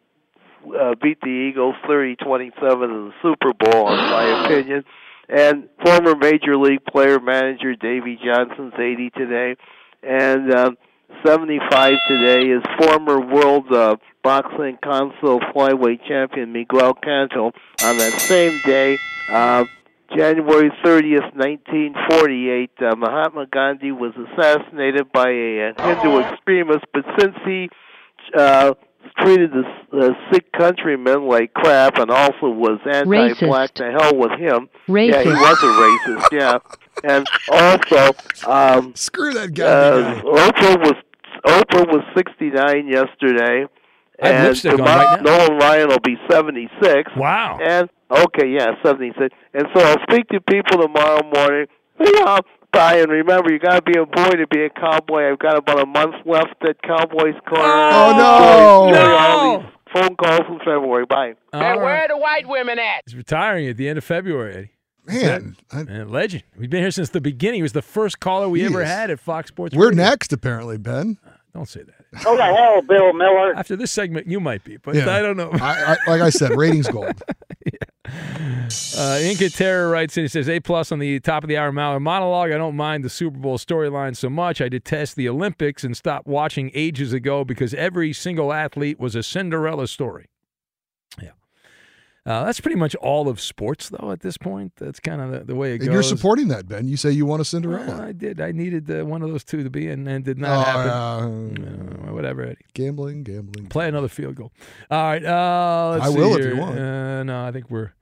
uh, 0.67 0.95
beat 1.01 1.21
the 1.21 1.51
Eagles 1.51 1.75
30-27 1.89 2.49
in 2.49 2.53
the 2.61 3.13
Super 3.23 3.53
Bowl, 3.53 3.93
in 3.93 3.99
my 3.99 4.45
opinion. 4.45 4.85
And 5.29 5.69
former 5.85 6.17
Major 6.17 6.57
League 6.57 6.85
player 6.85 7.21
manager 7.21 7.75
Davey 7.77 8.19
Johnson's 8.23 8.75
80 8.75 9.11
today, 9.11 9.57
and 10.03 10.53
um, 10.53 10.79
75 11.25 11.93
today 12.09 12.49
is 12.49 12.63
former 12.81 13.21
world 13.21 13.71
uh, 13.73 13.97
boxing 14.23 14.79
council 14.83 15.41
flyweight 15.55 16.01
champion 16.09 16.53
Miguel 16.53 16.95
Canto. 16.95 17.53
On 17.83 17.99
that 17.99 18.13
same 18.19 18.61
day, 18.65 18.99
uh, 19.31 19.65
January 20.17 20.71
30th, 20.85 21.35
1948, 21.37 22.71
uh, 22.81 22.97
Mahatma 22.97 23.47
Gandhi 23.47 23.93
was 23.93 24.13
assassinated 24.17 25.13
by 25.13 25.31
a, 25.31 25.73
uh 25.79 25.95
Hindu 25.95 26.19
extremist, 26.21 26.85
but 26.93 27.05
since 27.19 27.37
he 27.45 27.69
uh, 28.37 28.75
treated 29.19 29.51
the 29.53 29.65
uh, 29.93 30.13
Sikh 30.33 30.51
countrymen 30.53 31.27
like 31.27 31.53
crap 31.55 31.99
and 31.99 32.11
also 32.11 32.49
was 32.49 32.79
anti-black, 32.87 33.37
Racist. 33.37 33.73
to 33.75 33.91
hell 33.91 34.17
with 34.17 34.33
him. 34.39 34.69
Racist. 34.89 35.13
Yeah, 35.13 35.23
he 35.23 35.31
was 35.31 35.63
a 35.63 35.67
racist, 35.67 36.33
yeah. 36.33 36.59
And 37.05 37.27
also, 37.51 38.13
um, 38.47 38.95
screw 38.95 39.33
that 39.35 39.55
guy. 39.55 39.65
Uh, 39.65 40.23
Oprah 40.23 40.81
was 40.81 40.95
Oprah 41.45 41.87
was 41.87 42.05
69 42.17 42.89
yesterday. 42.89 43.67
And 44.23 44.49
lipstick 44.49 44.73
on 44.73 44.79
tomorrow 44.79 45.05
right 45.07 45.23
now. 45.23 45.39
Nolan 45.39 45.59
Ryan 45.59 45.89
will 45.89 46.01
be 46.01 46.17
76. 46.31 47.11
Wow. 47.17 47.59
And 47.63 47.89
okay, 48.11 48.49
yeah, 48.49 48.73
76. 48.85 49.35
And 49.55 49.67
so 49.75 49.83
I'll 49.83 50.03
speak 50.11 50.29
to 50.29 50.41
people 50.43 50.83
tomorrow 50.83 51.23
morning. 51.35 51.67
Yeah, 51.99 52.41
bye. 52.73 52.97
And 52.99 53.11
remember, 53.11 53.53
you 53.53 53.59
got 53.59 53.85
to 53.85 53.93
be 53.93 53.99
a 53.99 54.07
boy 54.07 54.31
to 54.37 54.47
be 54.47 54.65
a 54.65 54.71
cowboy. 54.71 55.31
I've 55.31 55.39
got 55.39 55.57
about 55.57 55.81
a 55.81 55.87
month 55.87 56.15
left 56.27 56.55
at 56.69 56.81
Cowboys 56.83 57.35
Corner. 57.49 57.65
Oh, 57.65 58.15
no. 58.17 58.89
Enjoy, 58.89 59.01
enjoy 59.01 59.17
all 59.17 59.59
these 59.61 59.69
phone 59.93 60.17
calls 60.17 60.43
in 60.49 60.59
February. 60.59 61.07
Bye. 61.07 61.35
Where 61.53 62.03
are 62.05 62.09
the 62.09 62.17
white 62.17 62.49
women 62.49 62.79
at? 62.79 63.03
He's 63.07 63.17
retiring 63.17 63.67
at 63.69 63.77
the 63.77 63.89
end 63.89 63.99
of 63.99 64.05
February, 64.05 64.55
Eddie. 64.55 64.71
Man, 65.07 65.57
Man, 65.73 66.09
legend. 66.09 66.45
We've 66.57 66.71
been 66.71 66.83
here 66.83 66.91
since 66.93 67.09
the 67.09 67.21
beginning. 67.21 67.57
He 67.59 67.63
was 67.63 67.73
the 67.73 67.83
first 67.83 68.21
caller 68.21 68.49
we 68.49 68.61
He 68.61 68.67
ever 68.67 68.85
had 68.85 69.11
at 69.11 69.19
Fox 69.19 69.49
Sports. 69.49 69.75
We're 69.75 69.89
Radio. 69.89 70.05
next, 70.05 70.33
apparently, 70.33 70.79
Ben. 70.79 71.19
Uh, 71.27 71.31
don't 71.53 71.69
say 71.69 71.83
that. 71.83 71.95
Oh, 72.27 72.31
Who 72.33 72.37
the 72.37 72.45
hell, 72.45 72.83
Bill 72.83 73.13
Miller? 73.15 73.55
After 73.57 73.75
this 73.75 73.91
segment, 73.91 74.29
you 74.29 74.39
might 74.39 74.63
be, 74.63 74.77
but 74.77 74.95
Yeah. 74.95 75.11
I 75.11 75.21
don't 75.23 75.37
know. 75.37 75.51
I, 75.55 75.97
I, 76.07 76.11
like 76.11 76.21
I 76.21 76.31
said, 76.31 76.57
ratings 76.57 76.87
gold. 76.89 77.21
Uh, 78.97 79.19
Inca 79.23 79.51
Terror 79.51 79.89
writes 79.91 80.17
in, 80.17 80.25
he 80.25 80.29
says, 80.29 80.49
A 80.49 80.61
plus 80.61 80.93
on 80.93 80.99
the 80.99 81.19
top 81.21 81.43
of 81.45 81.49
the 81.49 81.57
hour 81.57 81.73
monologue. 81.73 82.51
I 82.53 82.57
don't 82.57 82.77
mind 82.77 83.05
the 83.05 83.11
Super 83.11 83.39
Bowl 83.39 83.59
storyline 83.59 84.17
so 84.17 84.29
much. 84.31 84.61
I 84.61 84.69
detest 84.69 85.17
the 85.17 85.29
Olympics 85.29 85.85
and 85.85 85.97
stopped 85.97 86.27
watching 86.27 86.71
ages 86.75 87.13
ago 87.13 87.45
because 87.45 87.75
every 87.75 88.13
single 88.13 88.53
athlete 88.53 88.99
was 89.01 89.15
a 89.15 89.23
Cinderella 89.23 89.89
story. 89.89 90.27
Yeah. 91.21 91.31
Uh, 92.27 92.45
that's 92.45 92.61
pretty 92.61 92.77
much 92.77 92.95
all 92.97 93.29
of 93.29 93.41
sports, 93.41 93.89
though. 93.89 94.11
At 94.13 94.21
this 94.21 94.37
point, 94.37 94.75
that's 94.77 95.01
kind 95.01 95.21
of 95.23 95.31
the, 95.33 95.45
the 95.47 95.55
way 95.55 95.71
it 95.71 95.81
And 95.81 95.87
goes. 95.87 95.93
you're 95.95 96.03
supporting 96.03 96.49
that, 96.49 96.69
Ben. 96.69 96.87
You 96.87 96.97
say 96.97 97.11
you 97.11 97.25
want 97.27 97.41
a 97.41 97.45
Cinderella. 97.45 97.87
Well, 97.87 98.01
I 98.03 98.13
did. 98.13 98.41
I 98.41 98.53
needed 98.53 98.91
uh, 98.91 99.05
one 99.07 99.23
of 99.23 99.31
those 99.31 99.43
two 99.43 99.65
to 99.65 99.71
be 99.71 99.89
in, 99.89 100.07
and 100.07 100.25
did 100.25 100.39
not 100.39 100.59
Oh, 100.59 100.71
happen. 100.71 101.65
Uh, 101.65 102.13
whatever, 102.13 102.43
Eddie. 102.43 102.57
Gambling, 102.75 103.23
gambling. 103.25 103.67
Play 103.69 103.89
another 103.89 104.09
field 104.09 104.35
goal. 104.37 104.53
All 104.91 105.03
right. 105.03 105.25
Uh, 105.25 105.91
let's 105.99 106.07
I 106.07 106.09
will 106.11 106.37
if 106.37 106.45
you 106.45 106.57
want. 106.61 106.79
Uh, 106.79 107.23
no, 107.25 107.45
I 107.47 107.53
think 107.53 107.71
we're 107.71 107.93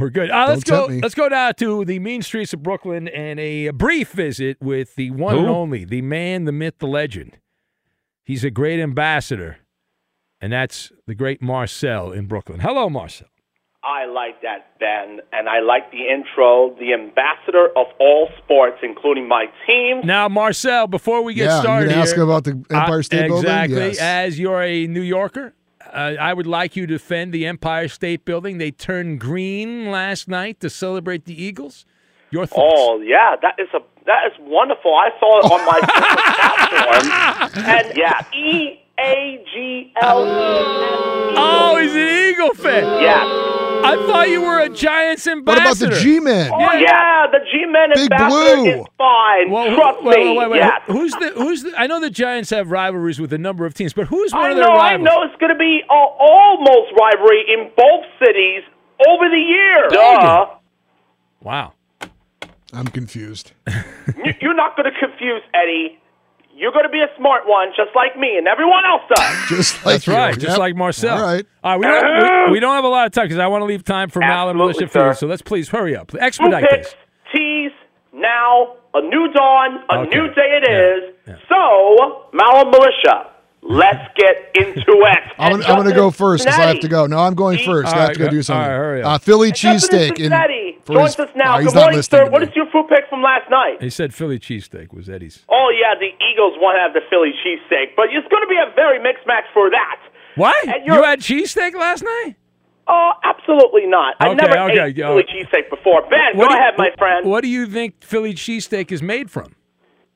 we're 0.00 0.10
good. 0.10 0.30
Uh, 0.30 0.46
let's 0.48 0.64
Don't 0.64 0.78
go. 0.78 0.88
tempt. 0.88 1.02
Let's 1.02 1.14
go 1.14 1.28
down 1.28 1.54
to 1.56 1.84
the 1.84 1.98
mean 1.98 2.22
streets 2.22 2.52
of 2.52 2.62
Brooklyn 2.62 3.08
and 3.08 3.38
a 3.38 3.70
brief 3.70 4.12
visit 4.12 4.56
with 4.60 4.94
the 4.96 5.10
one 5.10 5.36
and 5.38 5.46
only, 5.48 5.84
the 5.84 6.02
man, 6.02 6.44
the 6.44 6.52
myth, 6.52 6.74
the 6.78 6.86
legend. 6.88 7.38
He's 8.24 8.44
a 8.44 8.50
great 8.50 8.80
ambassador, 8.80 9.58
and 10.40 10.52
that's 10.52 10.90
the 11.06 11.14
great 11.14 11.42
Marcel 11.42 12.12
in 12.12 12.26
Brooklyn. 12.26 12.60
Hello, 12.60 12.88
Marcel. 12.88 13.28
I 13.82 14.04
like 14.04 14.42
that, 14.42 14.78
Ben, 14.78 15.20
and 15.32 15.48
I 15.48 15.60
like 15.60 15.90
the 15.90 16.06
intro. 16.06 16.76
The 16.78 16.92
ambassador 16.92 17.68
of 17.76 17.86
all 17.98 18.28
sports, 18.44 18.76
including 18.82 19.26
my 19.26 19.46
team. 19.66 20.02
Now, 20.04 20.28
Marcel, 20.28 20.86
before 20.86 21.22
we 21.22 21.32
get 21.32 21.44
Yeah, 21.46 21.60
started, 21.62 21.88
gonna 21.88 22.02
ask 22.02 22.14
here, 22.14 22.24
about 22.24 22.44
the 22.44 22.62
Empire 22.70 22.98
uh, 22.98 23.02
State 23.02 23.28
Building? 23.28 23.44
exactly. 23.50 23.76
Yes. 23.86 23.98
As 23.98 24.38
you're 24.38 24.62
a 24.62 24.86
New 24.86 25.00
Yorker, 25.00 25.54
uh, 25.92 26.16
I 26.20 26.32
would 26.34 26.46
like 26.46 26.76
you 26.76 26.86
to 26.86 26.94
defend 26.94 27.32
the 27.32 27.46
Empire 27.46 27.88
State 27.88 28.24
Building. 28.24 28.58
They 28.58 28.70
turned 28.70 29.20
green 29.20 29.90
last 29.90 30.28
night 30.28 30.60
to 30.60 30.70
celebrate 30.70 31.24
the 31.24 31.40
Eagles. 31.42 31.84
Your 32.30 32.46
thoughts? 32.46 32.74
Oh 32.76 33.00
yeah, 33.00 33.34
that 33.42 33.56
is 33.58 33.68
a 33.74 33.80
that 34.06 34.26
is 34.26 34.32
wonderful. 34.40 34.94
I 34.94 35.10
saw 35.18 35.38
it 35.40 35.50
on 35.50 35.66
my 35.66 35.80
platform, 37.50 37.66
and 37.66 37.96
yeah, 37.96 38.24
E 38.32 38.78
A 39.00 39.44
G 39.52 39.92
L 40.00 40.24
E. 40.24 41.34
Oh, 41.36 41.78
he's 41.80 41.92
an 41.92 42.32
Eagle 42.32 42.54
fan. 42.54 43.02
Yes. 43.02 43.49
I 43.84 43.96
thought 44.06 44.28
you 44.28 44.42
were 44.42 44.60
a 44.60 44.68
Giants 44.68 45.26
ambassador. 45.26 45.50
What 45.50 45.58
about 45.58 45.82
ambassador. 45.82 45.94
the 45.94 46.00
G-Men? 46.00 46.50
Oh 46.52 46.72
yeah, 46.72 47.26
the 47.30 47.38
G-Men 47.50 47.90
Big 47.94 48.12
ambassador 48.12 48.56
Blue. 48.56 48.80
is 48.82 48.86
fine. 48.98 49.50
Well, 49.50 49.74
Trust 49.76 50.04
wait, 50.04 50.18
me. 50.18 50.28
wait, 50.30 50.38
wait, 50.38 50.50
wait. 50.50 50.56
Yes. 50.58 50.82
Who's 50.86 51.12
the 51.12 51.32
who's 51.36 51.62
the? 51.62 51.72
I 51.78 51.86
know 51.86 52.00
the 52.00 52.10
Giants 52.10 52.50
have 52.50 52.70
rivalries 52.70 53.20
with 53.20 53.32
a 53.32 53.38
number 53.38 53.66
of 53.66 53.74
teams, 53.74 53.92
but 53.92 54.06
who's 54.06 54.32
one 54.32 54.44
I 54.44 54.50
of 54.50 54.56
their 54.56 54.66
know, 54.66 54.72
I 54.74 54.96
know. 54.96 55.22
It's 55.22 55.36
going 55.40 55.52
to 55.52 55.58
be 55.58 55.80
uh, 55.88 55.92
almost 55.94 56.92
rivalry 57.00 57.44
in 57.48 57.70
both 57.76 58.04
cities 58.24 58.62
over 59.08 59.28
the 59.28 59.36
year. 59.36 59.88
Duh. 59.90 60.46
Wow. 61.42 61.72
I'm 62.72 62.86
confused. 62.86 63.52
You're 64.40 64.54
not 64.54 64.76
going 64.76 64.92
to 64.92 64.98
confuse 64.98 65.42
Eddie. 65.54 65.98
You're 66.60 66.72
going 66.72 66.84
to 66.84 66.90
be 66.92 67.00
a 67.00 67.08
smart 67.16 67.44
one, 67.46 67.68
just 67.74 67.88
like 67.96 68.18
me 68.18 68.36
and 68.36 68.46
everyone 68.46 68.84
else 68.84 69.00
does. 69.08 69.48
Just 69.48 69.74
like 69.84 69.94
That's 69.94 70.06
you. 70.06 70.12
right, 70.12 70.34
just 70.34 70.48
Yep. 70.50 70.58
like 70.58 70.76
Marcel. 70.76 71.16
All 71.16 71.22
right. 71.22 71.46
All 71.64 71.72
right, 71.72 71.80
we 71.80 71.86
don't, 71.86 72.46
we, 72.46 72.52
we 72.52 72.60
don't 72.60 72.74
have 72.74 72.84
a 72.84 72.88
lot 72.88 73.06
of 73.06 73.12
time 73.12 73.24
because 73.24 73.38
I 73.38 73.46
want 73.46 73.62
to 73.62 73.64
leave 73.64 73.82
time 73.82 74.10
for 74.10 74.20
Maller 74.20 74.54
Militia 74.54 74.84
Absolutely. 74.84 75.10
Feud. 75.12 75.16
So 75.18 75.26
let's 75.26 75.40
please 75.42 75.70
hurry 75.70 75.96
up. 75.96 76.08
Two 76.08 76.20
Expedite 76.20 76.68
picks, 76.68 76.88
this. 76.88 76.96
tease, 77.34 77.72
now, 78.12 78.76
a 78.92 79.00
new 79.00 79.32
dawn, 79.32 79.82
a 79.90 80.00
Okay. 80.00 80.10
new 80.18 80.28
day 80.34 80.60
it 80.62 80.68
is. 80.70 81.14
So, 81.48 82.26
Maller 82.34 82.70
Militia, 82.70 83.29
let's 83.62 84.06
get 84.16 84.50
into 84.54 84.80
it. 84.88 85.18
I'm, 85.38 85.52
gonna- 85.52 85.64
I'm 85.64 85.76
going 85.76 85.88
to 85.88 85.94
go 85.94 86.10
first 86.10 86.44
because 86.44 86.58
I 86.58 86.66
have 86.66 86.80
to 86.80 86.88
go. 86.88 87.06
No, 87.06 87.18
I'm 87.18 87.34
going 87.34 87.58
first. 87.64 87.92
I 87.94 88.00
have 88.06 88.12
to 88.14 88.18
go 88.18 88.24
go- 88.26 88.30
do 88.30 88.42
something. 88.42 88.62
all 88.62 88.68
right, 88.70 88.76
hurry 88.76 89.02
up. 89.02 89.12
Uh, 89.12 89.18
Philly 89.18 89.52
cheesesteak. 89.52 90.10
in 90.10 90.16
Cincinnati 90.16 90.78
for 90.84 90.94
joins 90.94 91.16
his- 91.16 91.26
us 91.26 91.32
now. 91.36 91.58
He's 91.58 91.72
Good 91.72 91.80
morning, 91.80 92.02
sir. 92.02 92.24
to 92.24 92.30
What 92.30 92.42
me. 92.42 92.48
is 92.48 92.56
your 92.56 92.66
food 92.70 92.86
pick 92.88 93.04
from 93.08 93.22
last 93.22 93.50
night? 93.50 93.82
He 93.82 93.90
said 93.90 94.14
Philly 94.14 94.38
cheesesteak 94.38 94.92
was 94.92 95.08
Eddie's. 95.08 95.44
Oh, 95.48 95.70
yeah, 95.78 95.94
the 95.98 96.06
Eagles 96.32 96.54
want 96.58 96.76
to 96.76 96.80
have 96.80 96.92
the 96.94 97.02
Philly 97.10 97.32
cheesesteak, 97.44 97.96
but 97.96 98.06
it's 98.10 98.26
going 98.28 98.42
to 98.42 98.48
be 98.48 98.56
a 98.56 98.72
very 98.74 98.98
mixed 99.02 99.26
match 99.26 99.44
for 99.54 99.70
that. 99.70 99.98
What? 100.36 100.56
You 100.84 101.02
had 101.02 101.20
cheesesteak 101.20 101.74
last 101.74 102.02
night? 102.02 102.36
Oh, 102.88 103.12
absolutely 103.22 103.86
not. 103.86 104.16
I 104.20 104.28
Okay, 104.28 104.34
never 104.36 104.58
okay, 104.70 104.80
ate 104.86 104.96
yo. 104.96 105.08
Philly 105.08 105.24
cheesesteak 105.24 105.70
before. 105.70 106.02
Ben, 106.10 106.36
What 106.36 106.48
go 106.48 106.48
do 106.48 106.54
you- 106.54 106.60
ahead, 106.60 106.74
my 106.78 106.90
friend. 106.98 107.26
What 107.28 107.42
do 107.42 107.48
you 107.48 107.66
think 107.66 108.02
Philly 108.02 108.34
cheesesteak 108.34 108.90
is 108.90 109.00
made 109.02 109.30
from? 109.30 109.54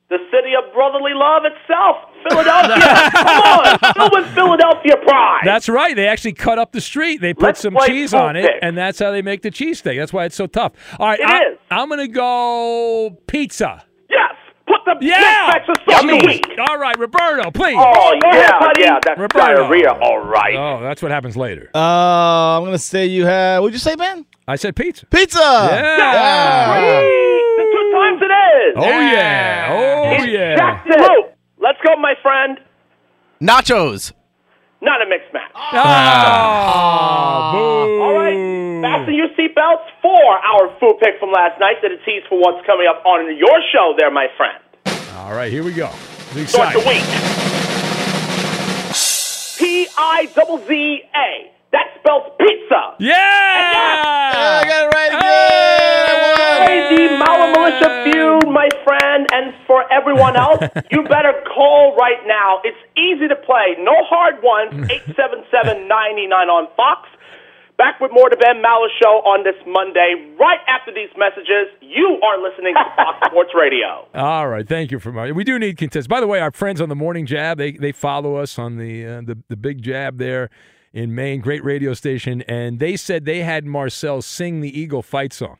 The 0.07 0.19
city 0.31 0.53
of 0.55 0.71
brotherly 0.71 1.13
love 1.15 1.43
itself, 1.45 1.97
Philadelphia. 2.29 2.75
Come 3.11 3.27
on, 3.27 3.93
fill 3.95 4.09
with 4.11 4.33
Philadelphia 4.35 4.97
pride. 5.03 5.41
That's 5.43 5.67
right. 5.67 5.95
They 5.95 6.07
actually 6.07 6.33
cut 6.33 6.59
up 6.59 6.71
the 6.73 6.81
street. 6.81 7.21
They 7.21 7.33
put 7.33 7.43
Let's 7.43 7.61
some 7.61 7.75
cheese 7.87 8.13
on 8.13 8.35
it, 8.35 8.43
pick. 8.45 8.59
and 8.61 8.77
that's 8.77 8.99
how 8.99 9.09
they 9.09 9.23
make 9.23 9.41
the 9.41 9.49
cheesesteak. 9.49 9.97
That's 9.97 10.13
why 10.13 10.25
it's 10.25 10.35
so 10.35 10.45
tough. 10.45 10.73
All 10.99 11.07
right, 11.07 11.19
It 11.19 11.25
I, 11.25 11.37
is. 11.51 11.57
I'm 11.71 11.87
going 11.89 12.01
to 12.01 12.07
go 12.07 13.17
pizza. 13.25 13.83
Yes, 14.07 14.35
put 14.67 14.81
the 14.85 14.95
Yeah, 15.03 15.19
next 15.51 15.67
match 15.67 15.69
of 15.69 15.85
the 16.07 16.19
Cheese. 16.19 16.23
week. 16.27 16.59
All 16.69 16.77
right, 16.77 16.97
Roberto, 16.99 17.49
please. 17.49 17.75
Oh, 17.79 18.13
Go 18.21 18.29
yeah, 18.31 18.71
yeah, 18.77 18.99
that's 19.03 19.19
Roberto. 19.19 19.55
diarrhea, 19.55 19.91
all 19.91 20.19
right. 20.19 20.55
Oh, 20.55 20.81
that's 20.83 21.01
what 21.01 21.09
happens 21.11 21.35
later. 21.35 21.71
Uh, 21.73 21.79
I'm 22.59 22.63
gonna 22.63 22.77
say 22.77 23.07
you 23.07 23.25
have. 23.25 23.63
What'd 23.63 23.73
you 23.73 23.79
say, 23.79 23.95
Ben? 23.95 24.27
I 24.47 24.55
said 24.57 24.75
pizza. 24.75 25.07
Pizza. 25.07 25.39
Yeah. 25.39 27.01
The 27.57 27.63
two 27.71 27.91
times 27.93 28.21
it 28.21 28.25
is. 28.25 28.73
Oh 28.77 28.83
yeah. 28.83 29.67
Oh 29.71 29.94
It's 30.35 30.41
yeah. 30.41 30.55
Jackson. 30.55 30.97
Blue. 30.97 31.23
Let's 31.57 31.79
go, 31.85 31.95
my 31.95 32.15
friend. 32.21 32.59
Nachos. 33.41 34.11
Not 34.81 35.01
a 35.01 35.05
mixed 35.07 35.33
match. 35.33 35.51
Ah, 35.55 37.51
boo. 37.53 38.01
All 38.01 38.13
right, 38.13 38.35
fasten 38.81 39.15
your 39.15 39.29
seatbelts 39.29 39.87
for 40.01 40.37
our 40.37 40.77
food 40.79 40.99
pick 40.99 41.17
from 41.19 41.31
last 41.31 41.59
night. 41.59 41.77
That 41.81 41.91
a 41.91 41.97
tease 42.05 42.23
for 42.29 42.37
what's 42.39 42.65
coming 42.65 42.87
up 42.87 43.03
on 43.05 43.35
your 43.37 43.61
show, 43.71 43.95
there, 43.97 44.11
my 44.11 44.27
friend. 44.37 44.59
All 45.15 45.33
right, 45.33 45.51
here 45.51 45.63
we 45.63 45.71
go. 45.73 45.89
It's 46.35 46.51
Start 46.51 46.73
the 46.73 46.79
exciting. 46.79 47.01
week. 47.01 47.05
P 49.57 49.87
I 51.75 51.83
double 52.05 52.29
Z 52.29 52.39
A. 52.39 52.39
That 52.39 52.39
spells 52.39 52.39
pizza. 52.39 52.95
Yeah. 52.99 53.15
I 54.35 54.63
got 54.67 54.85
it 54.85 54.95
right 54.95 55.11
Hey, 56.65 56.95
the 56.95 57.03
Maller 57.15 57.51
Militia 57.51 58.03
feud, 58.03 58.47
my 58.51 58.69
friend, 58.83 59.27
and 59.33 59.53
for 59.67 59.91
everyone 59.91 60.35
else, 60.35 60.61
you 60.91 61.03
better 61.03 61.33
call 61.53 61.95
right 61.95 62.25
now. 62.25 62.59
It's 62.63 62.77
easy 62.97 63.27
to 63.27 63.35
play. 63.35 63.75
No 63.79 63.93
hard 64.03 64.41
ones. 64.43 64.87
877-99 65.07 66.31
on 66.31 66.67
Fox. 66.75 67.09
Back 67.77 67.99
with 67.99 68.11
more 68.13 68.29
to 68.29 68.37
Ben 68.37 68.63
Maller 68.63 68.87
Show 69.03 69.19
on 69.27 69.43
this 69.43 69.55
Monday. 69.67 70.33
Right 70.39 70.59
after 70.67 70.93
these 70.93 71.09
messages, 71.17 71.67
you 71.81 72.19
are 72.23 72.41
listening 72.41 72.73
to 72.73 72.83
Fox 72.95 73.17
Sports 73.29 73.51
Radio. 73.53 74.07
All 74.15 74.47
right, 74.47 74.65
thank 74.65 74.91
you 74.91 74.99
for 74.99 75.11
my. 75.11 75.31
We 75.33 75.43
do 75.43 75.59
need 75.59 75.77
contests. 75.77 76.07
By 76.07 76.21
the 76.21 76.27
way, 76.27 76.39
our 76.39 76.51
friends 76.51 76.79
on 76.79 76.87
the 76.87 76.95
Morning 76.95 77.25
Jab 77.25 77.57
they 77.57 77.73
they 77.73 77.91
follow 77.91 78.35
us 78.37 78.57
on 78.57 78.77
the 78.77 79.05
uh, 79.05 79.21
the 79.25 79.37
the 79.49 79.57
Big 79.57 79.81
Jab 79.81 80.19
there 80.19 80.49
in 80.95 81.13
Maine, 81.13 81.41
great 81.41 81.63
radio 81.63 81.93
station, 81.93 82.41
and 82.43 82.79
they 82.79 82.95
said 82.95 83.25
they 83.25 83.43
had 83.43 83.65
Marcel 83.65 84.21
sing 84.21 84.61
the 84.61 84.79
Eagle 84.79 85.03
fight 85.03 85.33
song. 85.33 85.57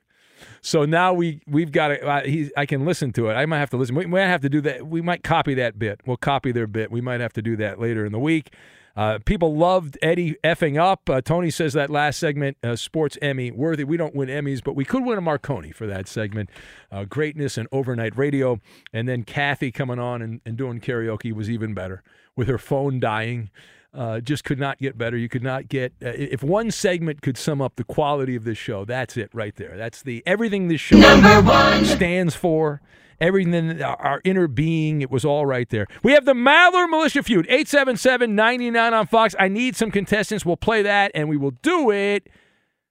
So 0.61 0.85
now 0.85 1.13
we 1.13 1.41
we've 1.45 1.71
got. 1.71 2.01
Uh, 2.01 2.21
he, 2.21 2.49
I 2.57 2.65
can 2.65 2.85
listen 2.85 3.11
to 3.13 3.29
it. 3.29 3.33
I 3.33 3.45
might 3.45 3.59
have 3.59 3.69
to 3.71 3.77
listen. 3.77 3.95
We 3.95 4.05
might 4.07 4.21
have 4.21 4.41
to 4.41 4.49
do 4.49 4.61
that. 4.61 4.87
We 4.87 5.01
might 5.01 5.23
copy 5.23 5.53
that 5.55 5.77
bit. 5.77 6.01
We'll 6.05 6.17
copy 6.17 6.51
their 6.51 6.67
bit. 6.67 6.89
We 6.89 7.01
might 7.01 7.19
have 7.19 7.33
to 7.33 7.41
do 7.41 7.57
that 7.57 7.79
later 7.79 8.05
in 8.05 8.13
the 8.13 8.19
week. 8.19 8.53
Uh, 8.95 9.19
people 9.25 9.57
loved 9.57 9.97
Eddie 10.01 10.37
effing 10.41 10.79
up. 10.79 11.09
Uh, 11.09 11.19
Tony 11.19 11.51
says 11.51 11.73
that 11.73 11.89
last 11.89 12.17
segment, 12.17 12.55
uh, 12.63 12.77
sports 12.77 13.17
Emmy 13.21 13.51
worthy. 13.51 13.83
We 13.83 13.97
don't 13.97 14.15
win 14.15 14.29
Emmys, 14.29 14.63
but 14.63 14.73
we 14.73 14.85
could 14.85 15.03
win 15.03 15.17
a 15.17 15.21
Marconi 15.21 15.73
for 15.73 15.85
that 15.85 16.07
segment. 16.07 16.49
Uh, 16.89 17.03
greatness 17.03 17.57
and 17.57 17.67
overnight 17.73 18.17
radio. 18.17 18.61
And 18.93 19.05
then 19.05 19.23
Kathy 19.23 19.69
coming 19.69 19.99
on 19.99 20.21
and, 20.21 20.39
and 20.45 20.55
doing 20.55 20.79
karaoke 20.79 21.33
was 21.33 21.49
even 21.49 21.73
better 21.73 22.03
with 22.37 22.47
her 22.47 22.57
phone 22.57 23.01
dying. 23.01 23.49
Uh, 23.95 24.19
just 24.19 24.43
could 24.43 24.59
not 24.59 24.77
get 24.77 24.97
better. 24.97 25.15
You 25.15 25.29
could 25.29 25.43
not 25.43 25.69
get 25.69 25.93
uh, 26.03 26.09
if 26.09 26.43
one 26.43 26.69
segment 26.69 27.21
could 27.21 27.37
sum 27.37 27.61
up 27.61 27.77
the 27.77 27.83
quality 27.85 28.35
of 28.35 28.43
this 28.43 28.57
show. 28.57 28.83
That's 28.83 29.15
it 29.15 29.29
right 29.33 29.55
there. 29.55 29.77
That's 29.77 30.01
the 30.01 30.21
everything 30.25 30.67
this 30.67 30.81
show 30.81 30.99
stands 31.85 32.35
for. 32.35 32.81
Everything, 33.21 33.81
our, 33.81 33.95
our 33.95 34.21
inner 34.25 34.49
being, 34.49 35.01
it 35.01 35.09
was 35.09 35.23
all 35.23 35.45
right 35.45 35.69
there. 35.69 35.87
We 36.03 36.11
have 36.11 36.25
the 36.25 36.33
Maller 36.33 36.89
Militia 36.89 37.23
Feud, 37.23 37.47
877-99 37.47 38.91
on 38.91 39.07
Fox. 39.07 39.33
I 39.39 39.47
need 39.47 39.77
some 39.77 39.89
contestants. 39.89 40.45
We'll 40.45 40.57
play 40.57 40.81
that, 40.81 41.11
and 41.15 41.29
we 41.29 41.37
will 41.37 41.51
do 41.61 41.91
it. 41.91 42.27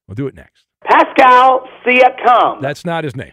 We'll 0.09 0.15
do 0.15 0.27
it 0.27 0.35
next. 0.35 0.65
Pascal 0.83 1.69
Siakam. 1.85 2.63
That's 2.63 2.87
not 2.87 3.05
his 3.05 3.15
name. 3.15 3.33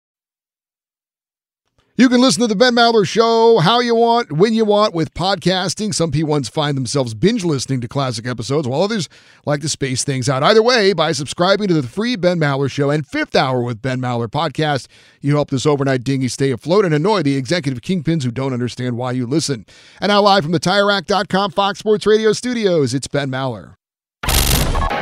You 2.01 2.09
can 2.09 2.19
listen 2.19 2.41
to 2.41 2.47
the 2.47 2.55
Ben 2.55 2.73
Maller 2.73 3.07
Show 3.07 3.59
how 3.59 3.79
you 3.79 3.93
want, 3.93 4.31
when 4.31 4.55
you 4.55 4.65
want, 4.65 4.95
with 4.95 5.13
podcasting. 5.13 5.93
Some 5.93 6.11
P1s 6.11 6.49
find 6.49 6.75
themselves 6.75 7.13
binge 7.13 7.43
listening 7.43 7.79
to 7.81 7.87
classic 7.87 8.25
episodes, 8.25 8.67
while 8.67 8.81
others 8.81 9.07
like 9.45 9.61
to 9.61 9.69
space 9.69 10.03
things 10.03 10.27
out. 10.27 10.41
Either 10.41 10.63
way, 10.63 10.93
by 10.93 11.11
subscribing 11.11 11.67
to 11.67 11.75
the 11.75 11.87
free 11.87 12.15
Ben 12.15 12.39
Maller 12.39 12.71
Show 12.71 12.89
and 12.89 13.05
Fifth 13.05 13.35
Hour 13.35 13.61
with 13.61 13.83
Ben 13.83 14.01
Maller 14.01 14.27
podcast, 14.27 14.87
you 15.21 15.35
help 15.35 15.51
this 15.51 15.67
overnight 15.67 16.03
dinghy 16.03 16.27
stay 16.27 16.49
afloat 16.49 16.85
and 16.85 16.95
annoy 16.95 17.21
the 17.21 17.35
executive 17.35 17.81
kingpins 17.81 18.23
who 18.23 18.31
don't 18.31 18.51
understand 18.51 18.97
why 18.97 19.11
you 19.11 19.27
listen. 19.27 19.67
And 19.99 20.09
now, 20.09 20.23
live 20.23 20.41
from 20.41 20.53
the 20.53 20.59
TireRack.com 20.59 21.51
Fox 21.51 21.77
Sports 21.77 22.07
Radio 22.07 22.33
studios, 22.33 22.95
it's 22.95 23.07
Ben 23.07 23.29
Maller. 23.29 23.75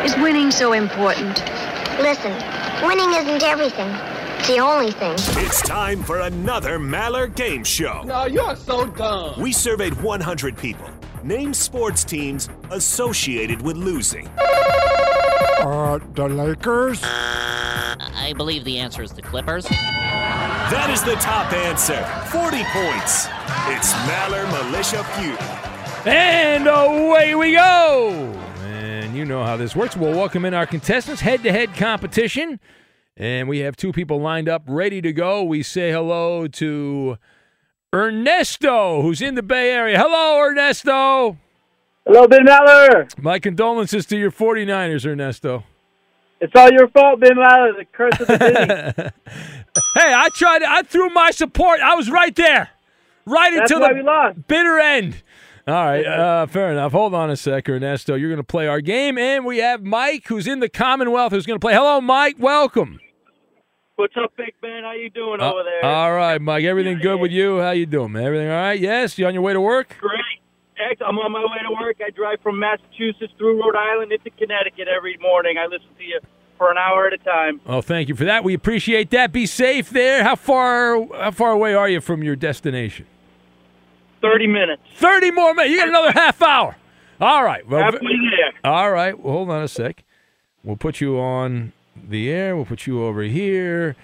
Is 0.03 0.17
winning 0.17 0.51
so 0.51 0.73
important? 0.73 1.45
Listen, 2.01 2.33
Winning 2.81 3.13
isn't 3.13 3.43
everything. 3.43 4.08
It's 4.39 4.47
the 4.47 4.59
only 4.59 4.91
thing. 4.91 5.15
It's 5.43 5.61
time 5.61 6.01
for 6.01 6.21
another 6.21 6.79
Maller 6.79 7.35
game 7.35 7.61
show. 7.61 8.03
No, 8.03 8.25
you're 8.25 8.55
so 8.55 8.85
dumb. 8.85 9.37
We 9.37 9.51
surveyed 9.51 10.01
100 10.01 10.57
people. 10.57 10.89
Name 11.23 11.53
sports 11.53 12.05
teams 12.05 12.47
associated 12.71 13.61
with 13.61 13.75
losing. 13.75 14.29
Uh, 14.39 15.99
the 16.13 16.29
Lakers? 16.29 17.01
I 17.03 18.33
believe 18.37 18.63
the 18.63 18.77
answer 18.77 19.03
is 19.03 19.11
the 19.11 19.21
Clippers. 19.21 19.65
That 19.65 20.89
is 20.89 21.03
the 21.03 21.15
top 21.15 21.51
answer. 21.51 22.01
40 22.31 22.63
points. 22.71 23.27
It's 23.67 23.91
Maller 24.07 24.49
Militia 24.71 25.03
Feud. 25.03 26.07
And 26.07 26.65
away 26.65 27.35
we 27.35 27.51
go. 27.51 28.11
And 28.63 29.13
you 29.17 29.25
know 29.25 29.43
how 29.43 29.57
this 29.57 29.75
works. 29.75 29.97
We'll 29.97 30.15
welcome 30.15 30.45
in 30.45 30.53
our 30.53 30.65
contestants, 30.65 31.19
head 31.19 31.43
to 31.43 31.51
head 31.51 31.75
competition. 31.75 32.61
And 33.19 33.49
we 33.49 33.59
have 33.59 33.75
two 33.75 33.91
people 33.91 34.21
lined 34.21 34.47
up, 34.47 34.63
ready 34.65 35.01
to 35.01 35.11
go. 35.11 35.43
We 35.43 35.61
say 35.61 35.91
hello 35.91 36.47
to 36.47 37.17
Ernesto, 37.93 39.01
who's 39.01 39.21
in 39.21 39.35
the 39.35 39.43
Bay 39.43 39.71
Area. 39.71 39.99
Hello, 39.99 40.39
Ernesto. 40.39 41.37
Hello, 42.05 42.27
Ben 42.29 42.45
Maller. 42.45 43.11
My 43.21 43.37
condolences 43.37 44.05
to 44.05 44.17
your 44.17 44.31
49ers, 44.31 45.05
Ernesto. 45.05 45.65
It's 46.39 46.53
all 46.55 46.71
your 46.71 46.87
fault, 46.87 47.19
Ben 47.19 47.35
Maller. 47.35 47.77
The 47.77 47.85
curse 47.91 48.19
of 48.21 48.27
the 48.27 48.37
city. 48.37 49.09
Hey, 49.95 50.13
I 50.13 50.29
tried. 50.29 50.63
I 50.63 50.81
threw 50.81 51.09
my 51.09 51.31
support. 51.31 51.79
I 51.79 51.95
was 51.95 52.09
right 52.09 52.35
there, 52.35 52.69
right 53.25 53.53
That's 53.55 53.71
until 53.71 53.87
the 53.87 54.43
bitter 54.47 54.79
end. 54.79 55.21
All 55.67 55.73
right, 55.73 56.05
uh, 56.05 56.47
fair 56.47 56.71
enough. 56.71 56.91
Hold 56.91 57.13
on 57.13 57.29
a 57.29 57.37
sec, 57.37 57.69
Ernesto. 57.69 58.15
You're 58.15 58.29
going 58.29 58.37
to 58.37 58.43
play 58.43 58.67
our 58.67 58.81
game, 58.81 59.17
and 59.17 59.45
we 59.45 59.59
have 59.59 59.83
Mike, 59.83 60.27
who's 60.27 60.47
in 60.47 60.59
the 60.59 60.69
Commonwealth, 60.69 61.31
who's 61.31 61.45
going 61.45 61.59
to 61.59 61.63
play. 61.63 61.73
Hello, 61.73 62.01
Mike. 62.01 62.37
Welcome. 62.39 62.99
What's 63.99 64.15
up, 64.15 64.31
Big 64.37 64.53
Ben? 64.61 64.83
How 64.83 64.93
you 64.93 65.09
doing 65.09 65.41
Uh, 65.41 65.51
over 65.51 65.61
there? 65.63 65.83
all 65.83 66.13
right, 66.13 66.39
Mike. 66.41 66.63
Everything 66.63 66.99
good 66.99 67.19
with 67.19 67.31
you? 67.31 67.59
How 67.59 67.71
you 67.71 67.85
doing, 67.85 68.13
man? 68.13 68.23
Everything 68.23 68.47
all 68.49 68.55
right? 68.55 68.79
Yes. 68.79 69.19
You 69.19 69.27
on 69.27 69.33
your 69.33 69.43
way 69.43 69.51
to 69.51 69.59
work? 69.59 69.97
Great. 69.99 70.21
I'm 71.05 71.19
on 71.19 71.33
my 71.33 71.41
way 71.41 71.57
to 71.67 71.75
work. 71.83 71.97
I 72.05 72.09
drive 72.11 72.39
from 72.41 72.57
Massachusetts 72.59 73.33
through 73.37 73.61
Rhode 73.61 73.75
Island 73.75 74.13
into 74.13 74.29
Connecticut 74.29 74.87
every 74.87 75.17
morning. 75.17 75.57
I 75.57 75.65
listen 75.65 75.89
to 75.97 76.03
you 76.05 76.21
for 76.57 76.71
an 76.71 76.77
hour 76.77 77.07
at 77.07 77.13
a 77.13 77.17
time. 77.17 77.59
Oh, 77.65 77.81
thank 77.81 78.07
you 78.07 78.15
for 78.15 78.23
that. 78.23 78.45
We 78.45 78.53
appreciate 78.53 79.09
that. 79.09 79.33
Be 79.33 79.45
safe 79.45 79.89
there. 79.89 80.23
How 80.23 80.37
far? 80.37 81.05
How 81.17 81.31
far 81.31 81.51
away 81.51 81.73
are 81.73 81.89
you 81.89 81.99
from 81.99 82.23
your 82.23 82.37
destination? 82.37 83.05
30 84.21 84.47
minutes. 84.47 84.81
30 84.95 85.31
more 85.31 85.53
minutes. 85.53 85.73
You 85.73 85.79
got 85.79 85.89
another 85.89 86.11
half 86.13 86.41
hour. 86.41 86.77
All 87.19 87.43
right. 87.43 87.67
Well, 87.67 87.81
Halfway 87.83 87.99
there. 87.99 88.53
All 88.71 88.91
right. 88.91 89.19
Well, 89.19 89.33
hold 89.33 89.49
on 89.49 89.61
a 89.61 89.67
sec. 89.67 90.05
We'll 90.63 90.77
put 90.77 91.01
you 91.01 91.19
on 91.19 91.73
the 92.07 92.29
air. 92.29 92.55
We'll 92.55 92.65
put 92.65 92.87
you 92.87 93.03
over 93.03 93.23
here. 93.23 93.95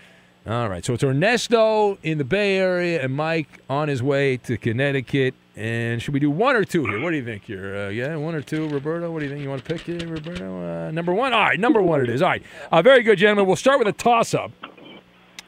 All 0.47 0.69
right. 0.69 0.85
So 0.85 0.93
it's 0.93 1.03
Ernesto 1.03 1.97
in 2.03 2.17
the 2.17 2.23
Bay 2.23 2.57
Area 2.57 3.03
and 3.03 3.15
Mike 3.15 3.47
on 3.69 3.87
his 3.87 4.03
way 4.03 4.37
to 4.37 4.57
Connecticut. 4.57 5.33
And 5.55 6.01
should 6.01 6.13
we 6.13 6.19
do 6.19 6.29
one 6.29 6.55
or 6.55 6.65
two 6.65 6.85
here? 6.85 7.01
What 7.01 7.11
do 7.11 7.15
you 7.15 7.23
think? 7.23 7.47
You're, 7.47 7.87
uh, 7.87 7.89
yeah, 7.89 8.15
one 8.17 8.35
or 8.35 8.41
two, 8.41 8.67
Roberto. 8.67 9.09
What 9.09 9.19
do 9.19 9.25
you 9.25 9.31
think? 9.31 9.41
You 9.41 9.49
want 9.49 9.63
to 9.63 9.73
pick 9.73 9.87
it, 9.87 10.07
Roberto? 10.07 10.87
Uh, 10.87 10.91
number 10.91 11.13
one. 11.13 11.33
All 11.33 11.41
right, 11.41 11.59
number 11.59 11.81
one 11.81 12.01
it 12.01 12.09
is. 12.09 12.21
All 12.21 12.29
right. 12.29 12.43
Uh, 12.71 12.81
very 12.81 13.03
good, 13.03 13.17
gentlemen. 13.17 13.47
We'll 13.47 13.55
start 13.55 13.79
with 13.79 13.87
a 13.87 13.93
toss-up. 13.93 14.51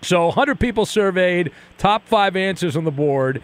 So 0.01 0.27
100 0.27 0.59
people 0.59 0.85
surveyed, 0.85 1.51
top 1.77 2.07
five 2.07 2.35
answers 2.35 2.77
on 2.77 2.85
the 2.85 2.91
board. 2.91 3.41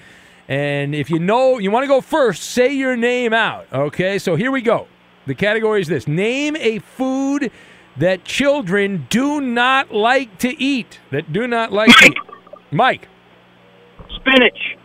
And 0.48 0.96
if 0.96 1.10
you 1.10 1.20
know, 1.20 1.58
you 1.58 1.72
want 1.72 1.84
to 1.84 1.88
go 1.88 2.02
first, 2.02 2.44
say 2.44 2.74
your 2.74 2.96
name 2.96 3.34
out. 3.34 3.68
Okay, 3.74 4.18
so 4.20 4.36
here 4.36 4.52
we 4.52 4.62
go. 4.62 4.88
The 5.26 5.36
category 5.36 5.82
is 5.82 5.88
this 5.88 6.08
Name 6.08 6.56
a 6.58 6.80
food 6.80 7.52
that 7.98 8.24
children 8.24 9.08
do 9.10 9.40
not 9.40 9.94
like 9.94 10.38
to 10.40 10.62
eat. 10.62 11.00
That 11.12 11.32
do 11.32 11.48
not 11.48 11.72
like 11.72 11.96
to 11.98 12.06
eat. 12.08 12.18
Mike. 12.72 13.08
Spinach. 14.16 14.78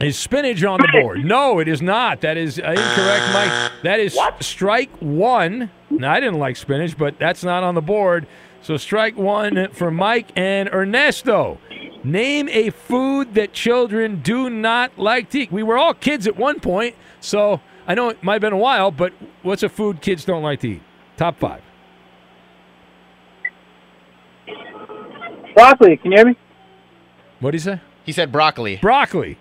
Is 0.00 0.16
spinach 0.16 0.62
on 0.62 0.80
the 0.80 0.88
board? 0.92 1.24
No, 1.24 1.58
it 1.58 1.66
is 1.66 1.82
not. 1.82 2.20
That 2.20 2.36
is 2.36 2.60
uh, 2.60 2.62
incorrect, 2.62 3.32
Mike. 3.32 3.72
That 3.82 3.98
is 3.98 4.16
strike 4.40 4.90
one. 5.00 5.72
Now, 5.90 6.12
I 6.12 6.20
didn't 6.20 6.38
like 6.38 6.56
spinach, 6.56 6.96
but 6.96 7.18
that's 7.18 7.42
not 7.42 7.64
on 7.64 7.74
the 7.74 7.82
board. 7.82 8.28
So 8.62 8.76
strike 8.76 9.16
one 9.16 9.70
for 9.72 9.90
Mike 9.90 10.30
and 10.36 10.68
Ernesto. 10.68 11.58
Name 12.04 12.48
a 12.50 12.70
food 12.70 13.34
that 13.34 13.52
children 13.52 14.20
do 14.22 14.48
not 14.48 14.96
like 14.98 15.30
to 15.30 15.40
eat. 15.40 15.52
We 15.52 15.64
were 15.64 15.76
all 15.76 15.94
kids 15.94 16.28
at 16.28 16.36
one 16.36 16.60
point, 16.60 16.94
so 17.20 17.60
I 17.88 17.94
know 17.94 18.10
it 18.10 18.22
might 18.22 18.34
have 18.34 18.42
been 18.42 18.52
a 18.52 18.58
while, 18.58 18.90
but 18.90 19.14
what's 19.42 19.62
a 19.62 19.68
food 19.70 20.02
kids 20.02 20.26
don't 20.26 20.42
like 20.42 20.60
to 20.60 20.68
eat? 20.68 20.82
Top 21.16 21.38
five. 21.38 21.62
Broccoli. 25.54 25.96
Can 25.96 26.12
you 26.12 26.18
hear 26.18 26.26
me? 26.26 26.36
What 27.40 27.52
did 27.52 27.60
he 27.60 27.64
say? 27.64 27.80
He 28.04 28.12
said 28.12 28.30
broccoli. 28.30 28.76
Broccoli. 28.76 29.38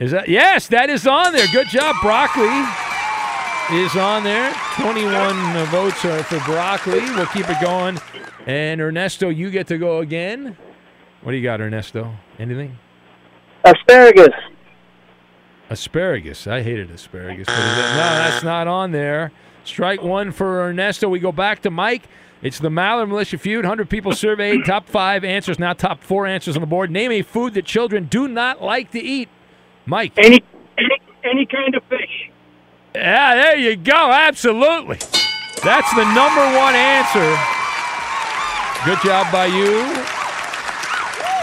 Is 0.00 0.10
that 0.10 0.28
yes? 0.28 0.68
That 0.68 0.88
is 0.90 1.06
on 1.06 1.32
there. 1.32 1.46
Good 1.52 1.68
job. 1.68 1.94
Broccoli 2.02 2.46
is 3.78 3.94
on 3.94 4.24
there. 4.24 4.52
Twenty-one 4.74 5.66
votes 5.66 6.04
are 6.04 6.22
for 6.24 6.40
broccoli. 6.40 7.00
We'll 7.00 7.26
keep 7.26 7.48
it 7.48 7.60
going. 7.60 7.98
And 8.46 8.80
Ernesto, 8.80 9.28
you 9.28 9.50
get 9.50 9.66
to 9.68 9.78
go 9.78 9.98
again. 9.98 10.56
What 11.20 11.32
do 11.32 11.36
you 11.36 11.44
got, 11.44 11.60
Ernesto? 11.60 12.14
Anything? 12.38 12.78
Asparagus. 13.64 14.34
Asparagus. 15.72 16.46
I 16.46 16.62
hated 16.62 16.90
asparagus. 16.90 17.48
No, 17.48 17.54
that's 17.54 18.44
not 18.44 18.68
on 18.68 18.92
there. 18.92 19.32
Strike 19.64 20.02
one 20.02 20.30
for 20.30 20.68
Ernesto. 20.68 21.08
We 21.08 21.18
go 21.18 21.32
back 21.32 21.62
to 21.62 21.70
Mike. 21.70 22.02
It's 22.42 22.58
the 22.58 22.68
Maller 22.68 23.08
Militia 23.08 23.38
Feud. 23.38 23.64
100 23.64 23.88
people 23.88 24.12
surveyed. 24.12 24.64
Top 24.66 24.86
five 24.86 25.24
answers, 25.24 25.58
now 25.58 25.72
top 25.72 26.02
four 26.02 26.26
answers 26.26 26.56
on 26.56 26.60
the 26.60 26.66
board. 26.66 26.90
Name 26.90 27.10
a 27.10 27.22
food 27.22 27.54
that 27.54 27.64
children 27.64 28.04
do 28.04 28.28
not 28.28 28.60
like 28.60 28.90
to 28.90 29.00
eat. 29.00 29.30
Mike. 29.86 30.12
Any 30.18 30.42
any 30.76 30.98
any 31.24 31.46
kind 31.46 31.74
of 31.74 31.82
fish. 31.84 32.30
Yeah, 32.94 33.34
there 33.34 33.56
you 33.56 33.76
go. 33.76 34.10
Absolutely. 34.12 34.98
That's 35.64 35.94
the 35.94 36.04
number 36.12 36.44
one 36.58 36.74
answer. 36.74 37.38
Good 38.84 38.98
job 39.02 39.32
by 39.32 39.46
you. 39.46 40.21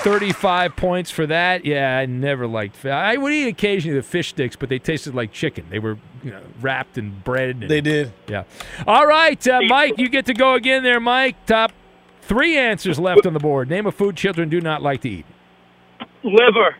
35 0.03 0.75
points 0.75 1.11
for 1.11 1.25
that. 1.27 1.65
Yeah, 1.65 1.97
I 1.97 2.05
never 2.05 2.47
liked 2.47 2.75
fish. 2.75 2.91
I 2.91 3.17
would 3.17 3.33
eat 3.33 3.47
occasionally 3.47 3.97
the 3.97 4.03
fish 4.03 4.29
sticks, 4.29 4.55
but 4.55 4.69
they 4.69 4.79
tasted 4.79 5.13
like 5.15 5.31
chicken. 5.31 5.65
They 5.69 5.79
were 5.79 5.97
you 6.23 6.31
know, 6.31 6.41
wrapped 6.61 6.97
in 6.97 7.19
bread. 7.21 7.57
And, 7.61 7.69
They 7.69 7.81
did. 7.81 8.13
Yeah. 8.27 8.43
All 8.87 9.05
right, 9.05 9.45
uh, 9.47 9.61
Mike, 9.67 9.97
you 9.97 10.09
get 10.09 10.25
to 10.27 10.33
go 10.33 10.53
again 10.55 10.83
there, 10.83 10.99
Mike. 10.99 11.45
Top 11.45 11.71
three 12.21 12.57
answers 12.57 12.99
left 12.99 13.25
on 13.25 13.33
the 13.33 13.39
board. 13.39 13.69
Name 13.69 13.85
a 13.85 13.91
food 13.91 14.15
children 14.15 14.49
do 14.49 14.61
not 14.61 14.81
like 14.81 15.01
to 15.01 15.09
eat. 15.09 15.25
Liver. 16.23 16.75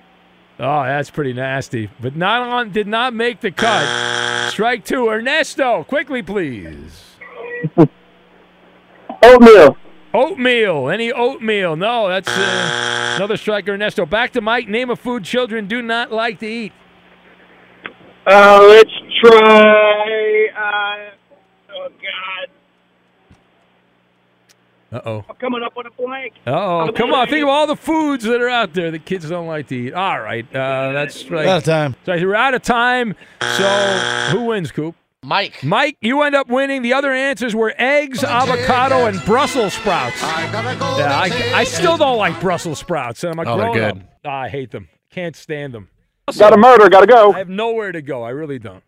Oh, 0.60 0.84
that's 0.84 1.10
pretty 1.10 1.34
nasty. 1.34 1.90
But 2.02 2.16
not 2.16 2.42
on 2.42 2.72
did 2.72 2.88
not 2.88 3.14
make 3.14 3.40
the 3.40 3.52
cut. 3.52 4.52
Strike 4.52 4.84
two. 4.84 5.08
Ernesto, 5.08 5.86
quickly 5.86 6.22
please. 6.22 7.06
Oatmeal. 9.24 9.78
Oatmeal. 10.14 10.90
Any 10.90 11.12
oatmeal? 11.12 11.76
No, 11.76 12.08
that's 12.08 12.28
uh, 12.28 13.14
another 13.18 13.38
strike. 13.38 13.68
Ernesto. 13.68 14.06
Back 14.06 14.32
to 14.34 14.42
Mike. 14.42 14.68
Name 14.68 14.90
a 14.90 14.96
food 14.96 15.24
children 15.24 15.68
do 15.68 15.82
not 15.82 16.12
like 16.12 16.40
to 16.40 16.48
eat. 16.48 16.74
Uh, 18.26 18.60
let's 18.68 18.92
try. 19.22 20.48
Uh, 20.58 21.12
oh 21.74 21.90
God, 21.90 22.50
Uh 24.92 25.02
oh. 25.06 25.26
I'm 25.30 25.36
coming 25.36 25.64
up 25.64 25.74
with 25.76 25.88
a 25.88 25.92
blank. 25.92 26.34
Oh, 26.48 26.92
come 26.96 27.14
on! 27.14 27.28
Think 27.28 27.44
of 27.44 27.50
all 27.50 27.68
the 27.68 27.76
foods 27.76 28.24
that 28.26 28.42
are 28.42 28.50
out 28.50 28.74
there 28.74 28.90
that 28.92 29.06
kids 29.06 29.30
don't 29.30 29.48
like 29.48 29.68
to 29.68 29.76
eat. 29.76 29.94
All 29.94 30.20
right, 30.20 30.46
uh, 30.56 30.92
that's 30.92 31.30
right. 31.30 31.46
Out 31.46 31.58
of 31.60 31.64
time. 31.64 31.96
So 32.06 32.14
we're 32.14 32.36
out 32.36 32.54
of 32.56 32.62
time. 32.64 33.16
So 33.42 33.68
who 34.32 34.46
wins, 34.46 34.72
Coop? 34.72 34.96
Mike. 35.24 35.64
Mike, 35.64 35.98
you 36.02 36.22
end 36.22 36.34
up 36.36 36.48
winning. 36.48 36.82
The 36.82 36.94
other 36.94 37.12
answers 37.12 37.54
were 37.54 37.74
eggs, 37.78 38.24
avocado, 38.24 39.06
and 39.06 39.24
Brussels 39.26 39.74
sprouts. 39.74 40.22
Yeah, 40.22 41.10
I, 41.12 41.52
I 41.56 41.64
still 41.66 41.98
don't 41.98 42.18
like 42.18 42.40
Brussels 42.40 42.80
sprouts. 42.80 43.24
And 43.24 43.34
I'm 43.34 43.46
a 43.46 43.52
Oh, 43.52 43.58
they're 43.58 43.66
grown 43.66 43.74
good. 43.76 44.02
up. 44.04 44.20
Ah, 44.26 44.42
I 44.44 44.50
hate 44.50 44.72
them. 44.72 44.88
Can't 45.12 45.36
stand 45.36 45.74
them. 45.74 45.90
Got 46.38 46.54
a 46.54 46.58
murder. 46.58 46.90
Got 46.90 47.02
to 47.02 47.08
go. 47.08 47.34
I 47.34 47.40
have 47.40 47.50
nowhere 47.50 47.92
to 47.92 48.02
go. 48.02 48.24
I 48.24 48.30
really 48.30 48.60
don't. 48.60 48.84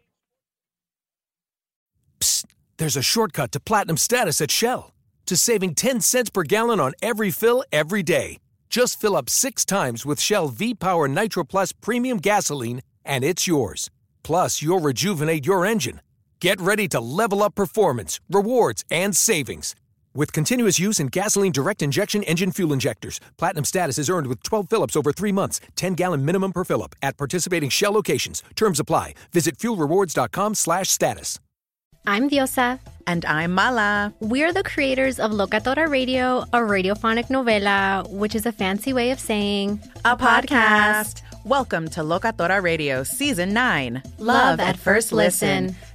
There's 2.78 2.96
a 2.98 3.02
shortcut 3.02 3.52
to 3.52 3.60
platinum 3.60 3.98
status 3.98 4.42
at 4.42 4.50
Shell 4.52 4.94
to 5.28 5.38
saving 5.38 5.76
10 5.76 6.02
cents 6.02 6.30
per 6.30 6.44
gallon 6.44 6.80
on 6.80 6.94
every 7.02 7.30
fill 7.30 7.64
every 7.72 8.02
day. 8.04 8.38
Just 8.70 9.00
fill 9.00 9.16
up 9.16 9.30
six 9.30 9.66
times 9.66 10.06
with 10.06 10.20
Shell 10.20 10.48
V 10.50 10.74
Power 10.76 11.08
Nitro 11.08 11.44
Plus 11.44 11.74
Premium 11.74 12.18
Gasoline, 12.18 12.82
and 13.04 13.24
it's 13.24 13.46
yours. 13.48 13.90
Plus, 14.24 14.62
you'll 14.62 14.80
rejuvenate 14.80 15.46
your 15.46 15.66
engine. 15.66 16.00
Get 16.42 16.60
ready 16.60 16.88
to 16.88 17.00
level 17.00 17.44
up 17.44 17.54
performance, 17.54 18.20
rewards, 18.28 18.84
and 18.90 19.16
savings. 19.16 19.76
With 20.16 20.34
continuous 20.34 20.80
use 20.80 21.00
in 21.00 21.06
gasoline 21.08 21.52
direct 21.52 21.84
injection 21.84 22.24
engine 22.24 22.52
fuel 22.52 22.74
injectors, 22.74 23.20
platinum 23.38 23.64
status 23.64 24.00
is 24.00 24.10
earned 24.10 24.26
with 24.26 24.42
12 24.42 24.68
fill-ups 24.68 24.96
over 24.96 25.14
three 25.14 25.32
months, 25.32 25.62
10 25.76 25.94
gallon 25.94 26.26
minimum 26.26 26.52
per 26.52 26.64
fill-up 26.64 26.96
at 27.04 27.16
participating 27.16 27.70
Shell 27.70 27.92
locations. 27.92 28.42
Terms 28.56 28.80
apply. 28.80 29.14
Visit 29.32 29.60
fuelrewards.com 29.60 30.56
slash 30.56 30.90
status. 30.90 31.40
I'm 32.08 32.28
Diosa. 32.28 32.80
And 33.06 33.24
I'm 33.26 33.52
Mala. 33.52 34.12
We're 34.20 34.52
the 34.52 34.64
creators 34.64 35.20
of 35.20 35.30
Locatora 35.30 35.88
Radio, 35.88 36.40
a 36.54 36.58
radiophonic 36.58 37.28
novela, 37.28 38.10
which 38.10 38.34
is 38.34 38.48
a 38.48 38.52
fancy 38.52 38.94
way 38.94 39.12
of 39.12 39.20
saying 39.20 39.80
a 40.06 40.18
podcast. 40.18 41.22
Welcome 41.46 41.88
to 41.90 42.02
Locatora 42.02 42.64
Radio 42.64 43.04
Season 43.04 43.54
9 43.54 44.02
Love 44.18 44.60
at 44.60 44.78
First 44.78 45.12
Listen. 45.12 45.76